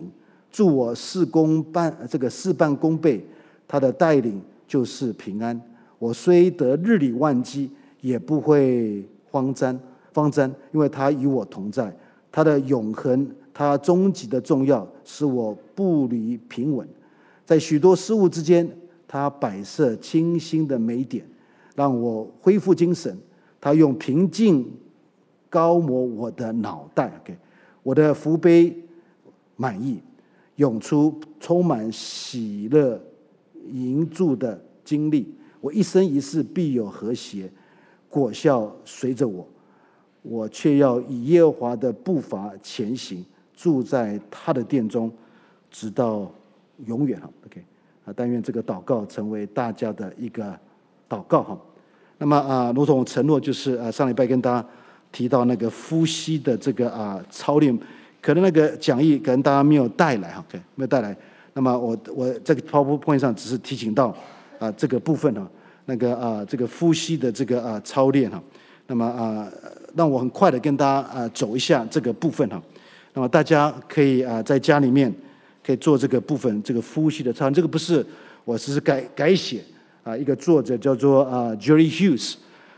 [0.49, 3.25] 助我事功半这个事半功倍，
[3.67, 5.59] 他的带领就是平安。
[5.99, 9.77] 我虽得日理万机，也不会慌张。
[10.13, 11.93] 方针，因为他与我同在，
[12.31, 16.87] 他的永恒，他终极的重要，使我步履平稳。
[17.45, 18.69] 在许多事物之间，
[19.07, 21.25] 他摆设清新的美点，
[21.75, 23.17] 让我恢复精神。
[23.59, 24.71] 他用平静
[25.49, 27.37] 高抹我的脑袋，OK，
[27.83, 28.75] 我的福杯
[29.55, 29.99] 满溢，
[30.55, 32.99] 涌出充满喜乐
[33.71, 35.33] 盈足的经历。
[35.59, 37.47] 我一生一世必有和谐
[38.09, 39.47] 果效随着我。
[40.23, 43.25] 我却要以耶和华的步伐前行，
[43.55, 45.11] 住在他的殿中，
[45.69, 46.31] 直到
[46.85, 47.29] 永远哈。
[47.45, 47.63] OK，
[48.05, 50.59] 啊，但愿这个祷告成为大家的一个
[51.11, 51.57] 祷告哈。
[52.19, 54.65] 那么啊，如同承诺，就是啊，上礼拜跟大家
[55.11, 57.77] 提到那个呼吸的这个啊操练，
[58.21, 61.15] 可能那个讲义可能大家没有带来哈，OK，没有带来。
[61.53, 64.15] 那么我我这个 PowerPoint 上只是提醒到
[64.59, 65.45] 啊这个部分哈，
[65.85, 68.41] 那个啊这个呼吸的这个啊操练哈。
[68.87, 69.47] 那么啊。
[69.93, 72.63] 让我很快的跟大家啊走一下这个部分哈，
[73.13, 75.13] 那么大家可以啊在家里面
[75.61, 78.05] 可以做这个部分这个呼吸的操，这个不是
[78.45, 79.61] 我只是改改写
[80.03, 82.35] 啊一个作者叫做啊 Jerry Hughes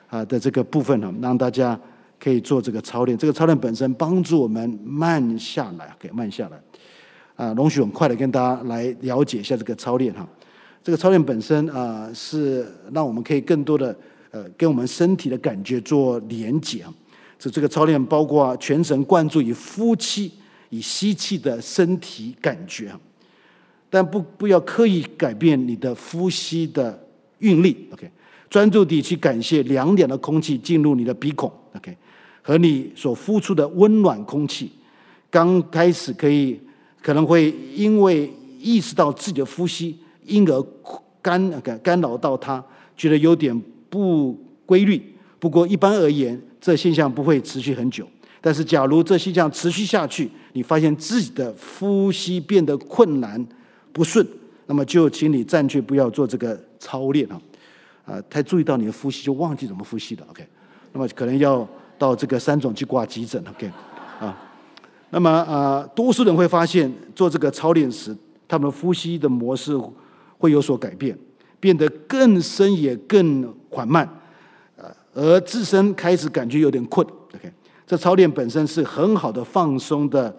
[0.08, 1.80] 啊的这个部分哈，让大家
[2.20, 3.18] 可以做这个操练。
[3.18, 6.62] 这个操练本身帮助我们慢下来，给慢下来
[7.36, 10.28] 啊，容许我们快的跟大家来了解一下这个操练哈。
[10.84, 13.98] 这个操练本身啊是让我们可以更多的
[14.32, 16.86] 呃跟我们身体的感觉做连结。
[17.40, 20.32] 是这个操练包括全神贯注以呼气、
[20.70, 22.94] 以吸气的身体感觉。
[23.90, 27.02] 但不不要刻意改变你的呼吸的
[27.44, 27.88] 韵律。
[27.94, 28.10] OK，
[28.49, 31.52] 专注地去感谢凉凉的空气进入你的鼻孔。
[31.76, 31.95] OK，
[32.41, 34.72] 和你所呼出的温暖空气。
[35.30, 36.60] 刚开始可以
[37.02, 40.65] 可能会因为意识到自己的呼吸，因而
[41.22, 42.64] 干干干扰到他，
[42.98, 43.57] 觉得有点
[43.90, 45.02] 不规律。
[45.40, 48.07] 不过一般而言，这现象不会持续很久。
[48.40, 53.48] 但是，假如这现象持续下去，你发现自己的呼吸变得困难、
[53.94, 54.26] 不顺，
[54.65, 57.41] 那么就请你暂且不要做这个操练啊！
[58.06, 60.26] 啊，太注意到你的呼吸，就忘记怎么呼吸了。
[60.30, 60.45] OK，
[60.91, 61.68] 那么可能要
[61.98, 63.44] 到这个三总去挂急诊。
[63.49, 63.72] OK，
[64.19, 64.38] 啊，
[65.10, 68.15] 那么啊，多数人会发现做这个操练时，
[68.48, 69.77] 他们呼吸的模式
[70.38, 71.18] 会有所改变，
[71.60, 74.07] 变得更深也更缓慢，
[74.76, 77.06] 呃，而自身开始感觉有点困。
[77.35, 77.52] OK。
[77.85, 80.34] 这操练本身是很好的放松的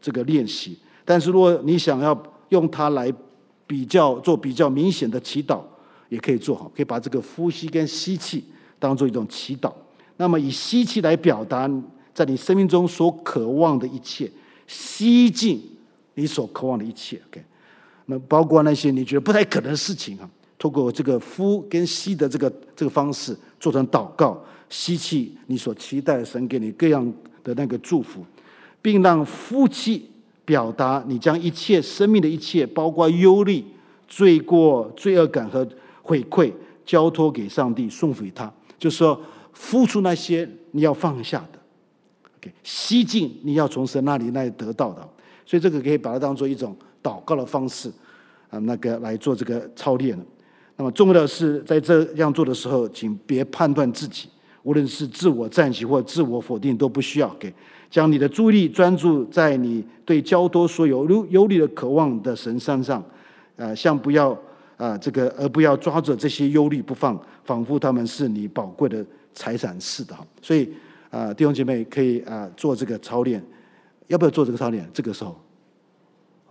[0.00, 2.16] 这个练习，但是如果你想要
[2.50, 3.12] 用它来
[3.66, 5.60] 比较做比较明显的祈祷，
[6.08, 8.44] 也可以做好，可以把这个呼吸跟吸气
[8.78, 9.72] 当做一种祈祷。
[10.16, 11.70] 那么以吸气来表达
[12.12, 14.30] 在你生命中所渴望的一切，
[14.66, 15.62] 吸进
[16.14, 17.20] 你所渴望的一切。
[17.28, 17.44] OK，
[18.06, 24.40] 那包括那些你觉得不太可能的事情啊，透过这个呼跟吸的这个这个方式做成祷告。
[24.70, 27.12] 吸气，你所期待神给你各样
[27.44, 28.24] 的那个祝福，
[28.82, 30.10] 并让呼气
[30.44, 33.64] 表达你将一切生命的一切，包括忧虑、
[34.06, 35.66] 罪过、罪恶感和
[36.02, 36.52] 悔愧，
[36.84, 38.52] 交托给上帝，送给他。
[38.78, 39.20] 就是说，
[39.52, 41.58] 付出那些你要放下的
[42.38, 45.08] ，OK，吸进你要从神那里那里得到的。
[45.46, 47.90] 所以这个可以把它当做一种祷告的方式
[48.50, 50.18] 啊，那个来做这个操练。
[50.76, 54.28] 那么重要的是，在这样做的时候，请别判断自己。
[54.62, 57.52] 无论是自我赞许或自我否定，都不需要给。
[57.94, 63.00] 将你的注意力专注在你对交托所有忧忧虑的渴望的神身上，
[63.54, 64.32] 呃，像不要
[64.76, 70.16] 啊、呃、这个，而不要抓着这些忧虑不放，仿佛他们是你宝贵的财产似的。
[70.42, 70.74] 所以
[71.08, 73.40] 啊、弟兄姐妹可以啊、呃、做这个操练，
[74.08, 74.84] 要不要做这个操练？
[74.92, 75.40] 这个时候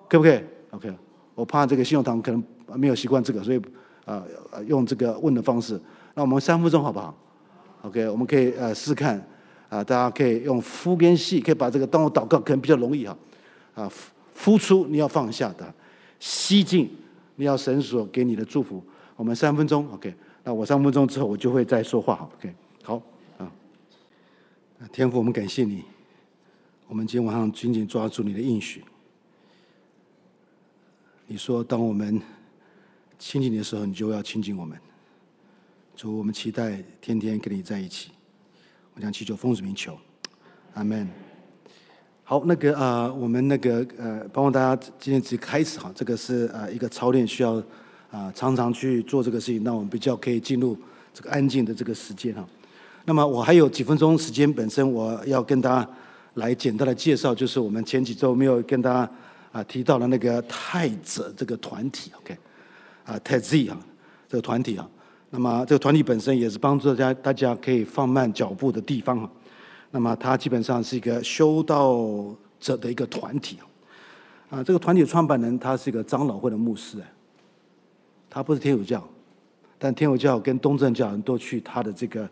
[0.08, 0.40] 可不可以
[0.72, 0.94] ？OK，
[1.36, 2.42] 我怕这个信友堂可能
[2.74, 3.58] 没有习惯这个，所以
[4.06, 5.78] 啊、呃、用这个问的方式。
[6.14, 7.14] 那我们三分钟好不好
[7.82, 9.22] ？OK，我们可以呃试试看
[9.74, 13.18] 啊，大家可以用呼跟吸，可以把这个当我祷告，可能比较容易哈。
[13.74, 13.92] 啊，
[14.38, 15.74] 呼出你要放下的，
[16.20, 16.96] 吸进
[17.38, 18.84] 你要神所给你的祝福。
[19.16, 20.14] 我们三分钟，OK，
[20.44, 23.02] 那我三分钟之后我就会再说话，OK，好
[23.40, 23.52] 啊。
[24.92, 25.84] 天父，我们感谢你，
[26.88, 28.84] 我们今天晚上紧紧抓住你的应许。
[31.26, 32.22] 你说，当我们
[33.18, 34.78] 亲近你的时候，你就要亲近我们。
[35.96, 38.12] 主，我们期待天天跟你在一起。
[38.96, 39.98] 我将祈求奉主名求，
[40.76, 41.10] 阿门。
[42.24, 45.92] 好，那个啊、呃，我们那个呃，帮助大家今天直接开始哈。
[45.96, 47.62] 这个是啊、呃、一个操练，需要
[48.12, 50.78] 啊、常常去做这个事情，那我们比较可以进入
[51.12, 52.48] 这个安静的这个时间哈。
[53.06, 55.90] 那么我还有几分钟时间，本身我要跟大家
[56.36, 59.12] 来简单的介绍，就是我们前几周没有跟大家
[59.52, 62.38] 啊、提到的那个泰者这个团体，OK，
[63.06, 63.78] 啊泰 Z 啊
[64.30, 64.88] 这个团体啊。
[65.36, 69.28] 那么这个团体本身也是帮助大家，大家可以放慢脚步的地方。
[69.90, 71.98] 那么它基本上是一个修道
[72.60, 73.58] 者的一个团体。
[74.52, 77.00] 啊，这个团体创办人他是一个长老会的牧师，
[78.30, 79.04] 他不是天主教，
[79.80, 82.30] 但天主教跟东正教人都去他的这个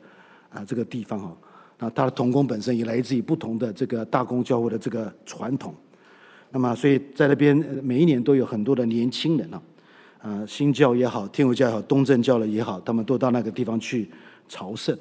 [0.52, 1.36] 啊这个地方哈。
[1.80, 5.74] 那他的同工本身也来自于不同的这个大公教会的这个传统。
[6.52, 9.60] 那么所以在那边每一年都有很多的年轻人啊。
[10.22, 14.08] 啊，新教也好，天主教也好，东正教的也好，他们都到那个地方去
[14.48, 14.96] 朝圣。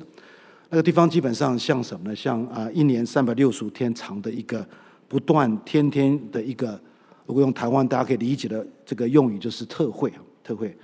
[0.71, 2.17] 那个地方基本上像什么呢？
[2.17, 4.67] 像啊，一年三百六十五天长的一个
[5.07, 6.81] 不断天天的一个，
[7.27, 10.75] 如果用台湾大家可以理解的这个用语，就是特会啊，特会。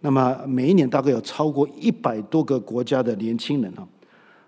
[0.00, 3.86] 那么每一年大概有超过一百多个国家的年轻人啊，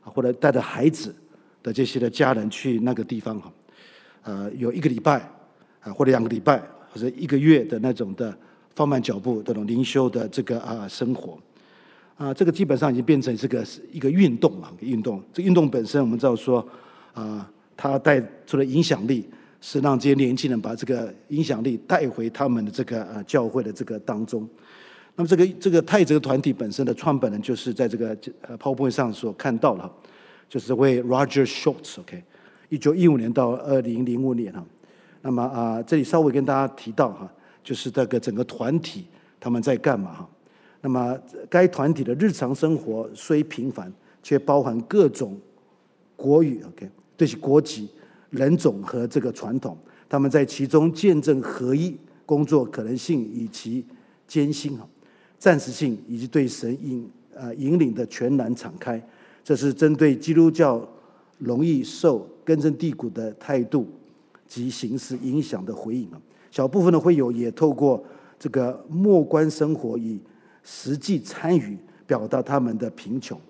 [0.03, 1.15] 或者带着孩子
[1.63, 3.53] 的这些的家人去那个地方哈，
[4.23, 5.21] 呃，有一个礼拜
[5.83, 8.37] 啊，或者两个礼拜，或者一个月的那种的。
[8.75, 11.39] 放慢脚步，这种灵修的这个啊生活，
[12.17, 14.73] 啊，这个基本上已经变成这个一个运动了。
[14.81, 16.67] 运动，这运动本身我们知道说，
[17.13, 19.29] 啊，它带出的影响力
[19.61, 24.49] 是让这些年轻人把这个影响力带回他们的这个啊教会的这个当中。
[25.17, 29.91] 那么这个这个泰泽团体本身的创办人就是在这个呃 PowerPoint 上所看到了，
[30.49, 32.23] 就是这位 Roger Shorts，OK，
[32.69, 34.65] 一九一五年到二零零五年哈。
[35.21, 37.31] 那么啊，这里稍微跟大家提到哈。
[37.63, 39.07] 就是这个整个团体
[39.39, 40.29] 他们在干嘛哈？
[40.83, 41.19] 那么
[41.49, 43.93] 该团体的日常生活虽平凡，
[44.23, 45.39] 却包含各种
[46.17, 46.89] 国语，OK，
[47.19, 47.89] 这是国籍、
[48.31, 49.77] 人种和这个传统。
[50.09, 51.97] 他们在其中见证合一、
[52.27, 53.85] 工作可能性以及
[54.27, 54.89] 艰辛哈，
[55.39, 59.01] 暂时性以及对神引呃引领的全然敞开，
[59.45, 60.87] 这是针对基督教
[61.39, 63.87] 容易受根深蒂固的态度
[64.51, 66.21] 及形式影响的回应啊。
[66.51, 68.05] 小部分的会友也透过
[68.37, 70.21] 这个默观生活以
[70.65, 71.79] 实际参与，
[72.09, 73.41] 表达他们的贫穷、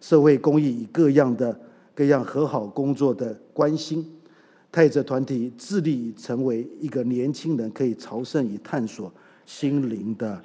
[0.00, 1.58] 社会公益与各样的
[1.94, 4.04] 各样和好工作的关心。
[4.72, 9.10] 泰泽团体致力成为一个年轻人可以朝圣与探索
[9.46, 10.42] 心灵的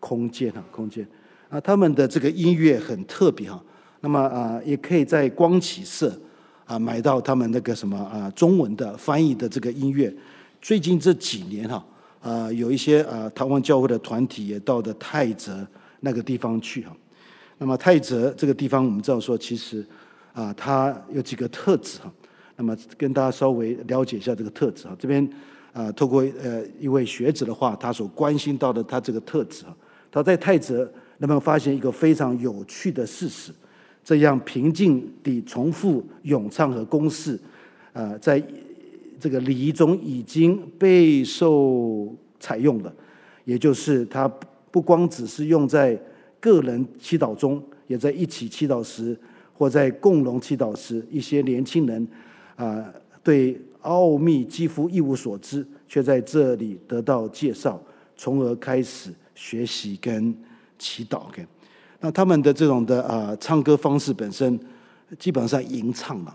[0.00, 1.06] 空间啊，空间
[1.50, 3.62] 啊，他们的这个音乐很特别哈。
[4.00, 6.18] 那么啊，也可以在光启社
[6.70, 10.14] 啊买到他们那个什么啊中文的翻译的这个音乐。
[10.62, 11.84] 最近这几年哈
[12.22, 15.66] 啊，有一些啊台湾教会的团体也到的泰泽
[15.98, 16.96] 那个地方去哈。
[17.58, 19.84] 那么泰泽这个地方，我们知道说，其实
[20.32, 22.12] 啊，它有几个特质哈。
[22.54, 25.28] 那么跟大家稍微了解一下这个特质啊，这边
[25.72, 29.74] 啊，透过呃一位学者的话，他所关心到的他这个特质啊，
[30.08, 30.88] 他在泰泽
[31.18, 33.50] 那么发现一个非常有趣的事实？
[34.10, 37.38] 这样平静地重复咏唱和公式，
[37.92, 38.42] 啊，在
[39.20, 42.92] 这个礼仪中已经备受采用了，
[43.44, 44.26] 也就是他
[44.72, 45.96] 不光只是用在
[46.40, 49.16] 个人祈祷中，也在一起祈祷时
[49.52, 52.04] 或在共融祈祷时，一些年轻人。
[52.56, 52.92] 啊，
[53.22, 57.80] 对奥秘几乎一无所知，却在这里得到介绍，
[58.16, 60.34] 从而开始学习跟
[60.80, 61.28] 祈祷。
[61.28, 61.46] OK，
[62.00, 64.58] 那他们的这种的啊唱歌方式本身，
[65.18, 66.34] 基本上吟唱嘛，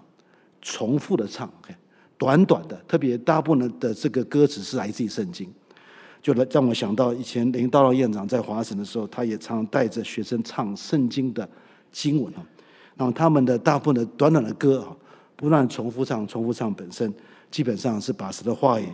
[0.61, 1.75] 重复的唱，OK，
[2.17, 5.51] 短短的，特别大部分的这个歌词是来自于圣经，
[6.21, 11.47] 就来让我想到以前林道朗院长在华神的时候，他也常带着学生唱圣经的
[11.91, 12.45] 经文啊。
[12.95, 14.95] 那么他们的大部分的短短的歌啊。
[15.37, 17.13] 不断重复唱，重复唱本身
[17.51, 18.87] 基本上是把神的话语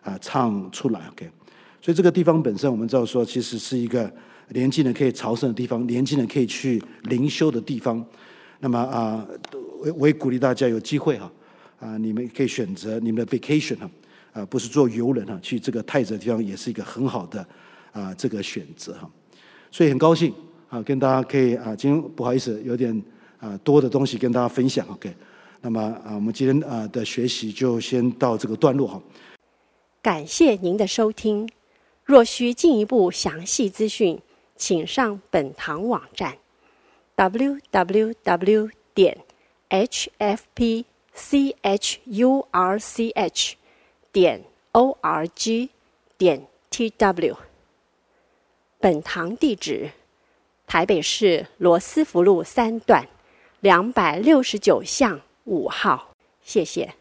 [0.00, 1.00] 啊唱出来。
[1.10, 1.28] OK，
[1.82, 4.08] 所以这个地方本身我们知道说，其实是一个
[4.50, 8.04] 年轻人可以朝圣的地方，年轻人可以去灵修的地方。
[8.60, 11.30] 那么啊，我我也鼓励大家有机会哈
[11.80, 13.90] 啊，你们可以选择你们的 vacation 哈
[14.32, 17.46] 啊，不是坐游轮哈，去这个泰泽地方也是一个很好的
[17.92, 19.10] 啊这个选择哈。
[19.70, 20.32] 所以很高兴
[20.68, 23.02] 啊，跟大家可以啊，今天不好意思有点
[23.38, 24.86] 啊多的东西跟大家分享。
[24.88, 25.14] OK。
[25.60, 29.02] 那么啊，我们今天啊的学习就先到这个段落哈。
[30.00, 31.48] 感谢您的收听。
[32.04, 34.18] 若需进一步详细资讯，
[34.58, 36.36] 请上本堂网站
[37.16, 39.16] ：www 点
[39.70, 40.74] hfpchurch
[44.12, 45.68] 点 org
[46.18, 47.36] 点 tw。
[48.80, 49.90] 本堂地址：
[50.66, 53.08] 台北市罗斯福路三段
[53.60, 55.20] 两百六十九巷。
[55.44, 56.92] 五号，谢谢。